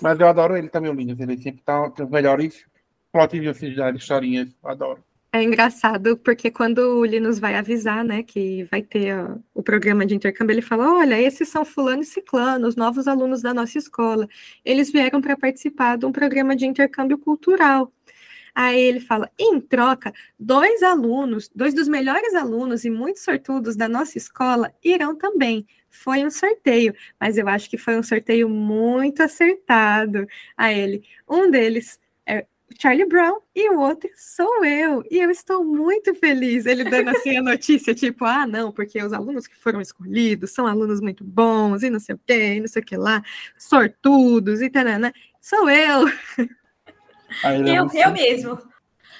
Mas 0.00 0.20
eu 0.20 0.28
adoro 0.28 0.56
ele 0.56 0.68
também, 0.68 0.90
o 0.90 0.94
Lindsay, 0.94 1.22
ele 1.22 1.42
sempre 1.42 1.62
tá 1.62 1.90
com 1.90 2.04
os 2.04 2.10
melhores 2.10 2.66
plots 3.12 3.40
de 3.40 3.96
historinhas, 3.96 4.48
eu 4.62 4.70
adoro. 4.70 5.04
É 5.32 5.44
engraçado 5.44 6.16
porque 6.16 6.50
quando 6.50 6.78
o 6.78 7.04
Linus 7.04 7.38
vai 7.38 7.54
avisar, 7.54 8.04
né, 8.04 8.20
que 8.20 8.64
vai 8.64 8.82
ter 8.82 9.14
o 9.54 9.62
programa 9.62 10.04
de 10.04 10.12
intercâmbio, 10.12 10.52
ele 10.54 10.62
fala: 10.62 10.92
Olha, 10.92 11.20
esses 11.20 11.48
são 11.48 11.64
Fulano 11.64 12.02
e 12.02 12.04
Ciclano, 12.04 12.66
os 12.66 12.74
novos 12.74 13.06
alunos 13.06 13.40
da 13.40 13.54
nossa 13.54 13.78
escola. 13.78 14.28
Eles 14.64 14.90
vieram 14.90 15.20
para 15.20 15.36
participar 15.36 15.96
de 15.96 16.04
um 16.04 16.10
programa 16.10 16.56
de 16.56 16.66
intercâmbio 16.66 17.16
cultural. 17.16 17.92
Aí 18.54 18.80
ele 18.80 19.00
fala: 19.00 19.30
em 19.38 19.60
troca, 19.60 20.12
dois 20.38 20.82
alunos, 20.82 21.50
dois 21.54 21.74
dos 21.74 21.88
melhores 21.88 22.34
alunos 22.34 22.84
e 22.84 22.90
muito 22.90 23.20
sortudos 23.20 23.76
da 23.76 23.88
nossa 23.88 24.18
escola 24.18 24.72
irão 24.82 25.16
também. 25.16 25.66
Foi 25.88 26.24
um 26.24 26.30
sorteio, 26.30 26.94
mas 27.20 27.36
eu 27.36 27.48
acho 27.48 27.68
que 27.68 27.76
foi 27.76 27.98
um 27.98 28.02
sorteio 28.02 28.48
muito 28.48 29.22
acertado. 29.22 30.26
A 30.56 30.72
ele, 30.72 31.02
um 31.28 31.50
deles 31.50 31.98
é 32.26 32.46
Charlie 32.78 33.06
Brown 33.06 33.40
e 33.54 33.68
o 33.70 33.80
outro 33.80 34.08
sou 34.14 34.64
eu. 34.64 35.02
E 35.10 35.18
eu 35.18 35.30
estou 35.30 35.64
muito 35.64 36.14
feliz. 36.14 36.66
Ele 36.66 36.84
dando 36.84 37.08
assim 37.10 37.36
a 37.36 37.42
notícia, 37.42 37.94
tipo, 37.94 38.24
ah, 38.24 38.46
não, 38.46 38.70
porque 38.72 39.02
os 39.02 39.12
alunos 39.12 39.46
que 39.46 39.56
foram 39.56 39.80
escolhidos 39.80 40.52
são 40.52 40.66
alunos 40.66 41.00
muito 41.00 41.24
bons 41.24 41.82
e 41.82 41.90
não 41.90 41.98
sei 42.00 42.14
o 42.14 42.20
quê, 42.24 42.54
e 42.54 42.60
não 42.60 42.68
sei 42.68 42.82
o 42.82 42.84
que 42.84 42.96
lá, 42.96 43.22
sortudos 43.58 44.62
e 44.62 44.70
tal, 44.70 44.84
né? 44.84 45.12
Sou 45.40 45.68
eu. 45.68 46.04
eu, 47.44 47.88
eu 47.92 48.10
mesmo. 48.12 48.58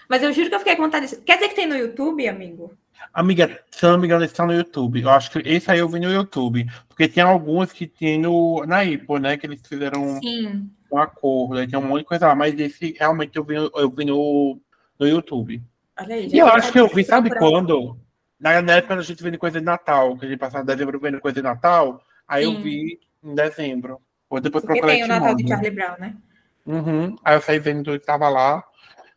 Mas 0.08 0.22
eu 0.22 0.32
juro 0.32 0.48
que 0.48 0.54
eu 0.54 0.58
fiquei 0.58 0.76
com 0.76 0.82
vontade 0.82 1.08
de... 1.08 1.16
Quer 1.18 1.36
dizer 1.36 1.48
que 1.48 1.54
tem 1.54 1.66
no 1.66 1.76
YouTube, 1.76 2.26
amigo? 2.26 2.76
Amiga, 3.12 3.60
se 3.70 3.84
eu 3.84 3.92
não 3.92 3.98
me 3.98 4.06
engano, 4.06 4.24
está 4.24 4.46
no 4.46 4.52
YouTube. 4.52 5.02
Eu 5.02 5.10
acho 5.10 5.30
que 5.30 5.38
esse 5.48 5.70
aí 5.70 5.78
eu 5.78 5.88
vi 5.88 6.00
no 6.00 6.12
YouTube. 6.12 6.66
Porque 6.88 7.08
tem 7.08 7.22
alguns 7.22 7.72
que 7.72 7.86
tem 7.86 8.18
no, 8.20 8.64
na 8.66 8.80
Apple, 8.82 9.20
né? 9.20 9.36
Que 9.36 9.46
eles 9.46 9.60
fizeram 9.66 10.20
Sim. 10.20 10.70
um 10.90 10.98
acordo. 10.98 11.66
Tem 11.66 11.78
um 11.78 11.82
monte 11.82 12.00
de 12.00 12.06
coisa 12.06 12.28
lá. 12.28 12.34
Mas 12.34 12.58
esse 12.58 12.96
realmente 12.98 13.36
eu 13.36 13.44
vi, 13.44 13.54
eu 13.54 13.90
vi 13.90 14.04
no, 14.04 14.60
no 14.98 15.06
YouTube. 15.06 15.62
Olha 15.98 16.14
aí. 16.14 16.28
E 16.32 16.38
eu 16.38 16.46
acho 16.46 16.72
que 16.72 16.78
eu 16.78 16.88
vi, 16.88 17.04
sabe 17.04 17.30
quando? 17.30 17.98
Na 18.38 18.52
época 18.52 18.94
a 18.94 19.02
gente 19.02 19.22
vendo 19.22 19.38
coisa 19.38 19.58
de 19.58 19.66
Natal, 19.66 20.16
que 20.16 20.26
a 20.26 20.28
gente 20.28 20.38
passava 20.38 20.64
dezembro 20.64 20.98
vendo 21.00 21.20
coisa 21.20 21.36
de 21.36 21.42
Natal. 21.42 22.02
Aí 22.26 22.44
Sim. 22.44 22.54
eu 22.54 22.62
vi 22.62 23.00
em 23.22 23.34
dezembro. 23.34 24.00
Ou 24.28 24.40
depois 24.40 24.64
Porque 24.64 24.80
tem 24.82 25.04
o 25.04 25.08
Natal 25.08 25.34
de 25.34 25.48
Charlie 25.48 25.70
Brown, 25.70 25.96
né? 25.98 26.16
Uhum. 26.66 27.16
Aí 27.24 27.36
eu 27.36 27.40
saí 27.40 27.58
vendo 27.58 27.98
que 27.98 28.06
tava 28.06 28.28
lá. 28.28 28.64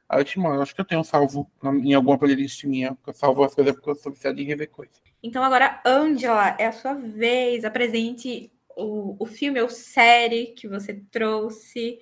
Aí 0.08 0.20
eu 0.20 0.26
te 0.26 0.40
mando, 0.40 0.62
acho 0.62 0.76
que 0.76 0.82
eu 0.82 0.86
tenho 0.86 1.04
salvo 1.04 1.50
em 1.64 1.94
alguma 1.94 2.18
playlist 2.18 2.64
minha, 2.66 2.98
que 3.04 3.10
eu 3.10 3.14
salvo 3.14 3.44
as 3.44 3.56
coisas 3.56 3.74
porque 3.74 3.90
eu 3.90 3.96
sou 3.96 4.12
viciado 4.12 4.40
em 4.40 4.46
rever 4.46 4.70
coisas. 4.70 5.02
Então 5.22 5.44
agora, 5.44 5.82
Angela, 5.86 6.56
é 6.60 6.68
a 6.68 6.72
sua 6.72 6.94
vez. 6.94 7.64
Apresente 7.66 8.52
o, 8.76 9.16
o 9.20 9.26
filme 9.26 9.62
ou 9.62 9.70
série 9.70 10.48
que 10.48 10.68
você 10.68 10.94
trouxe 11.12 12.00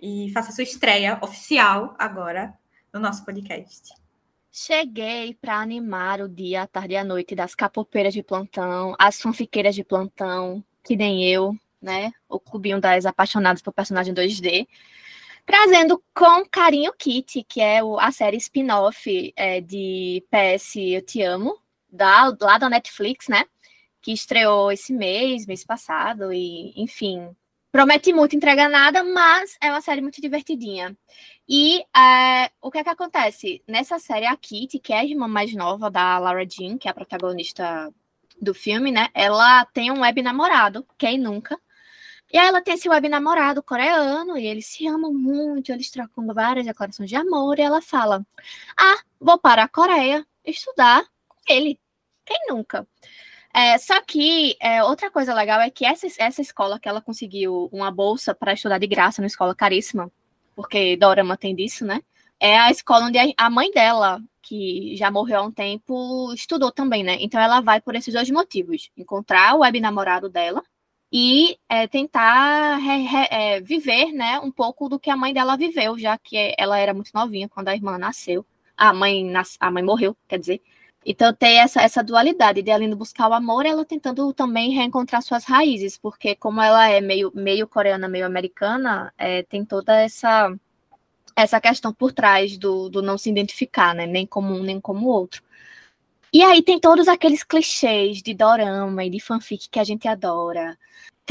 e 0.00 0.30
faça 0.32 0.52
sua 0.52 0.64
estreia 0.64 1.18
oficial 1.22 1.94
agora 1.98 2.54
no 2.92 3.00
nosso 3.00 3.24
podcast. 3.24 3.94
Cheguei 4.50 5.34
para 5.34 5.60
animar 5.60 6.20
o 6.20 6.28
dia, 6.28 6.62
a 6.62 6.66
tarde 6.66 6.94
e 6.94 6.96
a 6.96 7.04
noite 7.04 7.36
das 7.36 7.54
capopeiras 7.54 8.12
de 8.12 8.22
plantão, 8.22 8.96
as 8.98 9.20
fanfiqueiras 9.20 9.76
de 9.76 9.84
plantão, 9.84 10.64
que 10.82 10.96
nem 10.96 11.24
eu, 11.24 11.54
né? 11.80 12.12
O 12.28 12.38
clubinho 12.38 12.80
das 12.80 13.06
apaixonadas 13.06 13.62
por 13.62 13.72
personagem 13.72 14.14
2D. 14.14 14.66
Trazendo 15.46 16.02
com 16.14 16.44
carinho 16.48 16.92
Kitty, 16.92 17.42
que 17.42 17.60
é 17.60 17.80
a 17.98 18.12
série 18.12 18.36
spin-off 18.36 19.32
é, 19.34 19.60
de 19.60 20.24
PS 20.30 20.76
Eu 20.76 21.02
Te 21.02 21.22
Amo, 21.22 21.58
da, 21.90 22.36
lá 22.40 22.58
da 22.58 22.68
Netflix, 22.68 23.28
né? 23.28 23.44
Que 24.00 24.12
estreou 24.12 24.70
esse 24.70 24.92
mês, 24.92 25.46
mês 25.46 25.64
passado, 25.64 26.32
e 26.32 26.72
enfim. 26.76 27.34
Promete 27.72 28.12
muito 28.12 28.34
entregar 28.34 28.68
nada, 28.68 29.04
mas 29.04 29.56
é 29.62 29.70
uma 29.70 29.80
série 29.80 30.00
muito 30.00 30.20
divertidinha. 30.20 30.96
E 31.48 31.80
é, 31.96 32.50
o 32.60 32.70
que 32.70 32.78
é 32.78 32.84
que 32.84 32.90
acontece? 32.90 33.62
Nessa 33.66 33.98
série, 33.98 34.26
a 34.26 34.36
Kitty, 34.36 34.78
que 34.78 34.92
é 34.92 35.00
a 35.00 35.04
irmã 35.04 35.28
mais 35.28 35.54
nova 35.54 35.90
da 35.90 36.18
Laura 36.18 36.46
Jean, 36.48 36.78
que 36.78 36.88
é 36.88 36.90
a 36.90 36.94
protagonista 36.94 37.92
do 38.40 38.54
filme, 38.54 38.90
né? 38.90 39.08
Ela 39.14 39.64
tem 39.66 39.90
um 39.90 40.00
web 40.00 40.22
namorado, 40.22 40.86
quem 40.98 41.18
nunca? 41.18 41.58
E 42.32 42.38
aí 42.38 42.46
ela 42.46 42.62
tem 42.62 42.74
esse 42.74 42.88
web 42.88 43.08
namorado 43.08 43.62
coreano 43.62 44.38
e 44.38 44.46
eles 44.46 44.66
se 44.66 44.86
amam 44.86 45.12
muito, 45.12 45.72
eles 45.72 45.90
trocam 45.90 46.26
várias 46.32 46.64
declarações 46.64 47.08
de 47.10 47.16
amor 47.16 47.58
e 47.58 47.62
ela 47.62 47.82
fala: 47.82 48.24
Ah, 48.76 48.98
vou 49.18 49.38
para 49.38 49.64
a 49.64 49.68
Coreia 49.68 50.24
estudar 50.44 51.04
com 51.28 51.36
ele. 51.48 51.78
Quem 52.24 52.46
nunca? 52.48 52.86
É, 53.52 53.76
só 53.78 54.00
que 54.02 54.56
é, 54.60 54.82
outra 54.84 55.10
coisa 55.10 55.34
legal 55.34 55.60
é 55.60 55.70
que 55.70 55.84
essa, 55.84 56.06
essa 56.18 56.40
escola 56.40 56.78
que 56.78 56.88
ela 56.88 57.02
conseguiu 57.02 57.68
uma 57.72 57.90
bolsa 57.90 58.34
para 58.34 58.52
estudar 58.52 58.78
de 58.78 58.86
graça, 58.86 59.20
uma 59.20 59.26
escola 59.26 59.54
caríssima, 59.54 60.10
porque 60.54 60.96
Dorama 60.96 61.36
tem 61.36 61.54
disso, 61.54 61.84
né? 61.84 62.00
É 62.38 62.56
a 62.58 62.70
escola 62.70 63.06
onde 63.06 63.18
a 63.36 63.50
mãe 63.50 63.70
dela, 63.72 64.22
que 64.40 64.96
já 64.96 65.10
morreu 65.10 65.40
há 65.40 65.42
um 65.42 65.50
tempo, 65.52 66.32
estudou 66.32 66.70
também, 66.72 67.02
né? 67.02 67.16
Então 67.20 67.40
ela 67.40 67.60
vai 67.60 67.80
por 67.80 67.96
esses 67.96 68.14
dois 68.14 68.30
motivos: 68.30 68.90
encontrar 68.96 69.56
o 69.56 69.60
web 69.60 69.80
namorado 69.80 70.28
dela 70.28 70.62
e 71.12 71.58
é, 71.68 71.86
tentar 71.88 72.76
re, 72.76 73.02
re, 73.02 73.28
é, 73.30 73.60
viver 73.60 74.12
né, 74.12 74.38
um 74.40 74.50
pouco 74.50 74.88
do 74.88 74.98
que 74.98 75.10
a 75.10 75.16
mãe 75.16 75.34
dela 75.34 75.56
viveu, 75.56 75.98
já 75.98 76.16
que 76.16 76.54
ela 76.56 76.78
era 76.78 76.94
muito 76.94 77.10
novinha 77.14 77.48
quando 77.48 77.68
a 77.68 77.74
irmã 77.74 77.98
nasceu. 77.98 78.46
A 78.76 78.92
mãe, 78.92 79.24
nas, 79.24 79.56
a 79.60 79.70
mãe 79.70 79.82
morreu, 79.82 80.16
quer 80.28 80.38
dizer. 80.38 80.62
Então 81.04 81.32
tem 81.32 81.58
essa, 81.58 81.82
essa 81.82 82.02
dualidade 82.02 82.62
de 82.62 82.70
ela 82.70 82.84
indo 82.84 82.96
buscar 82.96 83.28
o 83.28 83.34
amor, 83.34 83.64
ela 83.66 83.84
tentando 83.84 84.32
também 84.34 84.70
reencontrar 84.70 85.22
suas 85.22 85.44
raízes, 85.44 85.96
porque 85.98 86.34
como 86.34 86.60
ela 86.60 86.88
é 86.88 87.00
meio, 87.00 87.32
meio 87.34 87.66
coreana, 87.66 88.08
meio 88.08 88.26
americana, 88.26 89.12
é, 89.16 89.42
tem 89.42 89.64
toda 89.64 89.94
essa 90.00 90.54
essa 91.36 91.60
questão 91.60 91.92
por 91.92 92.12
trás 92.12 92.58
do, 92.58 92.88
do 92.90 93.02
não 93.02 93.16
se 93.16 93.30
identificar, 93.30 93.94
né? 93.94 94.06
Nem 94.06 94.26
como 94.26 94.54
um, 94.54 94.62
nem 94.62 94.80
como 94.80 95.06
outro. 95.08 95.42
E 96.32 96.42
aí 96.42 96.62
tem 96.62 96.78
todos 96.78 97.08
aqueles 97.08 97.42
clichês 97.42 98.22
de 98.22 98.34
dorama 98.34 99.04
e 99.04 99.10
de 99.10 99.20
fanfic 99.20 99.68
que 99.68 99.78
a 99.78 99.84
gente 99.84 100.06
adora 100.06 100.78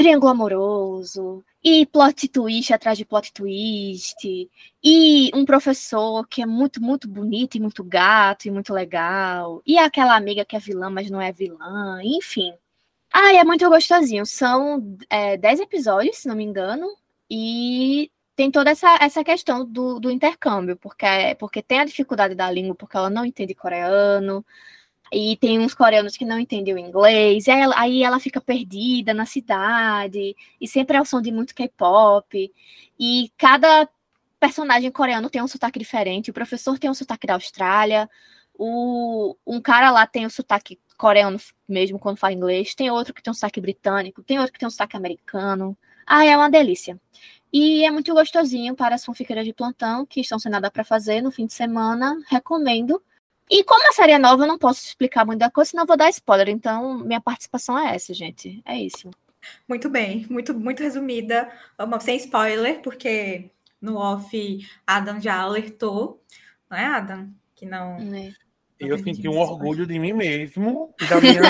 triângulo 0.00 0.32
amoroso, 0.32 1.44
e 1.62 1.84
plot 1.84 2.26
twist 2.28 2.72
atrás 2.72 2.96
de 2.96 3.04
plot 3.04 3.32
twist, 3.34 4.50
e 4.82 5.30
um 5.34 5.44
professor 5.44 6.26
que 6.26 6.40
é 6.40 6.46
muito, 6.46 6.82
muito 6.82 7.06
bonito 7.06 7.56
e 7.56 7.60
muito 7.60 7.84
gato 7.84 8.46
e 8.46 8.50
muito 8.50 8.72
legal, 8.72 9.60
e 9.66 9.76
aquela 9.78 10.16
amiga 10.16 10.42
que 10.44 10.56
é 10.56 10.58
vilã, 10.58 10.88
mas 10.88 11.10
não 11.10 11.20
é 11.20 11.30
vilã, 11.32 12.00
enfim. 12.02 12.54
Ah, 13.12 13.34
é 13.34 13.44
muito 13.44 13.68
gostosinho. 13.68 14.24
São 14.24 14.96
é, 15.10 15.36
dez 15.36 15.60
episódios, 15.60 16.18
se 16.18 16.28
não 16.28 16.36
me 16.36 16.44
engano, 16.44 16.86
e 17.30 18.10
tem 18.36 18.50
toda 18.50 18.70
essa, 18.70 18.96
essa 19.00 19.22
questão 19.24 19.66
do, 19.66 20.00
do 20.00 20.10
intercâmbio, 20.10 20.76
porque, 20.76 21.06
porque 21.38 21.62
tem 21.62 21.80
a 21.80 21.84
dificuldade 21.84 22.34
da 22.34 22.50
língua, 22.50 22.74
porque 22.74 22.96
ela 22.96 23.10
não 23.10 23.24
entende 23.24 23.54
coreano, 23.54 24.44
e 25.12 25.36
tem 25.36 25.58
uns 25.58 25.74
coreanos 25.74 26.16
que 26.16 26.24
não 26.24 26.38
entendem 26.38 26.74
o 26.74 26.78
inglês, 26.78 27.48
aí 27.48 27.60
ela, 27.60 27.74
aí 27.78 28.02
ela 28.02 28.20
fica 28.20 28.40
perdida 28.40 29.12
na 29.14 29.26
cidade, 29.26 30.36
e 30.60 30.68
sempre 30.68 30.96
é 30.96 31.00
o 31.00 31.04
som 31.04 31.20
de 31.20 31.32
muito 31.32 31.54
K-pop, 31.54 32.52
e 32.98 33.32
cada 33.36 33.88
personagem 34.38 34.90
coreano 34.90 35.30
tem 35.30 35.42
um 35.42 35.48
sotaque 35.48 35.78
diferente, 35.78 36.30
o 36.30 36.34
professor 36.34 36.78
tem 36.78 36.90
um 36.90 36.94
sotaque 36.94 37.26
da 37.26 37.34
Austrália, 37.34 38.08
o, 38.54 39.36
um 39.46 39.60
cara 39.60 39.90
lá 39.90 40.06
tem 40.06 40.26
o 40.26 40.30
sotaque 40.30 40.78
coreano 40.96 41.38
mesmo 41.66 41.98
quando 41.98 42.18
fala 42.18 42.34
inglês, 42.34 42.74
tem 42.74 42.90
outro 42.90 43.14
que 43.14 43.22
tem 43.22 43.30
um 43.30 43.34
sotaque 43.34 43.60
britânico, 43.60 44.22
tem 44.22 44.38
outro 44.38 44.52
que 44.52 44.58
tem 44.58 44.66
um 44.66 44.70
sotaque 44.70 44.96
americano. 44.96 45.76
Ah, 46.06 46.26
é 46.26 46.36
uma 46.36 46.50
delícia. 46.50 47.00
E 47.52 47.84
é 47.84 47.90
muito 47.90 48.12
gostosinho 48.12 48.76
para 48.76 48.94
as 48.94 49.04
fanfiqueiras 49.04 49.44
de 49.44 49.52
plantão 49.52 50.04
que 50.06 50.20
estão 50.20 50.38
sem 50.38 50.52
nada 50.52 50.70
para 50.70 50.84
fazer 50.84 51.20
no 51.22 51.30
fim 51.30 51.46
de 51.46 51.54
semana. 51.54 52.16
Recomendo. 52.28 53.02
E 53.50 53.64
como 53.64 53.88
a 53.88 53.92
série 53.92 54.12
é 54.12 54.18
nova, 54.18 54.44
eu 54.44 54.48
não 54.48 54.56
posso 54.56 54.86
explicar 54.86 55.26
muita 55.26 55.50
coisa, 55.50 55.70
senão 55.70 55.82
eu 55.82 55.88
vou 55.88 55.96
dar 55.96 56.08
spoiler. 56.08 56.48
Então, 56.48 56.98
minha 56.98 57.20
participação 57.20 57.76
é 57.76 57.96
essa, 57.96 58.14
gente. 58.14 58.62
É 58.64 58.78
isso. 58.78 59.10
Muito 59.68 59.88
bem, 59.88 60.24
muito, 60.30 60.54
muito 60.54 60.82
resumida. 60.82 61.50
Sem 62.00 62.16
spoiler, 62.16 62.80
porque 62.80 63.50
no 63.80 63.96
off 63.96 64.68
Adam 64.86 65.20
já 65.20 65.40
alertou, 65.40 66.22
não 66.70 66.78
é, 66.78 66.84
Adam? 66.84 67.28
Que 67.56 67.66
não. 67.66 67.96
É. 68.14 68.32
Eu 68.78 68.98
senti 68.98 69.28
um 69.28 69.38
orgulho 69.38 69.86
de 69.86 69.98
mim 69.98 70.12
mesmo, 70.12 70.94
da 71.08 71.20
minha, 71.20 71.40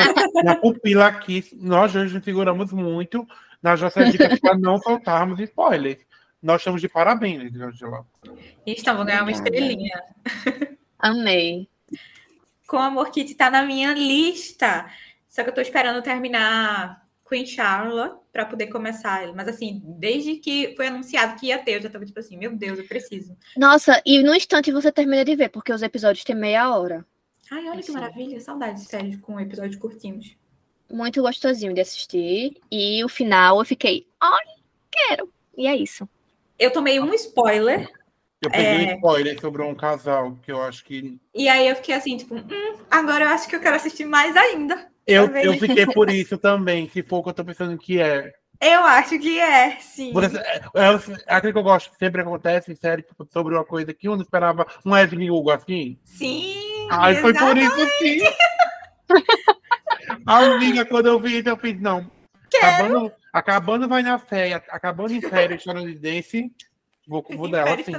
minha 0.43 0.57
pupila 0.57 1.07
aqui. 1.07 1.45
Nós 1.53 1.95
hoje 1.95 2.15
nos 2.15 2.25
seguramos 2.25 2.73
muito 2.73 3.27
nas 3.63 3.81
nossas 3.81 4.11
dicas 4.11 4.41
para 4.41 4.59
não 4.59 4.79
soltarmos 4.79 5.39
spoilers. 5.39 5.99
Nós 6.43 6.63
estamos 6.63 6.81
de 6.81 6.89
parabéns, 6.89 7.55
Angela. 7.55 8.07
Vou 8.25 9.05
ganhar 9.05 9.23
uma 9.23 9.31
estrelinha. 9.31 10.03
Amei. 10.99 11.69
Com 12.71 12.79
Amor 12.79 13.11
Kitty 13.11 13.35
tá 13.35 13.51
na 13.51 13.65
minha 13.65 13.93
lista. 13.93 14.89
Só 15.29 15.43
que 15.43 15.51
eu 15.51 15.55
tô 15.55 15.61
esperando 15.61 16.01
terminar 16.05 17.05
Queen 17.29 17.45
Charlotte 17.45 18.21
para 18.33 18.47
poder 18.47 18.69
começar 18.69 19.25
ele. 19.25 19.33
Mas 19.33 19.49
assim, 19.49 19.83
desde 19.99 20.37
que 20.37 20.73
foi 20.77 20.87
anunciado 20.87 21.35
que 21.35 21.47
ia 21.47 21.59
ter, 21.59 21.73
eu 21.79 21.83
já 21.83 21.91
tava 21.91 22.07
tipo 22.07 22.21
assim, 22.21 22.37
meu 22.39 22.55
Deus, 22.55 22.79
eu 22.79 22.87
preciso. 22.87 23.37
Nossa, 23.57 24.01
e 24.07 24.23
no 24.23 24.33
instante 24.33 24.71
você 24.71 24.93
termina 24.93 25.25
de 25.25 25.35
ver, 25.35 25.49
porque 25.49 25.73
os 25.73 25.83
episódios 25.83 26.23
têm 26.23 26.37
meia 26.37 26.73
hora. 26.73 27.05
Ai, 27.51 27.65
olha 27.67 27.75
que 27.75 27.81
Assim. 27.81 27.93
maravilha. 27.93 28.39
Saudades 28.41 28.85
de 28.85 28.89
séries 28.89 29.21
com 29.21 29.41
episódios 29.41 29.75
curtinhos. 29.75 30.37
Muito 30.89 31.21
gostosinho 31.23 31.75
de 31.75 31.81
assistir. 31.81 32.57
E 32.71 33.03
o 33.03 33.09
final 33.09 33.59
eu 33.59 33.65
fiquei, 33.65 34.07
ai, 34.21 34.47
quero. 34.93 35.29
E 35.59 35.67
é 35.67 35.75
isso. 35.75 36.09
Eu 36.57 36.73
tomei 36.73 37.01
um 37.01 37.13
spoiler 37.15 37.91
Eu 38.43 38.51
peguei 38.51 38.87
É. 38.87 38.93
um 38.93 38.95
spoiler 38.97 39.41
sobre 39.41 39.63
um 39.63 39.75
casal 39.75 40.37
que 40.43 40.51
eu 40.51 40.63
acho 40.63 40.83
que. 40.85 41.19
e 41.35 41.49
aí 41.49 41.69
eu 41.69 41.77
fiquei 41.77 41.95
assim, 41.95 42.17
tipo, 42.17 42.35
hum, 42.35 42.77
agora 42.91 43.25
eu 43.25 43.29
acho 43.29 43.47
que 43.49 43.55
eu 43.55 43.61
quero 43.61 43.77
assistir 43.77 44.07
mais 44.07 44.35
ainda. 44.37 44.89
Eu, 45.07 45.27
eu 45.37 45.53
fiquei 45.59 45.87
por 45.87 46.09
isso 46.11 46.39
também, 46.39 46.89
se 46.89 47.03
for 47.03 47.19
o 47.19 47.23
que 47.23 47.29
eu 47.31 47.35
tô 47.35 47.45
pensando 47.45 47.77
que 47.77 48.01
é. 48.01 48.33
Eu 48.63 48.81
acho 48.85 49.19
que 49.19 49.39
é, 49.41 49.77
sim. 49.81 50.13
É, 50.75 51.33
é 51.33 51.35
aquilo 51.35 51.53
que 51.53 51.59
eu 51.59 51.63
gosto, 51.63 51.91
sempre 51.99 52.21
acontece 52.21 52.71
em 52.71 52.77
série 52.77 53.03
tipo, 53.03 53.27
sobre 53.31 53.55
uma 53.55 53.65
coisa 53.65 53.93
que 53.93 54.09
um 54.09 54.17
não 54.17 54.23
esperava, 54.23 54.67
um 54.85 54.97
Evelyn 54.97 55.31
Hugo 55.31 55.51
assim. 55.51 55.99
Sim. 56.05 56.89
Ai, 56.91 57.17
foi 57.17 57.33
por 57.33 57.57
isso 57.57 57.89
sim. 57.99 58.21
Amiga, 60.27 60.85
quando 60.85 61.07
eu 61.07 61.19
vi 61.21 61.39
isso, 61.39 61.49
eu 61.49 61.57
fiz, 61.57 61.81
não. 61.81 62.11
Acabando, 62.55 63.13
acabando 63.33 63.89
vai 63.89 64.03
na 64.03 64.19
fé, 64.19 64.53
acabando 64.71 65.15
em 65.15 65.21
férias, 65.21 65.61
estadunidense, 65.61 66.53
vou 67.11 67.23
com 67.25 67.37
o 67.37 67.49
dela, 67.49 67.77
sim. 67.83 67.93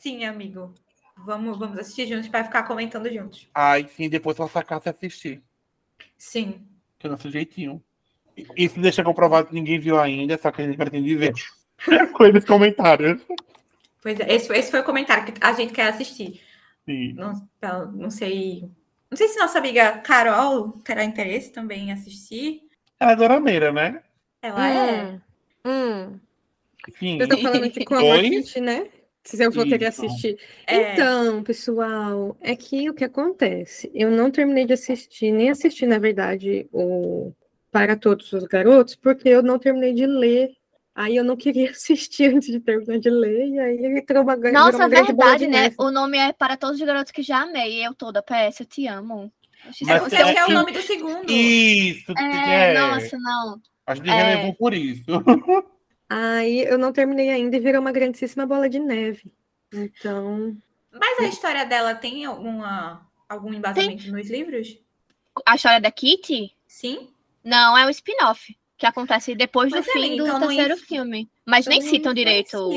Sim, 0.00 0.24
amigo. 0.24 0.74
Vamos, 1.16 1.58
vamos 1.58 1.78
assistir 1.78 2.06
juntos 2.08 2.28
para 2.28 2.44
ficar 2.44 2.64
comentando 2.64 3.10
juntos. 3.12 3.48
Ai, 3.54 3.88
sim, 3.96 4.08
depois 4.08 4.36
só 4.36 4.46
sacar 4.48 4.80
se 4.82 4.88
assistir. 4.88 5.42
Sim. 6.16 6.66
Que 6.98 7.06
é 7.06 7.08
o 7.08 7.12
nosso 7.12 7.30
jeitinho. 7.30 7.82
Isso 8.56 8.80
deixa 8.80 9.02
comprovado 9.02 9.48
que 9.48 9.54
ninguém 9.54 9.80
viu 9.80 9.98
ainda, 9.98 10.38
só 10.38 10.50
que 10.50 10.62
a 10.62 10.66
gente 10.66 10.76
pretende 10.76 11.14
ver. 11.16 11.32
Nos 12.32 12.44
comentários. 12.44 13.22
Pois 14.02 14.18
é, 14.20 14.34
esse, 14.34 14.52
esse 14.52 14.70
foi 14.70 14.80
o 14.80 14.84
comentário 14.84 15.24
que 15.24 15.34
a 15.40 15.52
gente 15.52 15.72
quer 15.72 15.88
assistir. 15.88 16.40
Sim. 16.84 17.12
Não, 17.14 17.48
não- 17.94 18.10
sei. 18.10 18.68
Não 19.10 19.16
sei 19.16 19.28
se 19.28 19.38
nossa 19.38 19.58
amiga 19.58 19.98
Carol 19.98 20.72
terá 20.84 21.02
interesse 21.02 21.50
também 21.50 21.88
em 21.88 21.92
assistir. 21.92 22.62
Ela 23.00 23.12
é 23.12 23.16
dorameira, 23.16 23.72
né? 23.72 24.02
Ela 24.42 24.68
é. 24.68 25.12
Hum, 25.12 25.20
hum. 25.64 26.20
Sim. 26.98 27.18
Eu 27.20 27.28
tô 27.28 27.38
falando 27.38 27.70
de 27.70 27.84
como 27.84 28.00
Oi? 28.04 28.18
a 28.18 28.22
gente, 28.22 28.60
né? 28.60 28.86
Se 29.24 29.44
eu 29.44 29.50
vou 29.50 29.64
querer 29.66 29.86
assistir. 29.86 30.38
É. 30.66 30.92
Então, 30.94 31.42
pessoal, 31.42 32.36
é 32.40 32.56
que 32.56 32.88
o 32.88 32.94
que 32.94 33.04
acontece? 33.04 33.90
Eu 33.94 34.10
não 34.10 34.30
terminei 34.30 34.64
de 34.64 34.72
assistir, 34.72 35.30
nem 35.32 35.50
assisti, 35.50 35.84
na 35.86 35.98
verdade, 35.98 36.66
o 36.72 37.32
Para 37.70 37.94
Todos 37.96 38.32
os 38.32 38.44
Garotos, 38.44 38.94
porque 38.94 39.28
eu 39.28 39.42
não 39.42 39.58
terminei 39.58 39.92
de 39.92 40.06
ler. 40.06 40.50
Aí 40.94 41.14
eu 41.16 41.22
não 41.24 41.36
queria 41.36 41.70
assistir 41.72 42.34
antes 42.34 42.48
de 42.50 42.58
terminar 42.58 42.98
de 42.98 43.10
ler, 43.10 43.48
e 43.48 43.58
aí 43.58 43.98
entrou 43.98 44.22
uma, 44.22 44.34
virou 44.36 44.52
Nossa, 44.52 44.78
uma 44.78 44.88
grande 44.88 45.08
verdade, 45.08 45.44
de 45.44 45.46
né? 45.50 45.60
neve. 45.62 45.76
O 45.78 45.90
nome 45.90 46.16
é 46.16 46.32
Para 46.32 46.56
Todos 46.56 46.80
os 46.80 46.86
Garotos 46.86 47.12
que 47.12 47.22
Já 47.22 47.42
Amei. 47.42 47.86
Eu 47.86 47.94
toda, 47.94 48.22
PS, 48.22 48.60
eu 48.60 48.66
te 48.66 48.86
amo. 48.86 49.30
Acho 49.68 49.84
Mas 49.84 50.12
Eu 50.12 50.18
é 50.26 50.32
que 50.32 50.38
é 50.38 50.42
o 50.44 50.46
que- 50.46 50.52
nome 50.54 50.72
do 50.72 50.80
segundo. 50.82 51.30
Isso, 51.30 52.12
É, 52.16 52.70
é. 52.72 52.78
nossa, 52.78 53.18
não. 53.18 53.60
A 53.86 53.94
gente 53.94 54.08
É. 54.08 54.12
relevou 54.22 54.54
por 54.54 54.72
isso. 54.72 55.04
Aí 56.08 56.60
eu 56.62 56.78
não 56.78 56.92
terminei 56.92 57.30
ainda 57.30 57.56
e 57.56 57.60
virou 57.60 57.80
uma 57.80 57.92
grandíssima 57.92 58.46
bola 58.46 58.68
de 58.68 58.78
neve. 58.78 59.30
Então, 59.72 60.56
Mas 60.90 61.18
a 61.20 61.26
história 61.26 61.66
dela 61.66 61.94
tem 61.94 62.24
alguma, 62.24 63.06
algum 63.28 63.52
embasamento 63.52 64.10
nos 64.10 64.30
livros? 64.30 64.78
A 65.44 65.54
história 65.56 65.80
da 65.80 65.90
Kitty? 65.90 66.54
Sim? 66.66 67.10
Não, 67.44 67.76
é 67.76 67.86
um 67.86 67.90
spin-off. 67.90 68.56
Que 68.76 68.86
acontece 68.86 69.34
depois 69.34 69.72
Mas 69.72 69.84
do 69.84 69.90
é, 69.90 69.92
fim 69.92 70.16
do 70.16 70.22
então 70.24 70.38
não 70.38 70.46
terceiro 70.48 70.74
inf- 70.74 70.86
filme. 70.86 71.28
Mas 71.44 71.66
Eu 71.66 71.70
nem 71.70 71.82
citam 71.82 72.14
direito. 72.14 72.70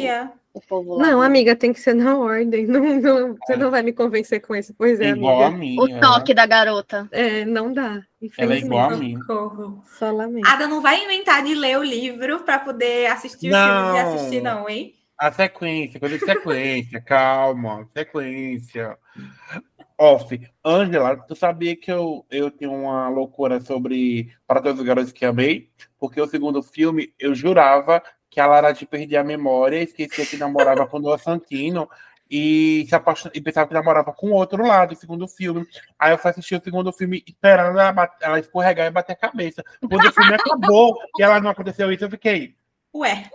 O 0.53 0.61
povo 0.61 0.95
lá. 0.95 1.07
não, 1.07 1.21
amiga, 1.21 1.55
tem 1.55 1.71
que 1.73 1.79
ser 1.79 1.93
na 1.93 2.17
ordem. 2.17 2.65
Não, 2.67 2.81
não- 2.99 3.35
você 3.35 3.55
não 3.55 3.71
vai 3.71 3.81
me 3.81 3.93
convencer 3.93 4.41
com 4.41 4.55
isso. 4.55 4.73
Pois 4.77 4.99
é, 4.99 5.09
igual 5.09 5.43
a 5.43 5.47
amiga. 5.47 5.59
mim. 5.85 5.95
O 5.97 5.99
toque 6.01 6.33
da 6.33 6.45
garota. 6.45 7.07
É, 7.11 7.45
não 7.45 7.71
dá. 7.73 8.01
Ela 8.37 8.55
é 8.55 8.57
igual 8.57 8.89
a 8.91 8.97
mim. 8.97 9.17
Socorro. 9.19 9.83
Só 9.97 10.11
lamento. 10.11 10.47
Ada 10.47 10.67
não 10.67 10.81
vai 10.81 11.03
inventar 11.03 11.43
de 11.43 11.55
ler 11.55 11.77
o 11.79 11.83
livro 11.83 12.41
para 12.41 12.59
poder 12.59 13.07
assistir 13.07 13.49
o 13.49 13.55
filme 13.55 13.57
e 13.57 14.03
Não. 14.03 14.15
assistir, 14.15 14.41
não, 14.41 14.69
hein? 14.69 14.93
A 15.17 15.31
sequência, 15.31 15.99
coisa 15.99 16.17
de 16.17 16.25
sequência, 16.25 16.99
calma, 17.05 17.87
sequência. 17.95 18.97
Off. 19.97 20.39
Angela, 20.65 21.15
tu 21.15 21.35
sabia 21.35 21.75
que 21.75 21.91
eu, 21.91 22.25
eu 22.31 22.49
tenho 22.49 22.73
uma 22.73 23.07
loucura 23.09 23.59
sobre 23.61 24.31
Para 24.47 24.61
Todos 24.61 24.79
os 24.79 24.85
Garotos 24.85 25.11
que 25.11 25.23
Amei? 25.23 25.69
Porque 25.99 26.19
o 26.19 26.27
segundo 26.27 26.63
filme, 26.63 27.13
eu 27.19 27.35
jurava 27.35 28.01
que 28.31 28.39
a 28.39 28.47
Lara 28.47 28.71
de 28.71 28.85
perder 28.87 29.17
a 29.17 29.23
memória, 29.23 29.83
esquecia 29.83 30.25
que 30.25 30.37
namorava 30.37 30.87
com 30.87 30.97
o 30.97 31.01
Noah 31.01 31.19
Santino 31.21 31.87
e, 32.29 32.85
se 32.87 32.95
apaixon... 32.95 33.29
e 33.33 33.41
pensava 33.41 33.67
que 33.67 33.73
namorava 33.73 34.13
com 34.13 34.27
o 34.27 34.33
outro 34.33 34.65
lado, 34.65 34.93
o 34.93 34.95
segundo 34.95 35.27
filme. 35.27 35.67
Aí 35.99 36.13
eu 36.13 36.17
fui 36.17 36.31
assistir 36.31 36.55
o 36.55 36.63
segundo 36.63 36.93
filme 36.93 37.21
esperando 37.27 37.77
ela, 37.77 37.91
bate- 37.91 38.23
ela 38.23 38.39
escorregar 38.39 38.87
e 38.87 38.89
bater 38.91 39.11
a 39.11 39.17
cabeça. 39.17 39.61
Quando 39.81 40.07
o 40.07 40.13
filme 40.13 40.33
acabou 40.33 40.97
e 41.19 41.21
ela 41.21 41.41
não 41.41 41.49
aconteceu 41.51 41.91
isso, 41.91 42.05
eu 42.05 42.09
fiquei. 42.09 42.55
Ué, 42.95 43.29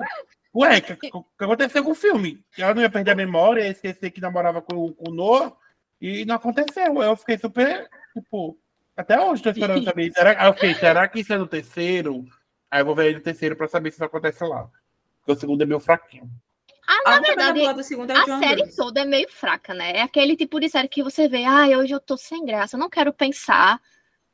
Ué, 0.55 0.79
o 0.79 0.83
que, 0.83 0.97
que- 0.97 1.13
aconteceu 1.39 1.85
com 1.85 1.91
o 1.91 1.95
filme? 1.95 2.43
Ela 2.57 2.73
não 2.73 2.81
ia 2.81 2.89
perder 2.89 3.11
a 3.11 3.15
memória, 3.17 3.63
ia 3.65 3.71
esquecer 3.73 4.11
que 4.11 4.21
namorava 4.23 4.63
com, 4.63 4.91
com 4.95 5.11
o 5.11 5.15
Noah, 5.15 5.53
e 6.01 6.25
não 6.25 6.37
aconteceu. 6.37 7.03
Eu 7.03 7.15
fiquei 7.19 7.37
super, 7.37 7.87
tipo, 8.15 8.59
até 8.97 9.21
hoje 9.21 9.43
tô 9.43 9.51
esperando 9.51 9.85
saber. 9.85 10.11
Será, 10.13 10.41
aí 10.41 10.49
eu 10.49 10.55
fiquei, 10.55 10.75
será 10.75 11.07
que 11.07 11.21
isso 11.21 11.35
é 11.35 11.37
no 11.37 11.47
terceiro? 11.47 12.25
Aí 12.71 12.81
eu 12.81 12.87
vou 12.87 12.95
ver 12.95 13.09
aí 13.09 13.15
no 13.15 13.21
terceiro 13.21 13.55
pra 13.55 13.69
saber 13.69 13.91
se 13.91 13.97
isso 13.97 14.05
acontece 14.05 14.43
lá. 14.43 14.69
Porque 15.27 15.33
o 15.33 15.41
segundo 15.41 15.63
é 15.63 15.67
meio 15.67 15.81
fraquinho. 15.81 16.31
Ah, 16.87 17.11
na 17.11 17.21
verdade, 17.21 17.59
boa 17.59 17.75
do 17.75 17.83
segundo 17.83 18.11
é 18.11 18.15
o 18.15 18.19
a 18.19 18.25
John 18.25 18.39
série 18.39 18.61
Lewis. 18.61 18.77
toda 18.77 19.01
é 19.01 19.05
meio 19.05 19.29
fraca, 19.29 19.75
né? 19.75 19.97
É 19.97 20.03
aquele 20.03 20.37
tipo 20.37 20.61
de 20.61 20.69
série 20.69 20.87
que 20.87 21.03
você 21.03 21.29
vê, 21.29 21.43
ai, 21.45 21.75
hoje 21.77 21.93
eu 21.93 21.99
tô 21.99 22.17
sem 22.17 22.45
graça, 22.45 22.79
não 22.79 22.89
quero 22.89 23.13
pensar, 23.13 23.81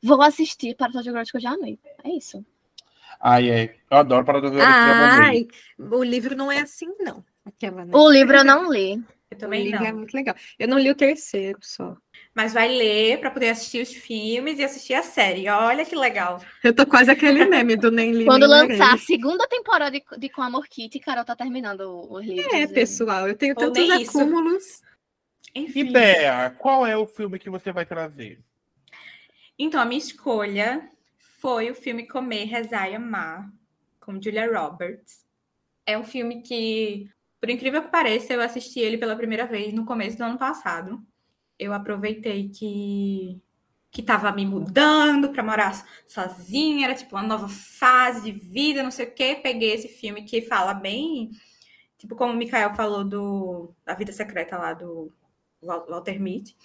vou 0.03 0.21
assistir 0.21 0.75
para 0.75 0.91
que 0.91 1.35
eu 1.37 1.41
já 1.41 1.49
amei. 1.49 1.79
É 2.03 2.09
isso. 2.09 2.45
Ai, 3.19 3.49
é. 3.49 3.75
Eu 3.89 3.97
adoro 3.97 4.23
para 4.23 4.39
dos 4.39 4.51
Ai, 4.59 5.47
o 5.79 6.03
livro 6.03 6.35
não 6.35 6.51
é 6.51 6.59
assim, 6.59 6.93
não. 6.99 7.25
Aquela, 7.43 7.85
né? 7.85 7.91
O 7.95 8.07
livro 8.11 8.37
eu 8.37 8.43
não 8.43 8.71
li. 8.71 9.03
Eu 9.31 9.37
O 9.37 9.39
também 9.39 9.63
livro 9.63 9.83
é 9.83 9.91
não. 9.91 9.97
muito 9.97 10.13
legal. 10.13 10.35
Eu 10.59 10.67
não 10.67 10.77
li 10.77 10.91
o 10.91 10.95
terceiro 10.95 11.57
só. 11.59 11.97
Mas 12.35 12.53
vai 12.53 12.67
ler 12.67 13.19
para 13.19 13.29
poder 13.29 13.49
assistir 13.49 13.81
os 13.81 13.93
filmes 13.93 14.57
e 14.57 14.63
assistir 14.63 14.95
a 14.95 15.03
série. 15.03 15.47
Olha 15.49 15.85
que 15.85 15.95
legal. 15.95 16.41
Eu 16.63 16.73
tô 16.73 16.85
quase 16.85 17.11
aquele 17.11 17.45
meme 17.45 17.75
do 17.75 17.91
Nem 17.91 18.11
Li, 18.11 18.25
Quando 18.25 18.47
nem 18.47 18.67
lançar 18.67 18.95
a 18.95 18.97
segunda 18.97 19.47
temporada 19.47 19.91
de, 19.91 20.03
de 20.17 20.29
Com 20.29 20.41
Amor 20.41 20.67
Kitty, 20.67 20.99
Carol 20.99 21.23
tá 21.23 21.35
terminando 21.35 21.81
os 22.11 22.25
livros. 22.25 22.51
É, 22.53 22.65
pessoal, 22.65 23.27
eu 23.27 23.37
tenho 23.37 23.53
Ou 23.55 23.65
tantos 23.65 23.87
nem 23.87 24.01
isso. 24.01 24.19
acúmulos. 24.19 24.81
Enfim. 25.53 25.91
Bea, 25.91 26.49
qual 26.57 26.85
é 26.85 26.97
o 26.97 27.05
filme 27.05 27.37
que 27.37 27.49
você 27.49 27.71
vai 27.71 27.85
trazer? 27.85 28.39
Então, 29.57 29.79
a 29.79 29.85
minha 29.85 29.99
escolha 29.99 30.89
foi 31.39 31.69
o 31.69 31.75
filme 31.75 32.07
Comer, 32.07 32.45
Rezar 32.45 32.89
e 32.89 32.95
Amar, 32.95 33.47
com 33.99 34.19
Julia 34.19 34.51
Roberts. 34.51 35.23
É 35.85 35.95
um 35.95 36.03
filme 36.03 36.41
que, 36.41 37.07
por 37.39 37.51
incrível 37.51 37.83
que 37.83 37.91
pareça, 37.91 38.33
eu 38.33 38.41
assisti 38.41 38.79
ele 38.79 38.97
pela 38.97 39.15
primeira 39.15 39.45
vez 39.45 39.71
no 39.71 39.85
começo 39.85 40.17
do 40.17 40.23
ano 40.23 40.39
passado. 40.39 41.05
Eu 41.63 41.73
aproveitei 41.73 42.49
que 42.49 43.41
que 43.91 44.01
tava 44.01 44.31
me 44.31 44.43
mudando 44.43 45.29
para 45.29 45.43
morar 45.43 45.85
sozinha, 46.07 46.87
era 46.87 46.95
tipo 46.95 47.15
uma 47.15 47.21
nova 47.21 47.47
fase 47.47 48.23
de 48.23 48.31
vida, 48.31 48.81
não 48.81 48.89
sei 48.89 49.05
o 49.05 49.11
quê. 49.13 49.39
Peguei 49.41 49.71
esse 49.71 49.87
filme 49.87 50.23
que 50.23 50.41
fala 50.41 50.73
bem, 50.73 51.29
tipo 51.95 52.15
como 52.15 52.33
o 52.33 52.35
Mikael 52.35 52.73
falou 52.73 53.03
do 53.03 53.71
da 53.85 53.93
vida 53.93 54.11
secreta 54.11 54.57
lá 54.57 54.73
do 54.73 55.13
Wal- 55.61 55.85
Walter 55.87 56.19
Mitty. 56.19 56.55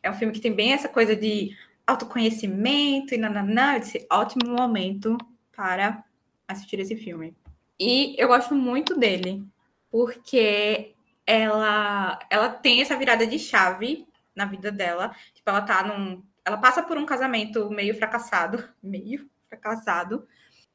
É 0.00 0.08
um 0.08 0.14
filme 0.14 0.32
que 0.32 0.40
tem 0.40 0.52
bem 0.54 0.72
essa 0.72 0.88
coisa 0.88 1.16
de 1.16 1.56
autoconhecimento 1.84 3.14
e 3.14 3.18
nananã. 3.18 3.74
Eu 3.74 3.80
disse, 3.80 4.06
ótimo 4.10 4.48
momento 4.54 5.18
para 5.56 6.04
assistir 6.46 6.78
esse 6.78 6.94
filme. 6.94 7.34
E 7.80 8.14
eu 8.16 8.28
gosto 8.28 8.54
muito 8.54 8.96
dele, 8.96 9.44
porque 9.90 10.94
ela, 11.26 12.18
ela 12.30 12.48
tem 12.48 12.80
essa 12.80 12.96
virada 12.96 13.26
de 13.26 13.40
chave 13.40 14.06
na 14.36 14.44
vida 14.44 14.70
dela. 14.70 15.14
Tipo, 15.34 15.50
ela 15.50 15.62
tá 15.62 15.82
num. 15.82 16.22
Ela 16.44 16.58
passa 16.58 16.82
por 16.82 16.96
um 16.98 17.06
casamento 17.06 17.68
meio 17.70 17.96
fracassado. 17.96 18.68
Meio 18.82 19.28
fracassado. 19.48 20.26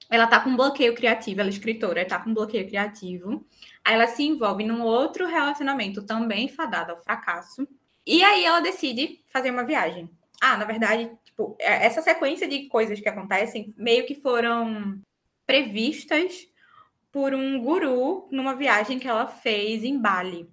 Ela 0.09 0.27
tá 0.27 0.39
com 0.41 0.55
bloqueio 0.55 0.93
criativo, 0.93 1.39
ela 1.39 1.49
é 1.49 1.53
escritora, 1.53 2.05
tá 2.05 2.19
com 2.19 2.33
bloqueio 2.33 2.67
criativo. 2.67 3.47
Aí 3.85 3.93
ela 3.93 4.07
se 4.07 4.23
envolve 4.23 4.65
num 4.65 4.81
outro 4.81 5.25
relacionamento 5.25 6.03
também 6.05 6.49
fadado 6.49 6.91
ao 6.91 7.01
fracasso. 7.01 7.65
E 8.05 8.23
aí 8.23 8.43
ela 8.43 8.59
decide 8.59 9.23
fazer 9.27 9.51
uma 9.51 9.63
viagem. 9.63 10.09
Ah, 10.41 10.57
na 10.57 10.65
verdade, 10.65 11.09
tipo, 11.23 11.55
é- 11.59 11.85
essa 11.85 12.01
sequência 12.01 12.47
de 12.47 12.67
coisas 12.67 12.99
que 12.99 13.07
acontecem 13.07 13.73
meio 13.77 14.05
que 14.05 14.15
foram 14.15 14.99
previstas 15.45 16.47
por 17.11 17.33
um 17.33 17.61
guru 17.61 18.27
numa 18.31 18.55
viagem 18.55 18.97
que 18.97 19.07
ela 19.07 19.27
fez 19.27 19.83
em 19.83 19.99
Bali. 19.99 20.49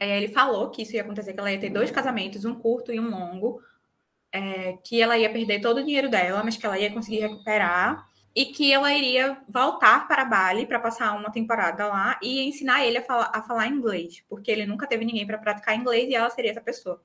Aí 0.00 0.10
ele 0.10 0.28
falou 0.28 0.70
que 0.70 0.82
isso 0.82 0.96
ia 0.96 1.02
acontecer, 1.02 1.34
que 1.34 1.40
ela 1.40 1.52
ia 1.52 1.60
ter 1.60 1.68
dois 1.68 1.90
casamentos, 1.90 2.46
um 2.46 2.54
curto 2.54 2.90
e 2.92 2.98
um 2.98 3.10
longo, 3.10 3.60
é, 4.32 4.78
que 4.84 5.00
ela 5.00 5.18
ia 5.18 5.30
perder 5.30 5.60
todo 5.60 5.78
o 5.78 5.84
dinheiro 5.84 6.08
dela, 6.08 6.42
mas 6.42 6.56
que 6.56 6.64
ela 6.64 6.78
ia 6.78 6.90
conseguir 6.90 7.20
recuperar 7.20 8.08
e 8.34 8.46
que 8.46 8.72
ela 8.72 8.92
iria 8.94 9.36
voltar 9.48 10.06
para 10.08 10.24
Bali 10.24 10.64
para 10.64 10.78
passar 10.78 11.12
uma 11.16 11.30
temporada 11.30 11.86
lá 11.86 12.18
e 12.22 12.40
ensinar 12.40 12.84
ele 12.84 12.98
a 12.98 13.02
falar, 13.02 13.30
a 13.34 13.42
falar 13.42 13.66
inglês, 13.66 14.24
porque 14.28 14.50
ele 14.50 14.66
nunca 14.66 14.86
teve 14.86 15.04
ninguém 15.04 15.26
para 15.26 15.36
praticar 15.36 15.76
inglês 15.76 16.08
e 16.08 16.14
ela 16.14 16.30
seria 16.30 16.52
essa 16.52 16.60
pessoa. 16.60 17.02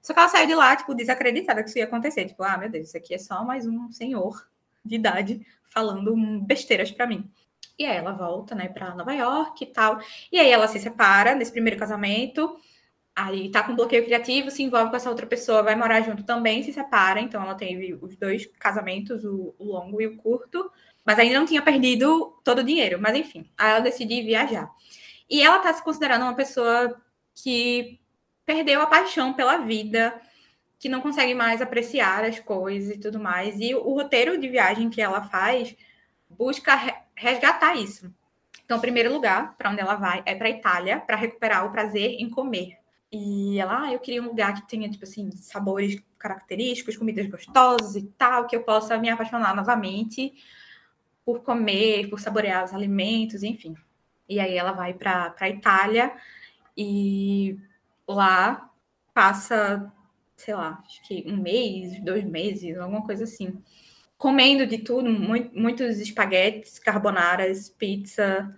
Só 0.00 0.14
que 0.14 0.20
ela 0.20 0.28
saiu 0.28 0.46
de 0.46 0.54
lá, 0.54 0.74
tipo, 0.76 0.94
desacreditada 0.94 1.62
que 1.62 1.68
isso 1.68 1.78
ia 1.78 1.84
acontecer. 1.84 2.24
Tipo, 2.24 2.42
ah, 2.42 2.56
meu 2.56 2.70
Deus, 2.70 2.88
isso 2.88 2.96
aqui 2.96 3.14
é 3.14 3.18
só 3.18 3.44
mais 3.44 3.66
um 3.66 3.90
senhor 3.90 4.48
de 4.84 4.94
idade 4.94 5.46
falando 5.64 6.16
besteiras 6.42 6.90
para 6.90 7.06
mim. 7.06 7.30
E 7.80 7.86
aí 7.86 7.96
ela 7.96 8.12
volta, 8.12 8.54
né, 8.54 8.68
para 8.68 8.94
Nova 8.94 9.14
York 9.14 9.64
e 9.64 9.66
tal. 9.66 9.98
E 10.30 10.38
aí 10.38 10.50
ela 10.50 10.68
se 10.68 10.78
separa 10.78 11.34
nesse 11.34 11.50
primeiro 11.50 11.78
casamento. 11.78 12.54
Aí 13.16 13.50
tá 13.50 13.62
com 13.62 13.74
bloqueio 13.74 14.04
criativo, 14.04 14.50
se 14.50 14.62
envolve 14.62 14.90
com 14.90 14.96
essa 14.96 15.08
outra 15.08 15.26
pessoa, 15.26 15.62
vai 15.62 15.74
morar 15.74 16.02
junto 16.02 16.22
também, 16.22 16.62
se 16.62 16.74
separa. 16.74 17.20
Então 17.20 17.42
ela 17.42 17.54
teve 17.54 17.94
os 17.94 18.14
dois 18.16 18.44
casamentos, 18.58 19.24
o, 19.24 19.54
o 19.58 19.64
longo 19.64 19.98
e 19.98 20.06
o 20.06 20.16
curto. 20.18 20.70
Mas 21.06 21.18
ainda 21.18 21.38
não 21.38 21.46
tinha 21.46 21.62
perdido 21.62 22.38
todo 22.44 22.58
o 22.58 22.64
dinheiro. 22.64 23.00
Mas 23.00 23.16
enfim, 23.16 23.50
aí 23.56 23.70
ela 23.70 23.80
decide 23.80 24.20
viajar. 24.20 24.70
E 25.28 25.42
ela 25.42 25.58
tá 25.60 25.72
se 25.72 25.82
considerando 25.82 26.24
uma 26.24 26.36
pessoa 26.36 27.00
que 27.34 27.98
perdeu 28.44 28.82
a 28.82 28.86
paixão 28.86 29.32
pela 29.32 29.56
vida, 29.56 30.20
que 30.78 30.88
não 30.88 31.00
consegue 31.00 31.34
mais 31.34 31.62
apreciar 31.62 32.24
as 32.24 32.38
coisas 32.38 32.94
e 32.94 33.00
tudo 33.00 33.18
mais. 33.18 33.58
E 33.58 33.74
o 33.74 33.94
roteiro 33.94 34.38
de 34.38 34.48
viagem 34.48 34.90
que 34.90 35.00
ela 35.00 35.22
faz 35.22 35.74
busca 36.28 36.74
resgatar 37.20 37.74
isso. 37.74 38.10
Então, 38.64 38.78
o 38.78 38.80
primeiro 38.80 39.12
lugar 39.12 39.54
para 39.56 39.70
onde 39.70 39.80
ela 39.80 39.94
vai 39.94 40.22
é 40.24 40.34
para 40.34 40.48
Itália, 40.48 40.98
para 41.00 41.16
recuperar 41.16 41.66
o 41.66 41.70
prazer 41.70 42.16
em 42.18 42.30
comer. 42.30 42.78
E 43.12 43.58
ela, 43.58 43.82
ah, 43.82 43.92
eu 43.92 43.98
queria 43.98 44.22
um 44.22 44.26
lugar 44.26 44.54
que 44.54 44.66
tenha, 44.66 44.88
tipo 44.88 45.04
assim, 45.04 45.30
sabores 45.32 46.00
característicos, 46.18 46.96
comidas 46.96 47.26
gostosas 47.26 47.96
e 47.96 48.06
tal, 48.16 48.46
que 48.46 48.56
eu 48.56 48.62
possa 48.62 48.96
me 48.96 49.10
apaixonar 49.10 49.54
novamente 49.54 50.32
por 51.24 51.42
comer, 51.42 52.08
por 52.08 52.20
saborear 52.20 52.64
os 52.64 52.72
alimentos, 52.72 53.42
enfim. 53.42 53.74
E 54.28 54.40
aí 54.40 54.56
ela 54.56 54.72
vai 54.72 54.94
para 54.94 55.34
a 55.38 55.48
Itália 55.48 56.14
e 56.76 57.58
lá 58.08 58.70
passa, 59.12 59.92
sei 60.36 60.54
lá, 60.54 60.82
acho 60.86 61.02
que 61.06 61.24
um 61.26 61.36
mês, 61.36 62.02
dois 62.02 62.24
meses, 62.24 62.78
alguma 62.78 63.04
coisa 63.04 63.24
assim. 63.24 63.62
Comendo 64.20 64.66
de 64.66 64.78
tudo, 64.78 65.10
mui- 65.10 65.50
muitos 65.54 65.98
espaguetes, 65.98 66.78
carbonaras, 66.78 67.70
pizza, 67.70 68.54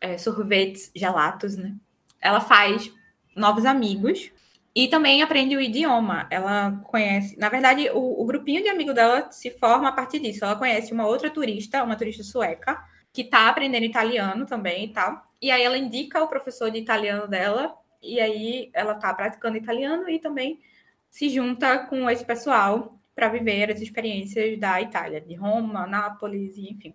eh, 0.00 0.18
sorvetes, 0.18 0.90
gelatos, 0.94 1.56
né? 1.56 1.76
Ela 2.20 2.40
faz 2.40 2.92
novos 3.36 3.64
amigos 3.66 4.30
e 4.74 4.88
também 4.88 5.22
aprende 5.22 5.56
o 5.56 5.60
idioma. 5.62 6.28
Ela 6.30 6.72
conhece, 6.84 7.38
na 7.38 7.48
verdade, 7.48 7.90
o, 7.92 8.22
o 8.22 8.26
grupinho 8.26 8.62
de 8.62 8.68
amigo 8.70 8.94
dela 8.94 9.30
se 9.32 9.50
forma 9.52 9.88
a 9.88 9.92
partir 9.92 10.20
disso. 10.20 10.44
Ela 10.44 10.56
conhece 10.56 10.92
uma 10.92 11.06
outra 11.06 11.30
turista, 11.30 11.84
uma 11.84 11.96
turista 11.96 12.22
sueca, 12.24 12.78
que 13.12 13.24
tá 13.24 13.48
aprendendo 13.48 13.84
italiano 13.86 14.46
também 14.46 14.86
e 14.86 14.92
tal. 14.92 15.22
E 15.42 15.50
aí 15.50 15.62
ela 15.62 15.78
indica 15.78 16.22
o 16.22 16.28
professor 16.28 16.70
de 16.70 16.78
italiano 16.78 17.28
dela, 17.28 17.74
e 18.02 18.20
aí 18.20 18.70
ela 18.74 18.94
tá 18.94 19.14
praticando 19.14 19.56
italiano 19.58 20.08
e 20.10 20.18
também 20.20 20.60
se 21.10 21.28
junta 21.30 21.78
com 21.86 22.08
esse 22.10 22.24
pessoal 22.24 22.99
para 23.20 23.28
viver 23.28 23.70
as 23.70 23.82
experiências 23.82 24.58
da 24.58 24.80
Itália, 24.80 25.20
de 25.20 25.34
Roma, 25.34 25.86
Nápoles, 25.86 26.56
enfim. 26.56 26.94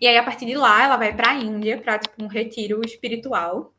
E 0.00 0.04
aí, 0.08 0.18
a 0.18 0.24
partir 0.24 0.44
de 0.44 0.56
lá, 0.56 0.82
ela 0.82 0.96
vai 0.96 1.14
para 1.14 1.30
a 1.30 1.34
Índia 1.36 1.80
para 1.80 2.00
tipo, 2.00 2.24
um 2.24 2.26
retiro 2.26 2.80
espiritual, 2.84 3.72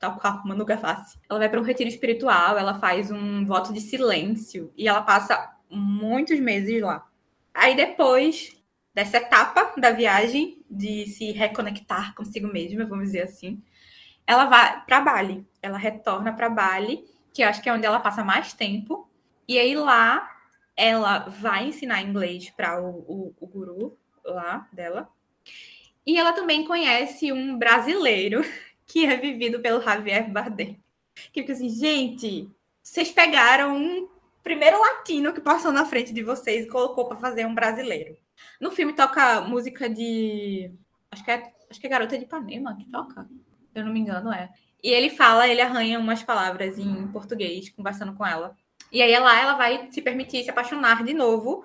tal 0.00 0.16
qual 0.16 0.42
Manu 0.46 0.64
Gavassi. 0.64 1.18
Ela 1.28 1.40
vai 1.40 1.50
para 1.50 1.60
um 1.60 1.64
retiro 1.64 1.90
espiritual, 1.90 2.56
ela 2.56 2.80
faz 2.80 3.10
um 3.10 3.44
voto 3.44 3.74
de 3.74 3.80
silêncio 3.82 4.72
e 4.74 4.88
ela 4.88 5.02
passa 5.02 5.54
muitos 5.68 6.40
meses 6.40 6.80
lá. 6.80 7.06
Aí, 7.52 7.76
depois 7.76 8.58
dessa 8.94 9.18
etapa 9.18 9.78
da 9.78 9.90
viagem, 9.90 10.64
de 10.70 11.04
se 11.08 11.30
reconectar 11.32 12.14
consigo 12.14 12.48
mesma, 12.50 12.86
vamos 12.86 13.04
dizer 13.08 13.24
assim, 13.24 13.62
ela 14.26 14.46
vai 14.46 14.82
para 14.86 15.00
Bali. 15.02 15.46
Ela 15.60 15.76
retorna 15.76 16.32
para 16.32 16.48
Bali, 16.48 17.04
que 17.34 17.42
eu 17.42 17.48
acho 17.50 17.60
que 17.60 17.68
é 17.68 17.72
onde 17.74 17.84
ela 17.84 18.00
passa 18.00 18.24
mais 18.24 18.54
tempo. 18.54 19.06
E 19.46 19.58
aí 19.58 19.74
lá 19.74 20.31
ela 20.76 21.20
vai 21.28 21.68
ensinar 21.68 22.02
inglês 22.02 22.50
para 22.50 22.80
o, 22.80 22.98
o, 23.00 23.34
o 23.40 23.46
guru 23.46 23.98
lá 24.24 24.68
dela. 24.72 25.08
E 26.06 26.18
ela 26.18 26.32
também 26.32 26.64
conhece 26.64 27.32
um 27.32 27.56
brasileiro 27.56 28.42
que 28.86 29.06
é 29.06 29.16
vivido 29.16 29.60
pelo 29.60 29.82
Javier 29.82 30.30
Bardem. 30.30 30.82
Que 31.32 31.42
fica 31.42 31.52
assim, 31.52 31.68
gente, 31.68 32.50
vocês 32.82 33.10
pegaram 33.10 33.76
um 33.76 34.08
primeiro 34.42 34.80
latino 34.80 35.32
que 35.32 35.40
passou 35.40 35.72
na 35.72 35.84
frente 35.84 36.12
de 36.12 36.22
vocês 36.22 36.66
e 36.66 36.68
colocou 36.68 37.06
para 37.06 37.16
fazer 37.16 37.46
um 37.46 37.54
brasileiro. 37.54 38.16
No 38.60 38.70
filme 38.70 38.92
toca 38.92 39.40
música 39.42 39.88
de. 39.88 40.72
Acho 41.10 41.24
que 41.24 41.30
é, 41.30 41.52
acho 41.70 41.80
que 41.80 41.86
é 41.86 41.90
Garota 41.90 42.18
de 42.18 42.24
Ipanema 42.24 42.76
que 42.76 42.84
toca. 42.86 43.28
Se 43.72 43.78
eu 43.78 43.84
não 43.84 43.92
me 43.92 44.00
engano, 44.00 44.32
é. 44.32 44.50
E 44.82 44.90
ele 44.90 45.10
fala, 45.10 45.46
ele 45.46 45.60
arranha 45.60 45.98
umas 45.98 46.22
palavras 46.22 46.78
em 46.78 47.06
português, 47.08 47.70
conversando 47.70 48.14
com 48.14 48.26
ela. 48.26 48.56
E 48.92 49.00
aí 49.00 49.18
lá 49.18 49.40
ela 49.40 49.54
vai 49.54 49.88
se 49.90 50.02
permitir 50.02 50.44
se 50.44 50.50
apaixonar 50.50 51.02
de 51.02 51.14
novo 51.14 51.64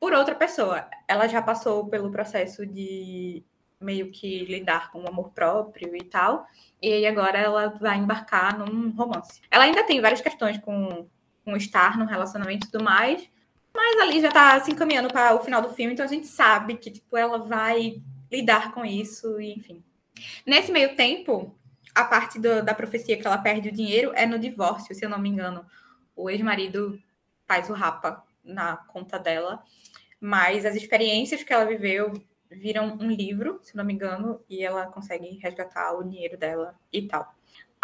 por 0.00 0.14
outra 0.14 0.34
pessoa. 0.34 0.88
Ela 1.06 1.28
já 1.28 1.42
passou 1.42 1.86
pelo 1.86 2.10
processo 2.10 2.64
de 2.64 3.44
meio 3.80 4.10
que 4.10 4.44
lidar 4.46 4.90
com 4.90 5.02
o 5.02 5.08
amor 5.08 5.30
próprio 5.30 5.94
e 5.94 6.02
tal. 6.02 6.46
E 6.80 6.90
aí 6.90 7.06
agora 7.06 7.38
ela 7.38 7.68
vai 7.68 7.98
embarcar 7.98 8.58
num 8.58 8.90
romance. 8.90 9.42
Ela 9.50 9.64
ainda 9.64 9.84
tem 9.84 10.00
várias 10.00 10.22
questões 10.22 10.58
com, 10.58 11.06
com 11.44 11.56
estar 11.56 11.98
no 11.98 12.06
relacionamento 12.06 12.66
e 12.66 12.70
tudo 12.70 12.82
mais. 12.82 13.28
Mas 13.74 14.00
ali 14.00 14.20
já 14.20 14.30
tá 14.30 14.58
se 14.60 14.70
encaminhando 14.70 15.08
para 15.08 15.34
o 15.34 15.40
final 15.40 15.60
do 15.60 15.74
filme, 15.74 15.92
então 15.92 16.04
a 16.04 16.08
gente 16.08 16.28
sabe 16.28 16.76
que 16.76 16.90
tipo, 16.90 17.16
ela 17.16 17.38
vai 17.38 18.00
lidar 18.30 18.72
com 18.72 18.84
isso, 18.84 19.40
e 19.40 19.52
enfim. 19.52 19.82
Nesse 20.46 20.70
meio 20.70 20.94
tempo, 20.94 21.58
a 21.92 22.04
parte 22.04 22.38
do, 22.38 22.62
da 22.62 22.72
profecia 22.72 23.16
que 23.16 23.26
ela 23.26 23.36
perde 23.36 23.68
o 23.68 23.72
dinheiro 23.72 24.12
é 24.14 24.26
no 24.26 24.38
divórcio, 24.38 24.94
se 24.94 25.04
eu 25.04 25.10
não 25.10 25.18
me 25.18 25.28
engano. 25.28 25.66
O 26.16 26.30
ex-marido 26.30 26.98
faz 27.46 27.68
o 27.70 27.72
rapa 27.72 28.22
na 28.42 28.76
conta 28.76 29.18
dela, 29.18 29.62
mas 30.20 30.64
as 30.64 30.74
experiências 30.74 31.42
que 31.42 31.52
ela 31.52 31.64
viveu 31.64 32.12
viram 32.50 32.96
um 33.00 33.10
livro, 33.10 33.58
se 33.62 33.76
não 33.76 33.84
me 33.84 33.92
engano, 33.92 34.40
e 34.48 34.62
ela 34.62 34.86
consegue 34.86 35.38
resgatar 35.42 35.92
o 35.92 36.04
dinheiro 36.04 36.36
dela 36.36 36.74
e 36.92 37.02
tal. 37.02 37.34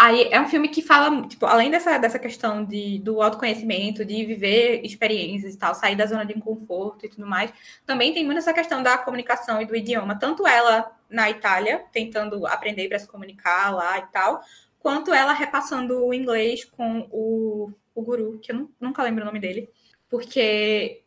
Aí 0.03 0.29
é 0.31 0.41
um 0.41 0.49
filme 0.49 0.69
que 0.69 0.81
fala, 0.81 1.27
tipo, 1.29 1.45
além 1.45 1.71
dessa, 1.71 1.99
dessa 1.99 2.19
questão 2.19 2.65
de, 2.65 2.99
do 3.01 3.21
autoconhecimento, 3.21 4.03
de 4.03 4.25
viver 4.25 4.81
experiências 4.83 5.55
e 5.55 5.59
tal, 5.59 5.75
sair 5.75 5.95
da 5.95 6.07
zona 6.07 6.25
de 6.25 6.33
conforto 6.41 7.05
e 7.05 7.09
tudo 7.11 7.27
mais, 7.27 7.53
também 7.85 8.15
tem 8.15 8.25
muito 8.25 8.39
essa 8.39 8.55
questão 8.55 8.83
da 8.83 8.97
comunicação 8.97 9.61
e 9.61 9.67
do 9.67 9.77
idioma. 9.77 10.19
Tanto 10.19 10.47
ela 10.47 10.91
na 11.11 11.29
Itália, 11.29 11.85
tentando 11.93 12.47
aprender 12.47 12.89
para 12.89 12.99
se 12.99 13.07
comunicar 13.07 13.75
lá 13.75 13.99
e 13.99 14.07
tal, 14.07 14.43
quanto 14.79 15.13
ela 15.13 15.35
repassando 15.35 16.03
o 16.03 16.15
inglês 16.15 16.65
com 16.65 17.07
o, 17.11 17.71
o 17.95 18.03
guru, 18.03 18.39
que 18.39 18.53
eu 18.53 18.71
nunca 18.81 19.03
lembro 19.03 19.23
o 19.23 19.27
nome 19.27 19.41
dele, 19.41 19.69
porque 20.09 21.03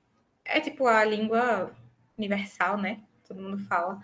é 0.45 0.59
tipo 0.59 0.87
a 0.87 1.03
língua 1.03 1.71
universal, 2.17 2.77
né? 2.77 3.01
Todo 3.27 3.41
mundo 3.41 3.57
fala. 3.65 3.99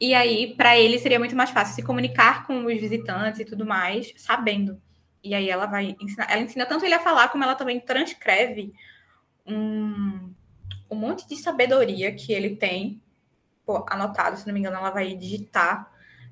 E 0.00 0.14
aí, 0.14 0.54
para 0.56 0.78
ele, 0.78 0.98
seria 0.98 1.18
muito 1.18 1.36
mais 1.36 1.50
fácil 1.50 1.74
se 1.74 1.82
comunicar 1.82 2.46
com 2.46 2.64
os 2.64 2.80
visitantes 2.80 3.40
e 3.40 3.44
tudo 3.44 3.66
mais, 3.66 4.12
sabendo. 4.16 4.80
E 5.22 5.34
aí 5.34 5.50
ela 5.50 5.66
vai 5.66 5.94
ensinar. 6.00 6.30
Ela 6.30 6.42
ensina 6.42 6.66
tanto 6.66 6.84
ele 6.84 6.94
a 6.94 7.00
falar, 7.00 7.28
como 7.28 7.44
ela 7.44 7.54
também 7.54 7.78
transcreve 7.78 8.72
um, 9.46 10.32
um 10.90 10.96
monte 10.96 11.28
de 11.28 11.36
sabedoria 11.36 12.12
que 12.14 12.32
ele 12.32 12.56
tem 12.56 13.00
pô, 13.64 13.84
anotado, 13.88 14.36
se 14.36 14.46
não 14.46 14.54
me 14.54 14.60
engano, 14.60 14.76
ela 14.76 14.90
vai 14.90 15.14
digitar 15.14 15.90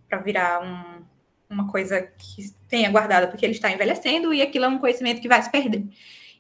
para 0.08 0.18
virar 0.18 0.62
um, 0.62 0.97
uma 1.48 1.70
coisa 1.70 2.02
que 2.02 2.50
tenha 2.68 2.90
guardada, 2.90 3.28
porque 3.28 3.44
ele 3.44 3.54
está 3.54 3.70
envelhecendo 3.70 4.32
e 4.32 4.42
aquilo 4.42 4.66
é 4.66 4.68
um 4.68 4.78
conhecimento 4.78 5.20
que 5.20 5.28
vai 5.28 5.42
se 5.42 5.50
perder. 5.50 5.86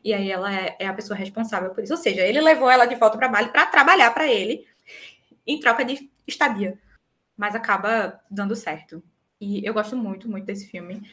E 0.04 0.14
aí 0.14 0.30
ela 0.30 0.54
é, 0.54 0.76
é 0.78 0.86
a 0.86 0.94
pessoa 0.94 1.16
responsável 1.16 1.70
por 1.70 1.82
isso. 1.82 1.92
Ou 1.92 1.98
seja, 1.98 2.22
ele 2.22 2.40
levou 2.40 2.70
ela 2.70 2.86
de 2.86 2.94
volta 2.94 3.16
para 3.18 3.28
Bali 3.28 3.50
para 3.50 3.66
trabalhar 3.66 4.12
para 4.12 4.26
ele 4.26 4.66
em 5.46 5.58
troca 5.58 5.84
de 5.84 6.10
estadia 6.26 6.78
mas 7.38 7.54
acaba 7.54 8.20
dando 8.28 8.56
certo. 8.56 9.00
E 9.40 9.64
eu 9.64 9.72
gosto 9.72 9.96
muito, 9.96 10.28
muito 10.28 10.44
desse 10.44 10.66
filme. 10.66 11.08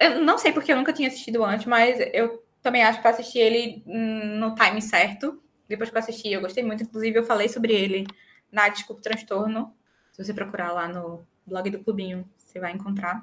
Eu 0.00 0.20
não 0.20 0.36
sei 0.36 0.52
porque 0.52 0.72
eu 0.72 0.76
nunca 0.76 0.92
tinha 0.92 1.06
assistido 1.06 1.44
antes, 1.44 1.66
mas 1.66 1.96
eu 2.12 2.44
também 2.60 2.82
acho 2.82 3.00
que 3.00 3.06
eu 3.06 3.10
assisti 3.10 3.38
ele 3.38 3.82
no 3.86 4.52
time 4.56 4.82
certo. 4.82 5.40
Depois 5.68 5.88
que 5.88 5.96
eu 5.96 6.00
assisti, 6.00 6.32
eu 6.32 6.40
gostei 6.40 6.64
muito. 6.64 6.82
Inclusive, 6.82 7.20
eu 7.20 7.24
falei 7.24 7.48
sobre 7.48 7.72
ele 7.72 8.04
na 8.50 8.68
Desculpa 8.68 9.00
Transtorno. 9.00 9.72
Se 10.10 10.24
você 10.24 10.34
procurar 10.34 10.72
lá 10.72 10.88
no 10.88 11.24
blog 11.46 11.70
do 11.70 11.84
Clubinho, 11.84 12.28
você 12.50 12.60
vai 12.60 12.72
encontrar. 12.72 13.22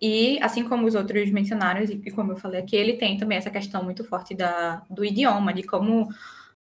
E, 0.00 0.38
assim 0.42 0.64
como 0.64 0.86
os 0.86 0.94
outros 0.94 1.30
mencionaram, 1.30 1.82
e 1.82 2.10
como 2.10 2.32
eu 2.32 2.36
falei 2.36 2.60
aqui, 2.60 2.74
ele 2.74 2.94
tem 2.94 3.18
também 3.18 3.36
essa 3.36 3.50
questão 3.50 3.84
muito 3.84 4.02
forte 4.02 4.34
da, 4.34 4.82
do 4.88 5.04
idioma, 5.04 5.52
de 5.52 5.62
como 5.62 6.08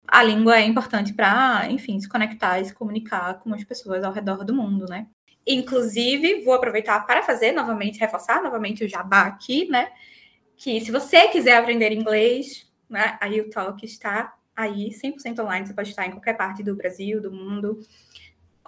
a 0.05 0.21
língua 0.23 0.57
é 0.57 0.65
importante 0.65 1.13
para, 1.13 1.67
enfim, 1.69 1.99
se 1.99 2.09
conectar 2.09 2.59
e 2.59 2.65
se 2.65 2.73
comunicar 2.73 3.39
com 3.39 3.53
as 3.53 3.63
pessoas 3.63 4.03
ao 4.03 4.11
redor 4.11 4.43
do 4.43 4.53
mundo, 4.53 4.85
né? 4.89 5.07
Inclusive, 5.47 6.43
vou 6.43 6.53
aproveitar 6.53 6.99
para 7.05 7.23
fazer 7.23 7.53
novamente, 7.53 7.99
reforçar 7.99 8.43
novamente 8.43 8.83
o 8.83 8.89
jabá 8.89 9.21
aqui, 9.21 9.69
né? 9.69 9.89
Que 10.57 10.81
se 10.81 10.91
você 10.91 11.27
quiser 11.29 11.57
aprender 11.57 11.93
inglês, 11.93 12.69
né, 12.89 13.17
a 13.21 13.27
UTalk 13.27 13.85
está 13.85 14.33
aí 14.55 14.89
100% 14.91 15.39
online, 15.39 15.65
você 15.65 15.73
pode 15.73 15.89
estar 15.89 16.05
em 16.05 16.11
qualquer 16.11 16.35
parte 16.35 16.61
do 16.61 16.75
Brasil, 16.75 17.21
do 17.21 17.31
mundo. 17.31 17.79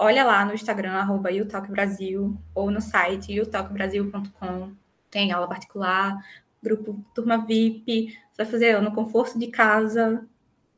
Olha 0.03 0.23
lá 0.23 0.43
no 0.43 0.55
Instagram, 0.55 0.93
arroba 0.93 1.29
Brasil, 1.69 2.35
ou 2.55 2.71
no 2.71 2.81
site 2.81 3.39
utalkbrasil.com. 3.39 4.71
Tem 5.11 5.31
aula 5.31 5.47
particular, 5.47 6.17
grupo 6.59 6.99
turma 7.13 7.37
VIP, 7.37 8.17
você 8.31 8.43
vai 8.43 8.51
fazer 8.51 8.81
no 8.81 8.91
conforto 8.91 9.37
de 9.37 9.45
casa, 9.45 10.27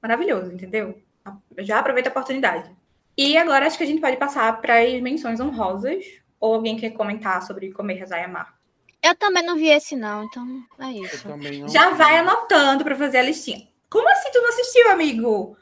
maravilhoso, 0.01 0.51
entendeu? 0.51 1.01
Já 1.59 1.79
aproveita 1.79 2.09
a 2.09 2.11
oportunidade. 2.11 2.69
E 3.17 3.37
agora 3.37 3.65
acho 3.65 3.77
que 3.77 3.85
a 3.85 3.87
gente 3.87 4.01
pode 4.01 4.17
passar 4.17 4.59
para 4.59 4.81
as 4.81 5.01
menções 5.01 5.39
honrosas. 5.39 6.03
Ou 6.37 6.55
alguém 6.55 6.75
quer 6.75 6.89
comentar 6.89 7.41
sobre 7.43 7.71
comer, 7.71 7.93
rezar 7.93 8.19
e 8.19 8.25
amar? 8.25 8.53
Eu 9.01 9.15
também 9.15 9.45
não 9.45 9.55
vi 9.55 9.69
esse, 9.69 9.95
não, 9.95 10.25
então 10.25 10.65
é 10.79 10.91
isso. 10.91 11.23
Já 11.71 11.91
vi. 11.91 11.95
vai 11.95 12.17
anotando 12.17 12.83
para 12.83 12.97
fazer 12.97 13.19
a 13.19 13.23
listinha. 13.23 13.69
Como 13.89 14.09
assim 14.09 14.31
tu 14.33 14.41
não 14.41 14.49
assistiu, 14.49 14.91
amigo? 14.91 15.55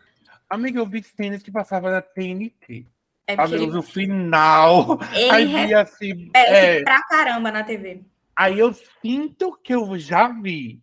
Amigo, 0.49 0.79
eu 0.79 0.85
vi 0.87 1.03
cenas 1.03 1.43
que 1.43 1.51
passava 1.51 1.91
na 1.91 2.01
TNT. 2.01 2.87
É 3.31 3.35
porque 3.35 3.55
ele... 3.55 3.67
no 3.67 3.81
final. 3.81 4.99
Ele 5.13 5.31
aí 5.31 5.45
re... 5.45 5.73
assim. 5.73 6.29
É, 6.33 6.77
é, 6.77 6.83
pra 6.83 7.01
caramba 7.03 7.51
na 7.51 7.63
TV. 7.63 8.01
Aí 8.35 8.59
eu 8.59 8.73
sinto 9.01 9.57
que 9.63 9.73
eu 9.73 9.97
já 9.97 10.27
vi. 10.27 10.79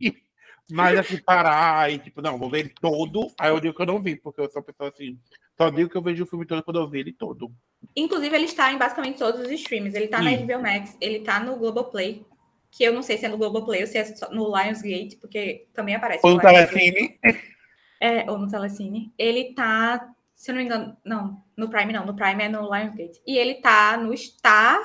Mas 0.70 0.98
assim, 0.98 1.16
parar 1.18 1.90
e 1.90 1.98
tipo, 1.98 2.20
não, 2.20 2.38
vou 2.38 2.50
ver 2.50 2.60
ele 2.60 2.74
todo. 2.80 3.32
Aí 3.38 3.50
eu 3.50 3.58
digo 3.58 3.74
que 3.74 3.80
eu 3.80 3.86
não 3.86 4.02
vi, 4.02 4.16
porque 4.16 4.40
eu 4.40 4.50
sou 4.50 4.60
uma 4.60 4.66
pessoa 4.66 4.90
assim. 4.90 5.18
Só 5.56 5.70
digo 5.70 5.88
que 5.88 5.96
eu 5.96 6.02
vejo 6.02 6.24
o 6.24 6.26
filme 6.26 6.44
todo 6.44 6.62
quando 6.62 6.78
eu 6.78 6.88
vi 6.88 7.00
ele 7.00 7.12
todo. 7.12 7.50
Inclusive, 7.96 8.34
ele 8.36 8.44
está 8.44 8.70
em 8.70 8.78
basicamente 8.78 9.18
todos 9.18 9.40
os 9.40 9.50
streams. 9.50 9.96
Ele 9.96 10.04
está 10.04 10.20
na 10.20 10.30
HBO 10.30 10.60
Max, 10.62 10.96
ele 11.00 11.18
está 11.18 11.40
no 11.40 11.56
Globoplay. 11.56 12.24
Que 12.70 12.84
eu 12.84 12.92
não 12.92 13.02
sei 13.02 13.16
se 13.16 13.24
é 13.24 13.28
no 13.28 13.38
Globoplay 13.38 13.80
ou 13.80 13.86
se 13.86 13.96
é 13.96 14.04
no 14.30 14.54
Lionsgate, 14.54 15.16
porque 15.16 15.66
também 15.72 15.94
aparece. 15.94 16.20
Ou 16.22 16.34
no 16.34 16.40
Telecine. 16.40 17.18
É, 18.00 18.30
ou 18.30 18.38
no 18.38 18.48
Telecine. 18.48 19.12
Ele 19.18 19.54
tá, 19.54 20.08
se 20.38 20.50
eu 20.50 20.54
não 20.54 20.62
me 20.62 20.64
engano, 20.64 20.96
não, 21.04 21.44
no 21.56 21.68
Prime 21.68 21.92
não, 21.92 22.06
no 22.06 22.14
Prime 22.14 22.44
é 22.44 22.48
no 22.48 22.62
Lionsgate. 22.62 23.20
E 23.26 23.36
ele 23.36 23.56
tá 23.56 23.96
no 23.96 24.16
Star 24.16 24.80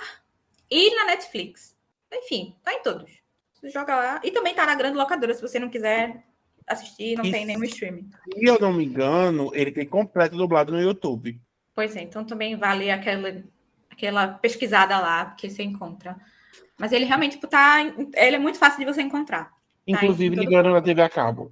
e 0.69 0.95
na 0.95 1.05
Netflix. 1.05 1.77
Enfim, 2.11 2.55
tá 2.63 2.73
em 2.73 2.81
todos 2.81 3.23
joga 3.69 3.95
lá. 3.95 4.21
E 4.23 4.31
também 4.31 4.53
tá 4.53 4.65
na 4.65 4.75
grande 4.75 4.97
locadora, 4.97 5.33
se 5.33 5.41
você 5.41 5.59
não 5.59 5.69
quiser 5.69 6.23
assistir, 6.67 7.17
não 7.17 7.25
e 7.25 7.31
tem 7.31 7.45
nenhum 7.45 7.63
streaming. 7.63 8.09
Se 8.33 8.45
eu 8.45 8.59
não 8.59 8.73
me 8.73 8.85
engano, 8.85 9.51
ele 9.53 9.71
tem 9.71 9.85
completo 9.85 10.35
dublado 10.35 10.71
no 10.71 10.81
YouTube. 10.81 11.39
Pois 11.75 11.95
é, 11.95 12.01
então 12.01 12.23
também 12.23 12.55
vale 12.55 12.89
aquela, 12.89 13.43
aquela 13.89 14.27
pesquisada 14.27 14.97
lá, 14.99 15.25
porque 15.25 15.49
você 15.49 15.63
encontra. 15.63 16.15
Mas 16.77 16.91
ele 16.91 17.05
realmente 17.05 17.33
tipo, 17.33 17.47
tá. 17.47 17.81
Ele 18.15 18.35
é 18.35 18.39
muito 18.39 18.57
fácil 18.57 18.79
de 18.79 18.85
você 18.85 19.01
encontrar. 19.01 19.45
Tá? 19.45 19.55
Inclusive 19.87 20.35
todo... 20.35 20.45
ligando 20.45 20.71
na 20.71 20.81
TV 20.81 21.01
a 21.01 21.09
cabo. 21.09 21.51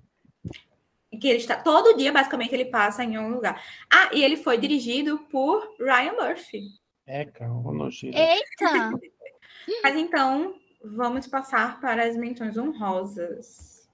Que 1.20 1.28
ele 1.28 1.40
está 1.40 1.58
todo 1.58 1.98
dia, 1.98 2.12
basicamente, 2.12 2.54
ele 2.54 2.66
passa 2.66 3.04
em 3.04 3.18
um 3.18 3.30
lugar. 3.30 3.62
Ah, 3.92 4.10
e 4.14 4.24
ele 4.24 4.38
foi 4.38 4.58
dirigido 4.58 5.20
por 5.30 5.76
Ryan 5.80 6.14
Murphy. 6.14 6.68
É, 7.06 7.26
calma, 7.26 7.90
Eita! 8.04 8.92
Mas 9.84 9.96
então, 9.96 10.56
Vamos 10.84 11.28
passar 11.28 11.80
para 11.80 12.08
as 12.08 12.18
menções 12.18 12.58
honrosas. 12.58 13.88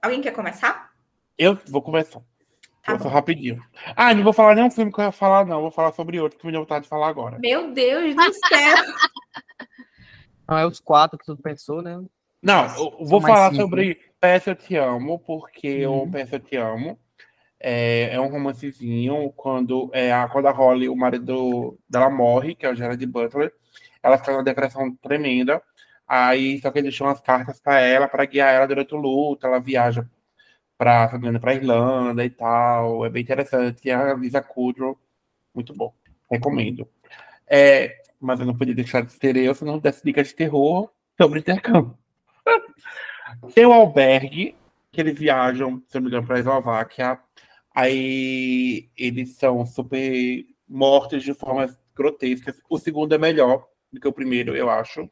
Alguém 0.00 0.22
quer 0.22 0.32
começar? 0.32 0.90
Eu 1.36 1.58
vou 1.68 1.82
começar. 1.82 2.22
Tá 2.82 2.96
vou 2.96 3.12
rapidinho. 3.12 3.62
Ah, 3.94 4.14
não 4.14 4.24
vou 4.24 4.32
falar 4.32 4.54
nenhum 4.54 4.70
filme 4.70 4.90
que 4.90 4.98
eu 4.98 5.04
ia 5.04 5.12
falar, 5.12 5.44
não. 5.44 5.60
Vou 5.60 5.70
falar 5.70 5.92
sobre 5.92 6.18
outro 6.18 6.38
que 6.38 6.46
me 6.46 6.52
deu 6.52 6.62
vontade 6.62 6.84
de 6.84 6.88
falar 6.88 7.08
agora. 7.08 7.38
Meu 7.38 7.70
Deus 7.72 8.14
do 8.14 8.32
céu! 8.32 8.76
Não, 10.48 10.58
é 10.58 10.66
os 10.66 10.80
quatro 10.80 11.16
que 11.16 11.24
tu 11.24 11.36
pensou, 11.36 11.80
né? 11.80 11.98
Não, 12.42 12.66
eu 12.76 13.06
vou 13.06 13.20
falar 13.22 13.50
simples. 13.50 13.62
sobre 13.62 14.11
Peça 14.22 14.52
Eu 14.52 14.54
Te 14.54 14.76
Amo, 14.76 15.18
porque 15.18 15.84
uhum. 15.84 16.04
o 16.04 16.10
Peça 16.10 16.36
Eu 16.36 16.40
Te 16.40 16.56
Amo 16.56 16.96
é, 17.58 18.14
é 18.14 18.20
um 18.20 18.28
romancezinho 18.28 19.32
quando, 19.32 19.90
é, 19.92 20.12
a, 20.12 20.28
quando 20.28 20.46
a 20.46 20.52
Holly, 20.52 20.88
o 20.88 20.94
marido 20.94 21.76
dela 21.88 22.08
morre, 22.08 22.54
que 22.54 22.64
é 22.64 22.70
o 22.70 22.74
Gerard 22.74 23.04
Butler, 23.04 23.52
ela 24.00 24.16
fica 24.16 24.30
numa 24.30 24.44
depressão 24.44 24.94
tremenda. 24.96 25.60
Aí 26.06 26.60
só 26.60 26.70
que 26.70 26.78
ele 26.78 26.84
deixou 26.88 27.08
umas 27.08 27.20
cartas 27.20 27.60
para 27.60 27.80
ela 27.80 28.06
para 28.06 28.24
guiar 28.24 28.54
ela 28.54 28.66
durante 28.66 28.94
o 28.94 28.98
luto. 28.98 29.44
Ela 29.44 29.58
viaja 29.58 30.08
para 30.78 31.08
para 31.40 31.54
Irlanda 31.54 32.24
e 32.24 32.30
tal. 32.30 33.04
É 33.04 33.10
bem 33.10 33.22
interessante. 33.22 33.88
E 33.88 33.90
a 33.90 34.14
Lisa 34.14 34.40
Kudrow, 34.40 34.96
muito 35.54 35.74
bom. 35.74 35.92
Recomendo. 36.30 36.88
É, 37.48 38.02
mas 38.20 38.38
eu 38.38 38.46
não 38.46 38.56
podia 38.56 38.74
deixar 38.74 39.02
de 39.02 39.12
ser 39.12 39.36
eu 39.36 39.54
se 39.54 39.64
não 39.64 39.78
desse 39.80 40.04
dicas 40.04 40.28
de 40.28 40.34
terror 40.36 40.90
sobre 41.20 41.40
intercâmbio. 41.40 41.98
Tem 43.54 43.66
o 43.66 43.72
albergue, 43.72 44.54
que 44.90 45.00
eles 45.00 45.18
viajam, 45.18 45.82
se 45.88 45.94
não 45.94 46.02
me 46.02 46.08
engano, 46.08 46.26
para 46.26 46.36
a 46.36 46.38
Eslováquia. 46.40 47.18
Aí 47.74 48.88
eles 48.96 49.36
são 49.36 49.64
super 49.64 50.44
mortos 50.68 51.22
de 51.22 51.32
formas 51.32 51.78
grotescas. 51.94 52.60
O 52.68 52.78
segundo 52.78 53.14
é 53.14 53.18
melhor 53.18 53.66
do 53.92 54.00
que 54.00 54.08
o 54.08 54.12
primeiro, 54.12 54.56
eu 54.56 54.68
acho. 54.68 55.08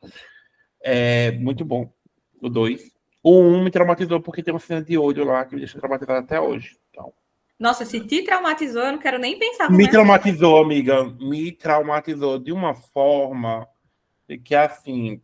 É 0.83 1.33
muito 1.33 1.65
bom. 1.65 1.93
O 2.41 2.49
2. 2.49 2.93
O 3.23 3.39
1 3.39 3.47
um 3.47 3.65
me 3.65 3.71
traumatizou 3.71 4.21
porque 4.21 4.43
tem 4.43 4.53
uma 4.53 4.61
cena 4.61 4.83
de 4.83 4.97
olho 4.97 5.25
lá 5.25 5.45
que 5.45 5.55
me 5.55 5.61
deixa 5.61 5.79
traumatizado 5.79 6.21
até 6.21 6.41
hoje. 6.41 6.79
Então. 6.91 7.13
Nossa, 7.59 7.85
se 7.85 8.01
te 8.01 8.23
traumatizou, 8.23 8.83
eu 8.83 8.93
não 8.93 8.99
quero 8.99 9.19
nem 9.19 9.39
pensar. 9.39 9.71
Me 9.71 9.89
traumatizou, 9.89 10.63
amiga. 10.63 11.05
Me 11.05 11.53
traumatizou 11.53 12.39
de 12.39 12.53
uma 12.53 12.75
forma 12.75 13.69
que, 14.45 14.55
assim, 14.55 15.21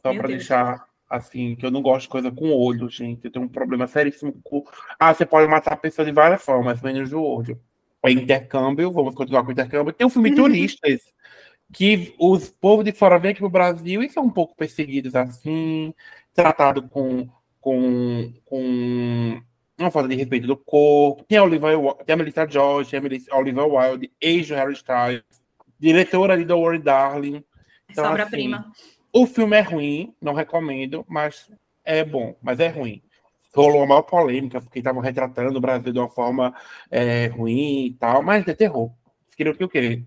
só 0.00 0.14
para 0.14 0.28
deixar 0.28 0.85
assim, 1.08 1.54
que 1.54 1.64
eu 1.64 1.70
não 1.70 1.82
gosto 1.82 2.02
de 2.02 2.08
coisa 2.08 2.30
com 2.30 2.52
olho, 2.52 2.88
gente. 2.88 3.24
Eu 3.24 3.30
tenho 3.30 3.44
um 3.44 3.48
problema 3.48 3.86
seríssimo 3.86 4.32
com. 4.42 4.64
Ah, 4.98 5.14
você 5.14 5.24
pode 5.24 5.48
matar 5.50 5.74
a 5.74 5.76
pessoa 5.76 6.04
de 6.04 6.12
várias 6.12 6.42
formas, 6.42 6.80
menos 6.80 7.12
o 7.12 7.22
olho. 7.22 7.60
É 8.04 8.10
intercâmbio, 8.10 8.92
vamos 8.92 9.14
continuar 9.14 9.42
com 9.42 9.48
o 9.48 9.52
intercâmbio. 9.52 9.92
Tem 9.92 10.06
um 10.06 10.10
filme 10.10 10.34
Turistas, 10.34 11.00
que 11.72 12.14
os 12.18 12.48
povos 12.48 12.84
de 12.84 12.92
fora 12.92 13.18
vêm 13.18 13.32
aqui 13.32 13.40
para 13.40 13.48
o 13.48 13.50
Brasil 13.50 14.02
e 14.02 14.10
são 14.10 14.24
um 14.24 14.30
pouco 14.30 14.54
perseguidos 14.56 15.16
assim, 15.16 15.92
tratados 16.32 16.84
com, 16.90 17.28
com, 17.60 18.32
com 18.44 19.42
uma 19.78 19.90
falta 19.90 20.08
de 20.08 20.14
respeito 20.14 20.46
do 20.46 20.56
corpo. 20.56 21.24
Tem 21.24 21.38
a, 21.38 21.42
Olivia, 21.42 21.70
tem 22.04 22.14
a 22.14 22.16
Melissa 22.16 22.48
George, 22.48 22.90
tem 22.90 23.00
a 23.30 23.36
Olivia 23.36 23.64
Wilde, 23.64 24.12
ex 24.20 24.48
Harry 24.50 24.74
Styles, 24.74 25.24
diretora 25.78 26.34
ali 26.34 26.44
do 26.44 26.56
Worry 26.56 26.78
Darling. 26.78 27.44
Então, 27.90 28.04
Sobra-prima. 28.04 28.58
Assim, 28.58 28.95
O 29.18 29.26
filme 29.26 29.56
é 29.56 29.62
ruim, 29.62 30.14
não 30.20 30.34
recomendo, 30.34 31.02
mas 31.08 31.50
é 31.82 32.04
bom, 32.04 32.36
mas 32.42 32.60
é 32.60 32.68
ruim. 32.68 33.02
Rolou 33.54 33.78
uma 33.78 33.86
maior 33.86 34.02
polêmica, 34.02 34.60
porque 34.60 34.80
estavam 34.80 35.00
retratando 35.00 35.56
o 35.56 35.60
Brasil 35.60 35.90
de 35.90 35.98
uma 35.98 36.10
forma 36.10 36.54
é, 36.90 37.28
ruim 37.28 37.86
e 37.86 37.94
tal, 37.94 38.22
mas 38.22 38.46
é 38.46 38.52
terror. 38.52 38.92
Queriam 39.34 39.54
o 39.54 39.56
que 39.56 39.64
eu 39.64 39.70
queria. 39.70 40.04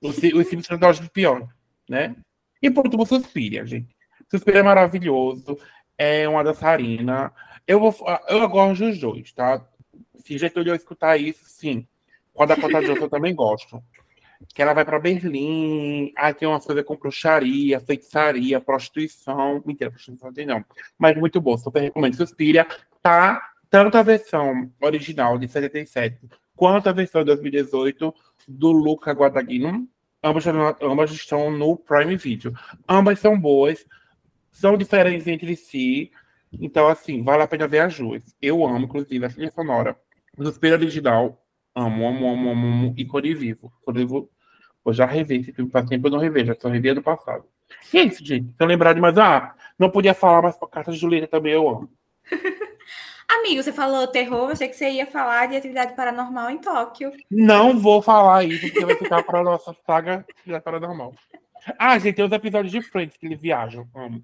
Os 0.00 0.16
filmes 0.48 0.64
são 0.64 0.78
de 0.78 1.10
pior, 1.10 1.48
né? 1.90 2.14
E 2.62 2.70
por 2.70 2.84
último, 2.84 3.04
Suspiria, 3.04 3.66
gente. 3.66 3.96
Suspiria 4.30 4.60
é 4.60 4.62
maravilhoso, 4.62 5.58
é 5.98 6.28
uma 6.28 6.44
dançarina. 6.44 7.32
Eu, 7.66 7.80
vou, 7.80 7.92
eu 8.28 8.48
gosto 8.48 8.84
dos 8.84 8.96
dois, 9.00 9.32
tá? 9.32 9.66
Se 10.24 10.38
jeito 10.38 10.62
de 10.62 10.70
eu 10.70 10.76
escutar 10.76 11.16
isso, 11.16 11.42
sim. 11.46 11.84
Quando 12.32 12.52
a 12.52 12.56
Cota 12.56 12.80
Johnson 12.80 13.06
eu 13.06 13.10
também 13.10 13.34
gosto 13.34 13.82
que 14.54 14.62
ela 14.62 14.72
vai 14.72 14.84
para 14.84 14.98
Berlim, 14.98 16.12
aí 16.16 16.34
tem 16.34 16.48
uma 16.48 16.60
coisa 16.60 16.82
com 16.82 16.96
bruxaria, 16.96 17.80
feitiçaria, 17.80 18.60
prostituição. 18.60 19.62
Mentira, 19.64 19.90
prostituição 19.90 20.32
não. 20.46 20.64
Mas 20.98 21.16
muito 21.16 21.40
boa, 21.40 21.58
super 21.58 21.80
recomendo. 21.80 22.16
Suspiria, 22.16 22.66
tá 23.02 23.52
tanto 23.70 23.96
a 23.96 24.02
versão 24.02 24.70
original 24.80 25.38
de 25.38 25.48
77 25.48 26.28
quanto 26.54 26.88
a 26.88 26.92
versão 26.92 27.22
de 27.22 27.26
2018 27.26 28.14
do 28.46 28.70
Luca 28.70 29.12
Guadagnino. 29.12 29.88
Ambas, 30.22 30.44
ambas 30.80 31.10
estão 31.10 31.50
no 31.50 31.76
Prime 31.76 32.16
Video. 32.16 32.52
Ambas 32.88 33.18
são 33.18 33.36
boas, 33.38 33.84
são 34.52 34.76
diferentes 34.76 35.26
entre 35.26 35.56
si. 35.56 36.12
Então, 36.52 36.86
assim, 36.86 37.22
vale 37.22 37.42
a 37.42 37.48
pena 37.48 37.66
ver 37.66 37.80
as 37.80 37.98
duas. 37.98 38.22
Eu 38.40 38.64
amo, 38.64 38.84
inclusive, 38.84 39.24
a 39.24 39.28
trilha 39.28 39.50
sonora. 39.50 39.96
Suspiro 40.36 40.76
original, 40.76 41.44
amo, 41.74 42.06
amo, 42.06 42.28
amo, 42.28 42.50
amo, 42.50 42.66
amo, 42.68 42.94
ícone 42.96 43.34
vivo. 43.34 43.72
Vou, 44.06 44.30
vou 44.84 44.92
já 44.92 45.06
rever 45.06 45.40
esse 45.40 45.52
filme 45.52 45.70
faz 45.70 45.88
tempo, 45.88 46.06
eu 46.06 46.12
não 46.12 46.18
revejo, 46.18 46.56
só 46.60 46.68
revi 46.68 46.88
ano 46.88 47.02
passado. 47.02 47.44
E 47.92 47.98
é 47.98 48.02
isso, 48.04 48.24
gente. 48.24 48.48
Se 48.48 48.56
eu 48.58 48.66
lembrar 48.66 48.92
de 48.92 49.00
mais, 49.00 49.16
ah, 49.18 49.54
não 49.78 49.90
podia 49.90 50.14
falar, 50.14 50.42
mas 50.42 50.58
a 50.60 50.66
carta 50.66 50.92
de 50.92 50.98
Julieta 50.98 51.26
também 51.26 51.52
eu 51.52 51.68
amo. 51.68 51.90
Amigo, 53.28 53.62
você 53.62 53.72
falou 53.72 54.06
terror, 54.06 54.50
achei 54.50 54.68
que 54.68 54.74
você 54.74 54.90
ia 54.90 55.06
falar 55.06 55.46
de 55.46 55.56
atividade 55.56 55.94
paranormal 55.96 56.50
em 56.50 56.58
Tóquio. 56.58 57.12
Não 57.30 57.78
vou 57.78 58.02
falar 58.02 58.44
isso, 58.44 58.60
porque 58.66 58.84
vai 58.84 58.96
ficar 58.96 59.22
para 59.22 59.40
a 59.40 59.44
nossa 59.44 59.74
saga 59.86 60.24
atividade 60.28 60.64
paranormal. 60.64 61.14
Ah, 61.78 61.98
gente, 61.98 62.16
tem 62.16 62.24
os 62.24 62.32
episódios 62.32 62.72
de 62.72 62.82
Friends 62.82 63.16
que 63.16 63.26
eles 63.26 63.40
viajam. 63.40 63.88
Amo. 63.94 64.22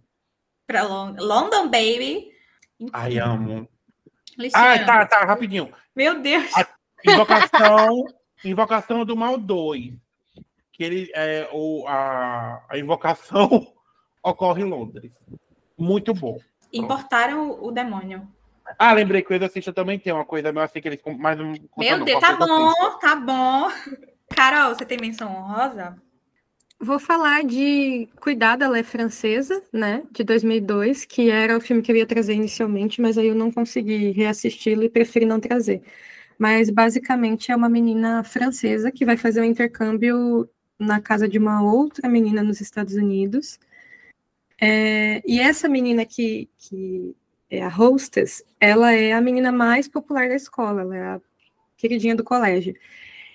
Pra 0.66 0.82
London 0.82 1.64
Baby. 1.70 2.32
Ai, 2.92 3.18
amo. 3.18 3.66
Ah, 4.54 4.78
tá, 4.84 5.06
tá, 5.06 5.24
rapidinho. 5.24 5.72
Meu 5.96 6.20
Deus. 6.20 6.52
A 6.54 6.66
invocação, 7.06 8.04
invocação 8.44 9.04
do 9.04 9.16
mal 9.16 9.38
2. 9.38 9.94
Que 10.78 10.84
ele, 10.84 11.10
é, 11.12 11.48
o, 11.52 11.84
a, 11.88 12.64
a 12.68 12.78
invocação 12.78 13.66
ocorre 14.24 14.62
em 14.62 14.66
Londres. 14.66 15.12
Muito 15.76 16.14
bom. 16.14 16.38
Importaram 16.72 17.50
o, 17.50 17.66
o 17.66 17.70
demônio. 17.70 18.26
Ah, 18.78 18.92
lembrei 18.92 19.22
que 19.22 19.32
o 19.32 19.34
Exorcista 19.34 19.72
também 19.72 19.98
tem 19.98 20.12
uma 20.12 20.24
coisa 20.24 20.52
meio 20.52 20.64
assim 20.64 20.80
que 20.80 20.88
eles 20.88 21.00
mais 21.18 21.38
um. 21.40 21.52
Meu 21.76 22.04
Deus, 22.04 22.20
tá 22.20 22.36
bom, 22.36 22.72
tá 23.00 23.16
bom. 23.16 23.68
Carol, 24.34 24.74
você 24.74 24.84
tem 24.84 24.98
menção 24.98 25.34
honrosa? 25.34 26.00
Vou 26.80 27.00
falar 27.00 27.42
de 27.42 28.08
Cuidado, 28.20 28.62
ela 28.62 28.78
é 28.78 28.84
francesa, 28.84 29.64
né? 29.72 30.04
De 30.12 30.22
2002, 30.22 31.04
que 31.04 31.28
era 31.28 31.56
o 31.56 31.60
filme 31.60 31.82
que 31.82 31.90
eu 31.90 31.96
ia 31.96 32.06
trazer 32.06 32.34
inicialmente, 32.34 33.00
mas 33.00 33.18
aí 33.18 33.26
eu 33.26 33.34
não 33.34 33.50
consegui 33.50 34.12
reassisti-lo 34.12 34.84
e 34.84 34.88
preferi 34.88 35.26
não 35.26 35.40
trazer. 35.40 35.82
Mas 36.38 36.70
basicamente 36.70 37.50
é 37.50 37.56
uma 37.56 37.68
menina 37.68 38.22
francesa 38.22 38.92
que 38.92 39.04
vai 39.04 39.16
fazer 39.16 39.40
um 39.40 39.44
intercâmbio 39.44 40.48
na 40.78 41.00
casa 41.00 41.28
de 41.28 41.38
uma 41.38 41.62
outra 41.62 42.08
menina 42.08 42.42
nos 42.42 42.60
Estados 42.60 42.94
Unidos. 42.94 43.58
É, 44.60 45.22
e 45.26 45.40
essa 45.40 45.68
menina 45.68 46.04
que, 46.04 46.48
que 46.58 47.14
é 47.50 47.62
a 47.62 47.68
hostess, 47.68 48.44
ela 48.60 48.92
é 48.92 49.12
a 49.12 49.20
menina 49.20 49.52
mais 49.52 49.88
popular 49.88 50.28
da 50.28 50.34
escola, 50.34 50.82
ela 50.82 50.96
é 50.96 51.02
a 51.02 51.20
queridinha 51.76 52.14
do 52.16 52.24
colégio. 52.24 52.74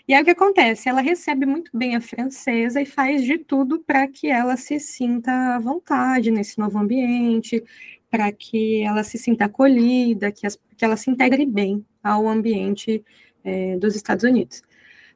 E 0.08 0.14
aí 0.14 0.22
o 0.22 0.26
que 0.26 0.32
acontece? 0.32 0.90
Ela 0.90 1.02
recebe 1.02 1.46
muito 1.46 1.72
bem 1.74 1.96
a 1.96 2.02
francesa 2.02 2.82
e 2.82 2.86
faz 2.86 3.24
de 3.24 3.38
tudo 3.38 3.80
para 3.80 4.08
que 4.08 4.28
ela 4.28 4.58
se 4.58 4.80
sinta 4.80 5.32
à 5.56 5.60
vontade 5.60 6.30
nesse 6.30 6.60
novo 6.60 6.78
ambiente, 6.78 7.64
para 8.12 8.32
que 8.32 8.84
ela 8.84 9.04
se 9.04 9.18
sinta 9.18 9.46
acolhida, 9.46 10.32
que, 10.32 10.46
as, 10.46 10.60
que 10.78 10.84
ela 10.84 10.98
se 10.98 11.10
integre 11.10 11.46
bem 11.46 11.86
ao 12.04 12.28
ambiente 12.28 13.04
é, 13.44 13.78
dos 13.78 13.96
Estados 13.96 14.26
Unidos. 14.26 14.62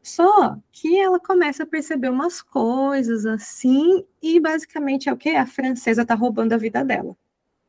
Só 0.01 0.57
que 0.71 0.97
ela 0.97 1.19
começa 1.19 1.63
a 1.63 1.67
perceber 1.67 2.09
umas 2.09 2.41
coisas 2.41 3.25
assim, 3.25 4.05
e 4.21 4.39
basicamente 4.39 5.09
é 5.09 5.13
o 5.13 5.17
que? 5.17 5.29
A 5.29 5.45
francesa 5.45 6.03
está 6.03 6.15
roubando 6.15 6.53
a 6.53 6.57
vida 6.57 6.83
dela. 6.83 7.15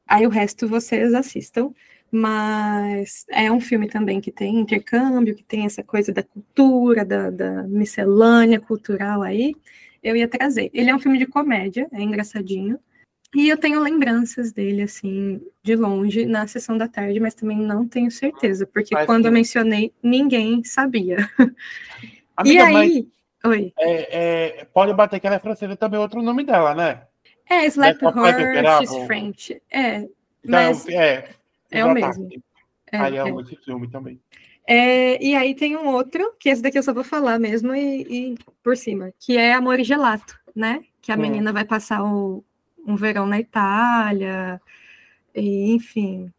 Aí 0.06 0.26
o 0.26 0.30
resto 0.30 0.68
vocês 0.68 1.14
assistam. 1.14 1.72
Mas 2.10 3.26
é 3.28 3.52
um 3.52 3.60
filme 3.60 3.86
também 3.86 4.20
que 4.20 4.32
tem 4.32 4.58
intercâmbio, 4.58 5.34
que 5.34 5.44
tem 5.44 5.66
essa 5.66 5.82
coisa 5.82 6.12
da 6.12 6.22
cultura, 6.22 7.04
da, 7.04 7.30
da 7.30 7.62
miscelânea 7.64 8.58
cultural 8.58 9.22
aí. 9.22 9.54
Eu 10.02 10.16
ia 10.16 10.26
trazer. 10.26 10.70
Ele 10.72 10.88
é 10.88 10.94
um 10.94 10.98
filme 10.98 11.18
de 11.18 11.26
comédia, 11.26 11.86
é 11.92 12.00
engraçadinho. 12.00 12.78
E 13.34 13.46
eu 13.46 13.58
tenho 13.58 13.78
lembranças 13.80 14.52
dele, 14.52 14.80
assim, 14.80 15.38
de 15.62 15.76
longe, 15.76 16.24
na 16.24 16.46
sessão 16.46 16.78
da 16.78 16.88
tarde, 16.88 17.20
mas 17.20 17.34
também 17.34 17.58
não 17.58 17.86
tenho 17.86 18.10
certeza, 18.10 18.66
porque 18.66 18.94
mas, 18.94 19.04
quando 19.04 19.26
eu 19.26 19.32
mencionei, 19.32 19.92
ninguém 20.02 20.64
sabia. 20.64 21.28
Amiga, 22.38 22.70
e 22.70 22.76
aí. 22.76 23.08
Oi. 23.44 23.72
É, 23.76 24.60
é, 24.60 24.64
pode 24.66 24.94
bater 24.94 25.18
que 25.18 25.26
ela 25.26 25.36
é 25.36 25.40
francesa 25.40 25.76
também, 25.76 25.98
outro 25.98 26.22
nome 26.22 26.44
dela, 26.44 26.72
né? 26.72 27.02
É, 27.50 27.66
Slap 27.66 28.00
Her, 28.00 28.78
She's 28.78 29.06
French. 29.06 29.62
É. 29.70 29.96
Então, 29.98 30.10
mas 30.44 30.88
é, 30.88 31.30
é 31.70 31.84
o 31.84 31.92
mesmo. 31.92 32.28
É, 32.92 32.98
aí 32.98 33.16
é, 33.16 33.28
é. 33.28 33.40
esse 33.40 33.56
filme 33.56 33.88
também. 33.88 34.20
É, 34.66 35.24
e 35.24 35.34
aí 35.34 35.52
tem 35.54 35.76
um 35.76 35.88
outro, 35.88 36.32
que 36.38 36.48
esse 36.48 36.62
daqui 36.62 36.78
eu 36.78 36.82
só 36.82 36.92
vou 36.92 37.02
falar 37.02 37.40
mesmo 37.40 37.74
e, 37.74 38.02
e 38.02 38.38
por 38.62 38.76
cima, 38.76 39.12
que 39.18 39.36
é 39.36 39.54
Amor 39.54 39.80
e 39.80 39.84
Gelato, 39.84 40.38
né? 40.54 40.84
Que 41.00 41.10
a 41.10 41.16
hum. 41.16 41.18
menina 41.18 41.52
vai 41.52 41.64
passar 41.64 42.04
o, 42.04 42.44
um 42.86 42.94
verão 42.94 43.26
na 43.26 43.40
Itália, 43.40 44.60
e, 45.34 45.72
enfim. 45.72 46.32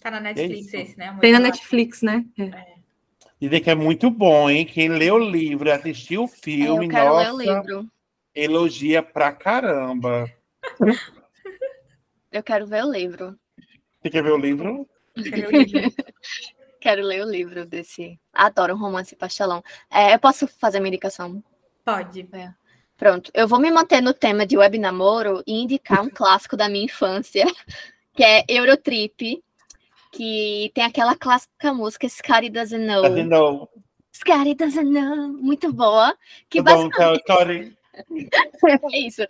Tá 0.00 0.12
na 0.12 0.20
Netflix 0.20 0.74
é 0.74 0.82
esse, 0.82 0.96
né? 0.96 1.08
Amor 1.08 1.20
tem 1.20 1.32
na 1.32 1.40
Netflix, 1.40 2.02
né? 2.02 2.24
É. 2.38 2.77
é. 3.40 3.44
Dizem 3.44 3.62
que 3.62 3.70
é 3.70 3.74
muito 3.74 4.10
bom, 4.10 4.50
hein? 4.50 4.64
Quem 4.64 4.88
lê 4.88 5.10
o 5.10 5.18
livro, 5.18 5.72
assistiu 5.72 6.24
o 6.24 6.28
filme, 6.28 6.86
eu 6.86 6.90
quero 6.90 7.08
nossa, 7.10 7.32
ler 7.32 7.50
o 7.50 7.54
livro 7.54 7.90
elogia 8.38 9.02
pra 9.02 9.32
caramba. 9.32 10.32
Eu 12.30 12.42
quero 12.42 12.66
ver 12.66 12.84
o 12.84 12.92
livro. 12.92 13.38
Você 14.00 14.10
quer 14.10 14.22
ver 14.22 14.32
o 14.32 14.38
livro? 14.38 14.88
Quero, 15.14 15.48
o 15.48 15.50
livro. 15.50 15.94
quero 16.80 17.02
ler 17.02 17.24
o 17.24 17.28
livro 17.28 17.66
desse. 17.66 18.18
Adoro 18.32 18.74
um 18.74 18.78
romance 18.78 19.16
pastelão. 19.16 19.62
É, 19.90 20.14
eu 20.14 20.18
posso 20.20 20.46
fazer 20.46 20.78
minha 20.78 20.88
indicação? 20.88 21.42
Pode. 21.84 22.28
É. 22.32 22.52
Pronto, 22.96 23.30
eu 23.34 23.48
vou 23.48 23.60
me 23.60 23.70
manter 23.70 24.00
no 24.00 24.14
tema 24.14 24.46
de 24.46 24.56
web 24.56 24.78
namoro 24.78 25.42
e 25.46 25.60
indicar 25.60 26.02
um 26.02 26.10
clássico 26.10 26.56
da 26.56 26.68
minha 26.68 26.84
infância, 26.84 27.44
que 28.14 28.22
é 28.22 28.44
Eurotrip, 28.48 29.42
que 30.10 30.70
tem 30.74 30.84
aquela 30.84 31.14
clássica 31.16 31.72
música 31.72 32.08
Scotty 32.08 32.50
Doesn't 32.50 32.84
Know. 32.84 33.02
Doesn't 33.02 33.28
know. 33.28 33.68
Scotty 34.12 34.54
Doesn't 34.54 34.90
Know, 34.90 35.28
muito 35.28 35.72
boa. 35.72 36.16
Que 36.48 36.62
basicamente... 36.62 37.76
é 38.92 38.98
isso. 38.98 39.22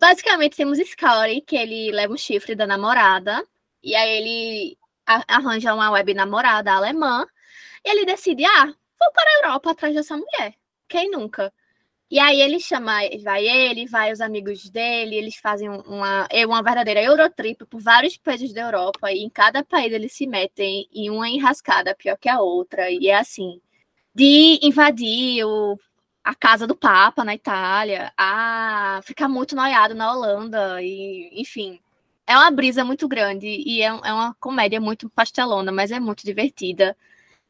Basicamente, 0.00 0.56
temos 0.56 0.78
Scotty, 0.78 1.40
que 1.40 1.56
ele 1.56 1.90
leva 1.92 2.12
o 2.12 2.18
chifre 2.18 2.54
da 2.54 2.66
namorada, 2.66 3.42
e 3.82 3.94
aí 3.94 4.18
ele 4.18 4.78
arranja 5.06 5.74
uma 5.74 5.90
web 5.90 6.12
namorada 6.12 6.72
alemã, 6.72 7.26
e 7.84 7.90
ele 7.90 8.04
decide, 8.04 8.44
ah, 8.44 8.66
vou 8.66 9.12
para 9.12 9.30
a 9.30 9.46
Europa 9.46 9.70
atrás 9.70 9.94
dessa 9.94 10.16
mulher. 10.16 10.54
Quem 10.88 11.10
nunca? 11.10 11.52
E 12.10 12.20
aí 12.20 12.40
ele 12.40 12.60
chama, 12.60 13.00
vai 13.24 13.44
ele, 13.48 13.86
vai 13.86 14.12
os 14.12 14.20
amigos 14.20 14.70
dele, 14.70 15.16
eles 15.16 15.36
fazem 15.36 15.68
uma, 15.68 16.26
é 16.30 16.46
uma 16.46 16.62
verdadeira 16.62 17.02
Eurotrip 17.02 17.64
por 17.66 17.80
vários 17.80 18.16
países 18.16 18.52
da 18.54 18.60
Europa, 18.62 19.10
e 19.10 19.24
em 19.24 19.28
cada 19.28 19.64
país 19.64 19.92
eles 19.92 20.12
se 20.12 20.24
metem 20.24 20.88
em 20.94 21.10
uma 21.10 21.28
enrascada 21.28 21.96
pior 21.96 22.16
que 22.16 22.28
a 22.28 22.40
outra, 22.40 22.88
e 22.90 23.08
é 23.08 23.16
assim, 23.18 23.60
de 24.14 24.60
invadir 24.62 25.44
o 25.46 25.78
a 26.24 26.34
casa 26.34 26.66
do 26.66 26.76
Papa 26.76 27.24
na 27.24 27.34
Itália, 27.36 28.12
a 28.16 29.00
ficar 29.04 29.28
muito 29.28 29.56
noiado 29.56 29.94
na 29.94 30.12
Holanda, 30.12 30.82
e 30.82 31.30
enfim. 31.40 31.80
É 32.26 32.36
uma 32.36 32.50
brisa 32.50 32.84
muito 32.84 33.08
grande 33.08 33.46
e 33.48 33.82
é, 33.82 33.86
é 33.86 34.12
uma 34.12 34.34
comédia 34.40 34.80
muito 34.80 35.08
pastelona, 35.10 35.72
mas 35.72 35.90
é 35.92 36.00
muito 36.00 36.24
divertida. 36.24 36.96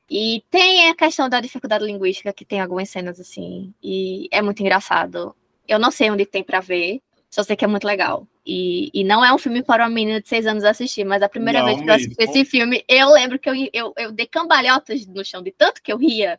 E 0.09 0.45
tem 0.51 0.89
a 0.89 0.95
questão 0.95 1.29
da 1.29 1.41
dificuldade 1.41 1.85
linguística, 1.85 2.33
que 2.33 2.45
tem 2.45 2.61
algumas 2.61 2.89
cenas 2.89 3.19
assim, 3.19 3.75
e 3.83 4.29
é 4.31 4.41
muito 4.41 4.61
engraçado. 4.61 5.35
Eu 5.67 5.79
não 5.79 5.91
sei 5.91 6.11
onde 6.11 6.25
tem 6.25 6.45
para 6.45 6.61
ver, 6.61 7.01
só 7.29 7.43
sei 7.43 7.57
que 7.57 7.65
é 7.65 7.69
muito 7.69 7.87
legal. 7.87 8.27
E, 8.45 8.89
e 8.95 9.03
não 9.03 9.25
é 9.25 9.33
um 9.35 9.39
filme 9.39 9.63
para 9.63 9.83
uma 9.83 9.91
menina 9.91 10.21
de 10.21 10.29
seis 10.29 10.47
anos 10.47 10.63
assistir, 10.63 11.05
mas 11.05 11.23
a 11.23 11.29
primeira 11.29 11.59
não 11.59 11.67
vez 11.67 11.83
que 11.83 11.91
eu 11.91 11.95
assisti 11.95 12.15
esse 12.23 12.45
filme, 12.45 12.85
eu 12.89 13.09
lembro 13.11 13.39
que 13.39 13.51
eu, 13.51 13.55
eu, 13.73 13.93
eu 13.97 14.13
dei 14.13 14.27
cambalhotas 14.27 15.05
no 15.07 15.25
chão 15.25 15.43
de 15.43 15.51
tanto 15.51 15.83
que 15.83 15.93
eu 15.93 15.99
ria. 15.99 16.39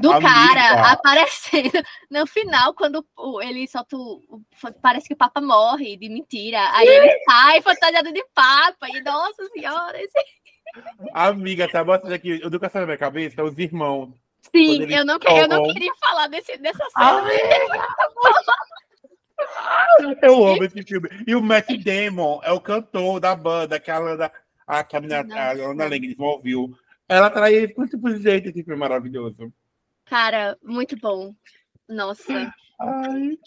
do 0.00 0.10
Amiga. 0.10 0.26
cara 0.30 0.92
aparecendo 0.92 1.70
no 2.10 2.26
final, 2.26 2.72
quando 2.72 3.04
ele 3.42 3.68
solta 3.68 3.94
o- 3.94 4.40
Parece 4.80 5.06
que 5.06 5.12
o 5.12 5.16
Papa 5.18 5.42
morre 5.42 5.98
de 5.98 6.08
mentira. 6.08 6.58
Aí 6.72 6.88
ele 6.88 7.24
sai 7.26 7.60
fantasiado 7.60 8.10
de 8.10 8.24
Papa. 8.34 8.88
E 8.88 9.02
nossa 9.02 9.46
senhora, 9.50 10.02
esse... 10.02 10.18
Amiga, 11.12 11.68
tá 11.70 11.82
botando 11.84 12.12
aqui, 12.12 12.40
eu 12.42 12.50
nunca 12.50 12.68
saio 12.68 12.82
na 12.82 12.86
minha 12.86 12.98
cabeça, 12.98 13.42
os 13.42 13.56
irmãos. 13.58 14.10
sim, 14.54 14.82
eu 14.92 15.04
não, 15.04 15.18
eu 15.22 15.48
não 15.48 15.62
queria 15.72 15.92
falar 16.00 16.26
desse, 16.28 16.56
dessa 16.58 16.84
cena. 16.90 17.22
Eu 20.22 20.46
amo 20.46 20.64
esse 20.64 20.82
filme. 20.82 21.08
E 21.26 21.34
o 21.34 21.42
Matt 21.42 21.68
Damon 21.82 22.40
é 22.44 22.52
o 22.52 22.60
cantor 22.60 23.20
da 23.20 23.34
banda, 23.34 23.78
que 23.80 23.90
é 23.90 23.94
a 23.94 23.98
Lana, 23.98 24.32
a, 24.66 24.84
que 24.84 24.96
a, 24.96 25.00
menina- 25.00 25.50
a. 25.50 25.52
Lana 25.52 25.84
Lang 25.84 26.00
desenvolveu. 26.00 26.70
Ela 27.08 27.28
traz 27.30 27.52
ele 27.54 27.72
com 27.74 27.86
tipo 27.86 28.08
de 28.08 28.22
jeito, 28.22 28.48
esse 28.48 28.62
filme 28.62 28.78
maravilhoso. 28.78 29.52
Cara, 30.06 30.56
muito 30.62 30.96
bom. 30.96 31.34
Nossa. 31.88 32.52
Ai, 32.80 33.38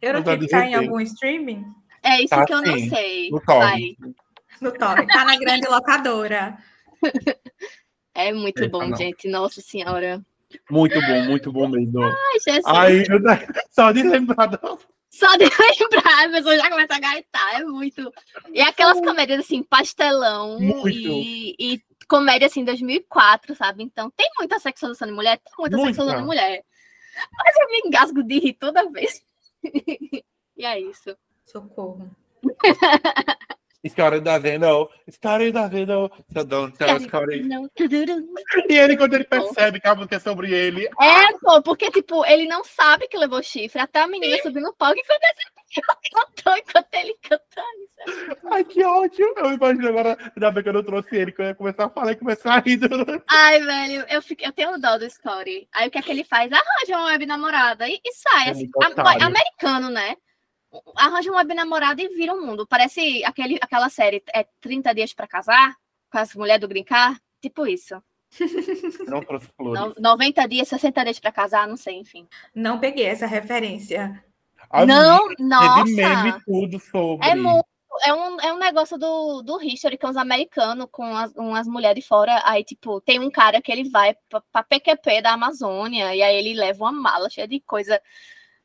Eurotrip 0.00 0.40
Vontade 0.42 0.48
tá 0.48 0.66
em 0.66 0.74
algum 0.74 1.00
streaming? 1.00 1.64
É 2.02 2.20
isso 2.20 2.28
Tá 2.30 2.46
que 2.46 2.54
eu 2.54 2.62
não 2.62 2.78
sei. 2.88 3.30
no 3.30 3.42
Vai. 3.46 3.96
No 4.60 4.72
Torre. 4.72 5.06
Tá 5.06 5.24
na 5.24 5.36
grande 5.38 5.66
locadora. 5.68 6.58
É 8.14 8.32
muito 8.32 8.62
É, 8.62 8.68
bom, 8.68 8.80
tá 8.80 8.86
não. 8.88 8.96
gente. 8.96 9.28
Nossa 9.28 9.60
senhora. 9.60 10.20
Muito 10.70 11.00
bom, 11.00 11.22
muito 11.24 11.52
bom 11.52 11.68
mesmo. 11.68 12.02
Ai, 12.02 12.38
Jesus. 12.44 12.64
Ai, 12.66 13.00
eu, 13.02 13.20
só 13.70 13.92
de 13.92 14.02
lembrar 14.02 14.46
do- 14.46 14.78
Só 15.08 15.34
de 15.36 15.44
lembrar, 15.44 16.26
a 16.26 16.30
pessoa 16.30 16.56
já 16.56 16.68
começa 16.70 16.94
a 16.94 16.98
gaitar. 17.00 17.60
É 17.60 17.64
muito. 17.64 18.12
E 18.52 18.60
aquelas 18.60 18.98
comédias 19.00 19.40
assim, 19.40 19.62
pastelão 19.62 20.58
Muito. 20.58 20.88
e, 20.88 21.54
e 21.58 21.82
comédia 22.08 22.46
assim, 22.48 22.64
2004, 22.64 23.54
sabe? 23.54 23.82
Então 23.84 24.10
tem 24.10 24.28
muita 24.38 24.58
sexualização 24.58 25.06
de 25.08 25.14
mulher, 25.14 25.38
tem 25.38 25.52
muita, 25.58 25.76
Muita. 25.76 25.88
sexualização 25.94 26.20
de 26.22 26.26
mulher. 26.26 26.64
Mas 27.44 27.56
eu 27.56 27.68
me 27.68 27.82
engasgo 27.86 28.22
de 28.22 28.38
rir 28.38 28.54
toda 28.54 28.90
vez. 28.90 29.22
e 30.56 30.64
é 30.64 30.80
isso. 30.80 31.16
Socorro. 31.44 32.10
História 33.82 34.20
da 34.20 34.38
Zeno, 34.38 34.90
história 35.06 35.50
da 35.50 35.66
Zeno, 35.68 36.10
so 36.32 36.44
don't 36.44 36.76
tell 36.76 36.98
story. 36.98 37.42
E 38.68 38.76
ele, 38.76 38.96
quando 38.96 39.14
ele 39.14 39.24
percebe 39.24 39.80
que 39.80 39.88
a 39.88 39.94
música 39.94 40.16
é 40.16 40.18
sobre 40.18 40.52
ele, 40.52 40.86
É, 41.00 41.32
pô, 41.40 41.62
porque, 41.62 41.90
tipo, 41.90 42.24
ele 42.26 42.46
não 42.46 42.62
sabe 42.62 43.08
que 43.08 43.16
levou 43.16 43.42
chifre. 43.42 43.80
Até 43.80 44.00
a 44.00 44.06
menina 44.06 44.36
subir 44.42 44.60
no 44.60 44.74
palco 44.74 44.98
e 44.98 45.02
cantar 45.02 46.58
enquanto 46.58 46.94
ele 46.94 47.16
canta. 47.22 47.62
Isso 48.06 48.30
é 48.32 48.36
ai 48.54 48.64
que 48.64 48.84
ódio. 48.84 49.34
Eu 49.36 49.52
imagino 49.52 49.88
agora, 49.88 50.18
ainda 50.36 50.50
bem 50.50 50.62
que 50.62 50.68
eu 50.68 50.72
não 50.72 50.82
trouxe 50.82 51.16
ele, 51.16 51.32
que 51.32 51.40
eu 51.40 51.46
ia 51.46 51.54
começar 51.54 51.84
a 51.86 51.90
falar 51.90 52.12
e 52.12 52.16
começar 52.16 52.54
a 52.54 52.58
rir. 52.60 52.76
do- 52.76 53.22
Ai, 53.28 53.60
velho, 53.60 54.04
eu, 54.08 54.20
fico, 54.22 54.44
eu 54.44 54.52
tenho 54.52 54.78
dó 54.78 54.98
do 54.98 55.08
Scotty. 55.08 55.68
Aí 55.72 55.88
o 55.88 55.90
que 55.90 55.98
é 55.98 56.02
que 56.02 56.10
ele 56.10 56.24
faz? 56.24 56.50
Arranja 56.52 56.98
uma 56.98 57.06
web 57.06 57.24
namorada 57.26 57.88
e, 57.88 58.00
e 58.04 58.12
sai. 58.12 58.48
É 58.48 58.50
assim. 58.50 58.68
A- 58.82 59.26
americano, 59.26 59.90
né? 59.90 60.16
Arranja 60.96 61.30
uma 61.30 61.38
web 61.38 61.54
namorada 61.54 62.00
e 62.02 62.08
vira 62.08 62.34
o 62.34 62.40
mundo. 62.40 62.66
Parece 62.66 63.24
aquele, 63.24 63.58
aquela 63.60 63.88
série, 63.88 64.22
é 64.32 64.46
30 64.60 64.94
dias 64.94 65.12
pra 65.12 65.26
casar, 65.26 65.74
com 66.10 66.18
as 66.18 66.34
mulheres 66.34 66.60
do 66.60 66.68
Brincar. 66.68 67.20
Tipo 67.40 67.66
isso. 67.66 68.00
Não 69.08 69.20
trouxe 69.22 69.48
flores. 69.56 69.80
No- 69.80 69.94
90 69.98 70.46
dias, 70.46 70.68
60 70.68 71.04
dias 71.04 71.18
pra 71.18 71.32
casar, 71.32 71.66
não 71.66 71.76
sei, 71.76 71.96
enfim. 71.96 72.28
Não 72.54 72.78
peguei 72.78 73.06
essa 73.06 73.26
referência. 73.26 74.22
Amiga, 74.70 74.94
não, 74.94 75.28
nossa. 75.40 75.84
meme 75.84 76.34
tudo 76.44 76.78
sobre. 76.78 77.26
É 77.26 77.34
muito. 77.34 77.66
É 78.04 78.14
um, 78.14 78.40
é 78.40 78.52
um 78.52 78.58
negócio 78.58 78.96
do, 78.96 79.42
do 79.42 79.60
History, 79.60 79.98
que 79.98 80.06
é 80.06 80.08
uns 80.08 80.16
americanos 80.16 80.86
com 80.92 81.04
as, 81.14 81.32
umas 81.34 81.66
mulheres 81.66 82.02
de 82.02 82.08
fora. 82.08 82.40
Aí, 82.44 82.62
tipo, 82.62 83.00
tem 83.00 83.18
um 83.18 83.30
cara 83.30 83.60
que 83.60 83.70
ele 83.70 83.90
vai 83.90 84.14
pra, 84.28 84.40
pra 84.52 84.62
PQP 84.62 85.20
da 85.22 85.32
Amazônia, 85.32 86.14
e 86.14 86.22
aí 86.22 86.36
ele 86.36 86.54
leva 86.54 86.84
uma 86.84 86.92
mala 86.92 87.28
cheia 87.28 87.48
de 87.48 87.58
coisa, 87.60 88.00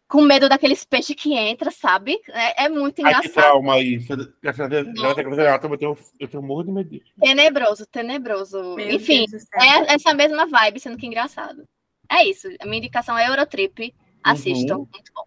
com 0.08 0.22
medo 0.22 0.48
daqueles 0.48 0.84
peixes 0.84 1.16
que 1.16 1.34
entra, 1.34 1.72
sabe? 1.72 2.20
É, 2.30 2.66
é 2.66 2.70
muito 2.70 3.04
Ai, 3.04 3.14
que 3.14 3.18
engraçado. 3.28 3.44
trauma 3.44 3.80
isso. 3.80 4.36
Graças 4.42 4.62
a 4.62 4.68
Deus, 4.68 4.94
graças 4.94 5.18
a 5.18 5.24
Deus, 5.24 5.64
eu 5.72 5.78
tenho, 5.78 5.98
eu 6.20 6.28
tenho 6.28 6.44
morro 6.44 6.64
de 6.64 6.72
medo. 6.72 7.02
Tenebroso, 7.20 7.86
tenebroso. 7.88 8.76
Meu 8.76 8.90
Enfim, 8.92 9.26
é 9.54 9.94
essa 9.96 10.14
mesma 10.14 10.46
vibe, 10.46 10.80
sendo 10.80 10.98
que 10.98 11.08
engraçado. 11.08 11.64
É 12.10 12.24
isso. 12.24 12.48
A 12.60 12.66
minha 12.66 12.78
indicação 12.78 13.18
é 13.18 13.28
Eurotrip. 13.28 13.94
Assistam. 14.24 14.78
Uhum. 14.78 14.88
Muito 14.92 15.12
bom. 15.14 15.26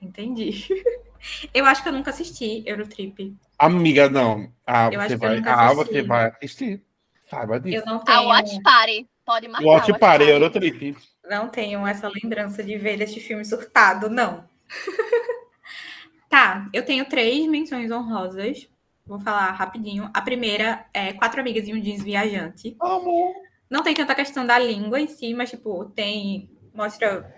Entendi. 0.00 0.66
Eu 1.54 1.64
acho 1.66 1.84
que 1.84 1.88
eu 1.88 1.92
nunca 1.92 2.10
assisti 2.10 2.64
Eurotrip. 2.66 3.36
Amiga, 3.56 4.10
não. 4.10 4.52
Ah, 4.66 4.90
Eu 4.92 5.00
você 5.00 5.14
eu 5.14 5.18
vai, 5.18 5.36
nunca 5.36 5.54
ah, 5.54 5.72
você 5.72 6.02
vai 6.02 6.32
assistir. 6.42 6.82
Saiba 7.30 7.56
Eu 7.56 7.60
disso. 7.60 7.86
não 7.86 8.00
tenho, 8.00 8.18
A 8.18 8.22
Watch 8.22 8.60
Party. 8.60 9.08
Pode 9.24 9.46
marcar. 9.46 9.64
Watch 9.64 9.92
Watch 9.92 10.00
Party, 10.00 10.24
Party. 10.24 10.30
Eurotrip. 10.32 10.96
Não 11.28 11.48
tenho 11.48 11.86
essa 11.86 12.08
lembrança 12.08 12.62
de 12.62 12.76
ver 12.76 13.00
este 13.00 13.20
filme 13.20 13.44
surtado, 13.44 14.10
não. 14.10 14.48
tá, 16.28 16.68
eu 16.72 16.84
tenho 16.84 17.04
três 17.08 17.46
menções 17.46 17.90
honrosas. 17.90 18.68
Vou 19.06 19.18
falar 19.18 19.50
rapidinho. 19.52 20.08
A 20.14 20.20
primeira 20.20 20.86
é 20.92 21.12
Quatro 21.12 21.40
Amigas 21.40 21.66
e 21.66 21.72
um 21.72 21.80
Jeans 21.80 22.02
Viajante. 22.02 22.76
Amor. 22.80 23.34
Não 23.68 23.82
tem 23.82 23.94
tanta 23.94 24.14
questão 24.14 24.46
da 24.46 24.58
língua 24.58 25.00
em 25.00 25.06
si, 25.06 25.34
mas, 25.34 25.50
tipo, 25.50 25.86
tem. 25.86 26.50
Mostra 26.74 27.34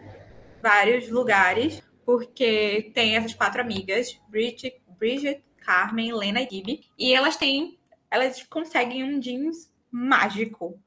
vários 0.63 1.09
lugares, 1.09 1.83
porque 2.05 2.91
tem 2.95 3.17
essas 3.17 3.35
quatro 3.35 3.61
amigas, 3.61 4.19
Bridget, 4.29 4.81
Bridget 4.99 5.43
Carmen, 5.59 6.13
Lena 6.13 6.41
e 6.43 6.49
Gibby, 6.49 6.81
e 6.99 7.15
elas 7.15 7.37
têm. 7.37 7.79
Elas 8.11 8.43
conseguem 8.45 9.03
um 9.03 9.19
jeans 9.19 9.73
mágico 9.91 10.79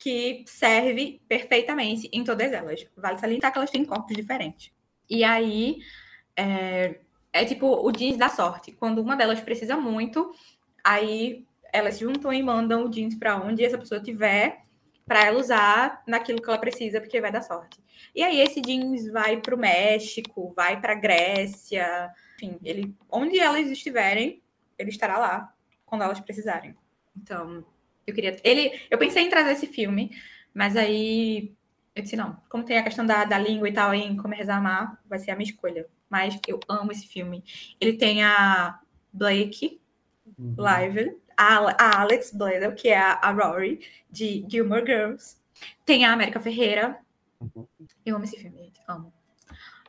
que 0.00 0.42
serve 0.48 1.22
perfeitamente 1.28 2.08
em 2.12 2.24
todas 2.24 2.52
elas. 2.52 2.84
Vale 2.96 3.18
salientar 3.18 3.52
que 3.52 3.58
elas 3.58 3.70
têm 3.70 3.84
corpos 3.84 4.16
diferentes. 4.16 4.72
E 5.08 5.22
aí. 5.22 5.78
É, 6.36 6.98
é 7.32 7.44
tipo 7.44 7.66
o 7.66 7.92
jeans 7.92 8.16
da 8.16 8.28
sorte. 8.28 8.72
Quando 8.72 9.00
uma 9.00 9.16
delas 9.16 9.40
precisa 9.40 9.76
muito, 9.76 10.32
aí 10.82 11.46
elas 11.72 11.98
juntam 11.98 12.32
e 12.32 12.42
mandam 12.42 12.84
o 12.84 12.88
jeans 12.88 13.14
para 13.14 13.36
onde 13.36 13.64
essa 13.64 13.78
pessoa 13.78 14.00
tiver 14.00 14.62
para 15.06 15.24
ela 15.24 15.40
usar 15.40 16.02
naquilo 16.06 16.40
que 16.40 16.48
ela 16.48 16.58
precisa, 16.58 17.00
porque 17.00 17.20
vai 17.20 17.32
dar 17.32 17.42
sorte. 17.42 17.80
E 18.14 18.22
aí 18.22 18.40
esse 18.40 18.60
jeans 18.60 19.10
vai 19.10 19.40
para 19.40 19.54
o 19.54 19.58
México, 19.58 20.52
vai 20.54 20.80
para 20.80 20.94
Grécia, 20.94 22.12
enfim, 22.36 22.58
ele, 22.62 22.94
onde 23.10 23.38
elas 23.38 23.68
estiverem, 23.68 24.40
ele 24.78 24.90
estará 24.90 25.18
lá 25.18 25.52
quando 25.84 26.02
elas 26.02 26.20
precisarem. 26.20 26.74
Então, 27.16 27.64
eu 28.10 28.14
queria, 28.14 28.36
ele, 28.44 28.80
eu 28.90 28.98
pensei 28.98 29.24
em 29.24 29.30
trazer 29.30 29.52
esse 29.52 29.66
filme, 29.66 30.10
mas 30.54 30.76
aí 30.76 31.54
eu 31.94 32.02
disse 32.02 32.16
não, 32.16 32.36
como 32.48 32.64
tem 32.64 32.78
a 32.78 32.82
questão 32.82 33.04
da, 33.04 33.24
da 33.24 33.38
língua 33.38 33.68
e 33.68 33.72
tal 33.72 33.94
em 33.94 34.16
Como 34.16 34.34
Rezar 34.34 34.58
Amar, 34.58 35.00
vai 35.08 35.18
ser 35.18 35.30
a 35.30 35.36
minha 35.36 35.50
escolha. 35.50 35.86
Mas 36.08 36.38
eu 36.46 36.58
amo 36.68 36.92
esse 36.92 37.06
filme. 37.06 37.44
Ele 37.80 37.92
tem 37.92 38.22
a 38.22 38.80
Blake 39.12 39.80
Lively, 40.38 41.16
a, 41.36 41.58
a 41.82 42.00
Alex 42.00 42.32
Bledel, 42.32 42.74
que 42.74 42.88
é 42.88 42.98
a, 42.98 43.12
a 43.12 43.30
Rory, 43.30 43.80
de 44.10 44.44
Gilmore 44.48 44.84
Girls. 44.84 45.36
Tem 45.84 46.04
a 46.04 46.12
América 46.12 46.40
Ferreira. 46.40 46.98
Uhum. 47.40 47.66
Eu 48.04 48.16
amo 48.16 48.24
esse 48.24 48.38
filme, 48.38 48.58
gente. 48.58 48.80
Amo. 48.88 49.12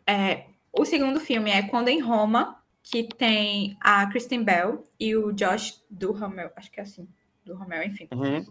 É, 0.05 0.47
o 0.71 0.85
segundo 0.85 1.19
filme 1.19 1.49
é 1.51 1.63
Quando 1.63 1.87
em 1.87 1.99
Roma, 1.99 2.61
que 2.83 3.03
tem 3.03 3.77
a 3.79 4.05
Kristen 4.07 4.43
Bell 4.43 4.83
e 4.99 5.15
o 5.15 5.31
Josh 5.31 5.83
Duhamel. 5.89 6.51
Acho 6.55 6.71
que 6.71 6.79
é 6.79 6.83
assim. 6.83 7.07
Duhamel, 7.45 7.83
enfim. 7.83 8.07
Uhum. 8.11 8.45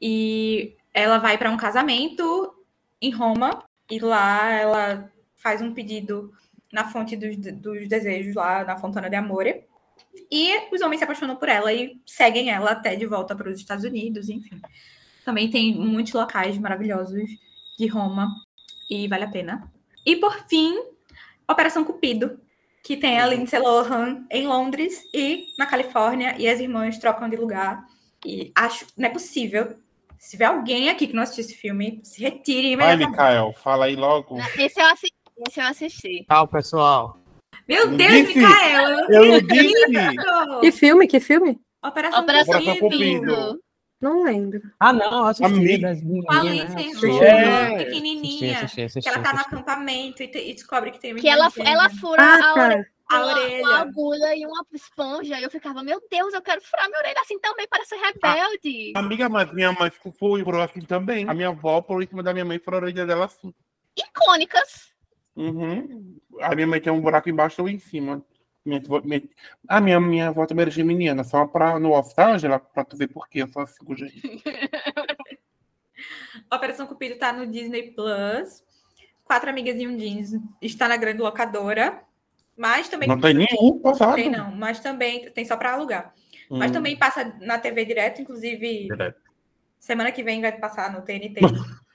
E 0.00 0.76
ela 0.92 1.18
vai 1.18 1.38
para 1.38 1.50
um 1.50 1.56
casamento 1.56 2.54
em 3.00 3.10
Roma 3.10 3.64
e 3.90 3.98
lá 3.98 4.52
ela 4.52 5.12
faz 5.36 5.60
um 5.60 5.72
pedido 5.74 6.32
na 6.72 6.84
fonte 6.84 7.16
dos, 7.16 7.36
dos 7.36 7.88
desejos 7.88 8.34
lá 8.34 8.64
na 8.64 8.76
Fontana 8.76 9.08
de 9.08 9.16
Amore. 9.16 9.64
E 10.30 10.74
os 10.74 10.80
homens 10.80 10.98
se 10.98 11.04
apaixonam 11.04 11.36
por 11.36 11.48
ela 11.48 11.72
e 11.72 12.00
seguem 12.06 12.50
ela 12.50 12.72
até 12.72 12.96
de 12.96 13.06
volta 13.06 13.34
para 13.34 13.48
os 13.48 13.58
Estados 13.58 13.84
Unidos, 13.84 14.28
enfim. 14.28 14.60
Também 15.24 15.50
tem 15.50 15.74
muitos 15.74 16.12
locais 16.12 16.58
maravilhosos 16.58 17.30
de 17.78 17.86
Roma 17.86 18.28
e 18.90 19.08
vale 19.08 19.24
a 19.24 19.30
pena. 19.30 19.72
E 20.04 20.16
por 20.16 20.46
fim, 20.48 20.74
Operação 21.48 21.84
Cupido, 21.84 22.40
que 22.82 22.96
tem 22.96 23.18
a 23.18 23.26
Lindsay 23.26 23.58
Lohan 23.58 24.26
em 24.30 24.46
Londres 24.46 25.02
e 25.12 25.46
na 25.58 25.66
Califórnia 25.66 26.36
e 26.38 26.48
as 26.48 26.60
irmãs 26.60 26.98
trocam 26.98 27.28
de 27.28 27.36
lugar. 27.36 27.86
E 28.24 28.50
acho, 28.54 28.86
não 28.96 29.06
é 29.08 29.10
possível. 29.12 29.76
Se 30.18 30.30
tiver 30.32 30.46
alguém 30.46 30.88
aqui 30.88 31.06
que 31.06 31.12
não 31.14 31.22
assistiu 31.22 31.44
esse 31.44 31.54
filme, 31.54 32.00
se 32.02 32.22
retire 32.22 32.76
Vai. 32.76 32.96
Mikael, 32.96 33.52
fala 33.62 33.84
aí 33.86 33.96
logo. 33.96 34.38
Esse 34.58 34.80
eu 34.80 34.86
assisti. 34.86 35.14
Esse 35.48 35.60
eu 35.60 35.64
assisti. 35.66 36.24
Tchau, 36.28 36.48
pessoal. 36.48 37.18
Meu 37.68 37.88
Não 37.88 37.96
Deus, 37.96 38.12
disse? 38.12 38.38
Micaela! 38.38 39.06
eu 39.10 39.24
Eu 39.24 39.32
não 39.32 39.40
disse! 39.40 40.60
Que 40.60 40.72
filme? 40.72 41.06
Que 41.06 41.20
filme? 41.20 41.58
Operação, 41.84 42.22
Operação 42.22 42.54
Cupido. 42.64 42.80
Cupido. 42.80 43.60
Não 44.00 44.22
lembro. 44.22 44.60
Ah, 44.78 44.92
não, 44.92 45.10
eu 45.20 45.24
assisti 45.26 45.44
Amiga. 45.44 45.88
das 45.88 46.00
Com 46.02 46.24
a 46.30 46.44
né? 46.44 46.62
Assisti, 46.62 47.06
É. 47.24 47.84
pequenininha. 47.84 48.58
assisti, 48.58 48.82
assisti, 48.82 49.00
Que 49.10 49.14
ela 49.16 49.24
tá 49.24 49.32
no 49.32 49.40
acampamento 49.40 50.22
e, 50.22 50.28
te- 50.28 50.50
e 50.50 50.52
descobre 50.52 50.90
que 50.90 51.00
tem 51.00 51.12
uma 51.12 51.20
Que 51.20 51.28
ela, 51.28 51.50
ela 51.64 51.88
fura 51.90 52.22
Ah, 52.22 52.34
a, 52.34 52.54
tá. 52.54 52.84
A 53.10 53.16
uma, 53.16 53.26
orelha. 53.26 53.62
uma 53.62 53.78
agulha 53.80 54.36
e 54.36 54.46
uma 54.46 54.66
esponja. 54.72 55.38
E 55.38 55.42
eu 55.42 55.50
ficava, 55.50 55.82
meu 55.82 56.02
Deus, 56.10 56.32
eu 56.32 56.42
quero 56.42 56.60
furar 56.62 56.88
minha 56.88 56.98
orelha 57.00 57.20
assim 57.20 57.38
também 57.38 57.68
para 57.68 57.84
ser 57.84 57.96
rebelde. 57.96 58.92
Amiga, 58.96 59.28
mas 59.28 59.52
minha 59.52 59.72
mãe 59.72 59.90
foi 59.90 60.42
por 60.42 60.60
assim 60.60 60.80
também. 60.80 61.28
A 61.28 61.34
minha 61.34 61.48
avó, 61.48 61.80
por 61.82 62.02
em 62.02 62.06
cima 62.06 62.22
da 62.22 62.32
minha 62.32 62.44
mãe, 62.44 62.58
foi 62.58 62.74
a 62.74 62.76
orelha 62.78 63.06
dela 63.06 63.26
assim. 63.26 63.52
Icônicas. 63.96 64.92
Uhum. 65.36 66.18
A 66.40 66.54
minha 66.54 66.66
mãe 66.66 66.80
tem 66.80 66.92
um 66.92 67.00
buraco 67.00 67.28
embaixo 67.28 67.60
ou 67.60 67.68
em 67.68 67.78
cima. 67.78 68.24
Minha, 68.64 68.80
minha, 69.04 69.22
a 69.68 69.80
minha, 69.80 70.00
minha 70.00 70.28
avó 70.28 70.46
também 70.46 70.62
era 70.62 70.70
geminiana, 70.70 71.22
só 71.22 71.46
pra, 71.46 71.78
no 71.78 71.90
off, 71.90 72.14
tá, 72.14 72.32
Angela? 72.32 72.58
Pra 72.58 72.82
tu 72.82 72.96
ver 72.96 73.08
por 73.08 73.28
quê, 73.28 73.42
eu 73.42 73.48
sou 73.48 73.60
assim 73.60 73.84
com 73.84 73.94
jeito. 73.94 74.14
Operação 76.50 76.86
Cupido 76.86 77.18
tá 77.18 77.30
no 77.32 77.46
Disney 77.46 77.92
Plus. 77.92 78.64
Quatro 79.22 79.50
Amigas 79.50 79.76
e 79.76 79.86
um 79.86 79.96
Jeans 79.98 80.32
está 80.62 80.88
na 80.88 80.96
grande 80.96 81.20
locadora. 81.20 82.02
Mas 82.56 82.88
também. 82.88 83.08
Não 83.08 83.20
tem 83.20 83.34
nenhum 83.34 83.78
passado. 83.80 84.14
Tem 84.14 84.30
não, 84.30 84.50
mas 84.54 84.80
também 84.80 85.30
tem 85.30 85.44
só 85.44 85.56
para 85.56 85.72
alugar. 85.72 86.14
Mas 86.50 86.70
Hum, 86.70 86.74
também 86.74 86.96
passa 86.96 87.24
na 87.40 87.58
TV 87.58 87.84
direto, 87.84 88.20
inclusive 88.20 88.86
direto. 88.86 89.20
semana 89.78 90.12
que 90.12 90.22
vem 90.22 90.40
vai 90.40 90.52
passar 90.52 90.92
no 90.92 91.02
TNT. 91.02 91.40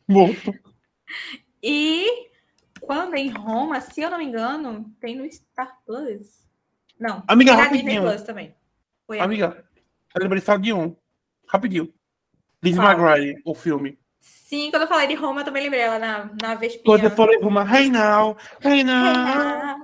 Morto. 0.08 0.54
e 1.62 2.30
quando 2.82 3.16
em 3.16 3.30
Roma, 3.30 3.80
se 3.80 4.02
eu 4.02 4.10
não 4.10 4.18
me 4.18 4.26
engano, 4.26 4.92
tem 5.00 5.16
no 5.16 5.32
Star 5.32 5.78
Plus. 5.86 6.48
Não, 7.00 7.24
Amiga, 7.28 7.52
tem 7.52 7.62
na 7.64 7.68
Disney 7.70 7.94
rapidinho. 7.94 8.02
Plus 8.02 8.22
também. 8.24 8.56
Foi 9.06 9.20
Amiga, 9.20 9.64
eu 10.16 10.22
lembrei 10.22 10.42
só 10.42 10.58
de 10.58 10.74
um. 10.74 10.96
Rapidinho. 11.48 11.94
Liz. 12.62 12.78
McGuire, 12.78 13.42
o 13.46 13.54
filme. 13.54 13.98
Sim, 14.20 14.70
quando 14.70 14.82
eu 14.84 14.88
falei 14.88 15.08
de 15.08 15.16
Roma, 15.16 15.42
eu 15.42 15.46
também 15.46 15.64
lembrei 15.64 15.82
ela 15.82 15.98
na, 15.98 16.32
na 16.42 16.56
Vespinha. 16.56 16.84
Quando 16.84 17.04
eu 17.06 17.12
falei 17.12 17.38
uma 17.38 17.64
Hey 17.64 17.90
now, 17.90 18.36
Hey 18.64 18.84
now. 18.84 18.96
Ah, 18.96 19.78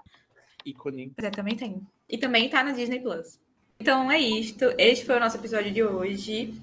Ícone. 0.66 1.14
Pois 1.16 1.28
é, 1.28 1.30
também 1.30 1.56
tem. 1.56 1.82
E 2.10 2.18
também 2.18 2.50
tá 2.50 2.64
na 2.64 2.72
Disney 2.72 3.00
Plus. 3.00 3.40
Então 3.80 4.12
é 4.12 4.20
isto. 4.20 4.66
Este 4.78 5.06
foi 5.06 5.18
o 5.18 5.20
nosso 5.20 5.38
episódio 5.38 5.72
de 5.72 5.84
hoje. 5.84 6.60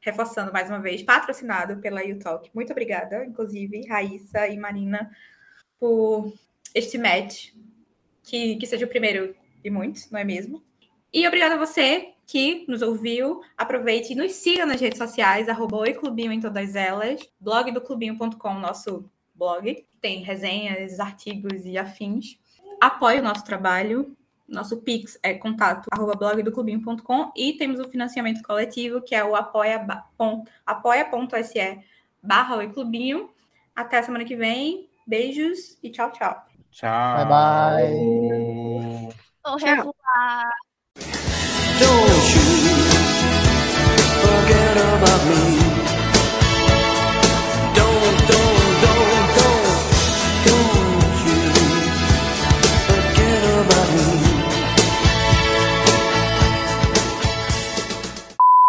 Reforçando 0.00 0.52
mais 0.52 0.68
uma 0.70 0.78
vez, 0.78 1.02
patrocinado 1.02 1.78
pela 1.78 2.02
YouTalk. 2.02 2.50
Muito 2.54 2.70
obrigada, 2.70 3.22
inclusive, 3.24 3.86
Raíssa 3.86 4.48
e 4.48 4.56
Marina, 4.56 5.10
por 5.78 6.32
este 6.74 6.96
match. 6.96 7.52
Que, 8.22 8.56
que 8.56 8.66
seja 8.66 8.86
o 8.86 8.88
primeiro 8.88 9.34
de 9.62 9.68
muitos, 9.68 10.10
não 10.10 10.18
é 10.18 10.24
mesmo? 10.24 10.62
E 11.12 11.26
obrigada 11.26 11.56
a 11.56 11.58
você 11.58 12.12
que 12.26 12.64
nos 12.68 12.80
ouviu. 12.80 13.42
Aproveite 13.58 14.12
e 14.12 14.16
nos 14.16 14.32
siga 14.32 14.64
nas 14.64 14.80
redes 14.80 14.96
sociais, 14.96 15.48
arroba 15.48 15.92
Clubinho 15.92 16.32
em 16.32 16.40
todas 16.40 16.74
elas. 16.74 17.28
Blog 17.38 17.70
do 17.72 17.80
Clubinho.com, 17.80 18.54
nosso 18.54 19.04
blog. 19.34 19.84
Tem 20.00 20.22
resenhas, 20.22 20.98
artigos 20.98 21.66
e 21.66 21.76
afins 21.76 22.38
apoie 22.80 23.20
o 23.20 23.22
nosso 23.22 23.44
trabalho. 23.44 24.16
Nosso 24.48 24.78
Pix 24.78 25.18
é 25.22 25.34
contato 25.34 25.86
arroba 25.92 26.14
blogdoclubinho.com 26.14 27.32
e 27.36 27.52
temos 27.52 27.78
o 27.78 27.88
financiamento 27.88 28.42
coletivo, 28.42 29.00
que 29.00 29.14
é 29.14 29.24
o 29.24 29.36
apoia.se 29.36 30.00
barra 32.20 32.56
Oi 32.56 32.68
Clubinho. 32.72 33.30
Até 33.76 33.98
a 33.98 34.02
semana 34.02 34.24
que 34.24 34.34
vem. 34.34 34.88
Beijos 35.06 35.78
e 35.82 35.90
tchau, 35.90 36.10
tchau. 36.10 36.42
Tchau. 36.70 37.16
Bye, 37.16 37.26
bye. 37.26 39.14
Don't 39.44 39.62
you 42.34 42.40
forget 44.20 44.76
about 44.76 45.24
me. 45.26 45.49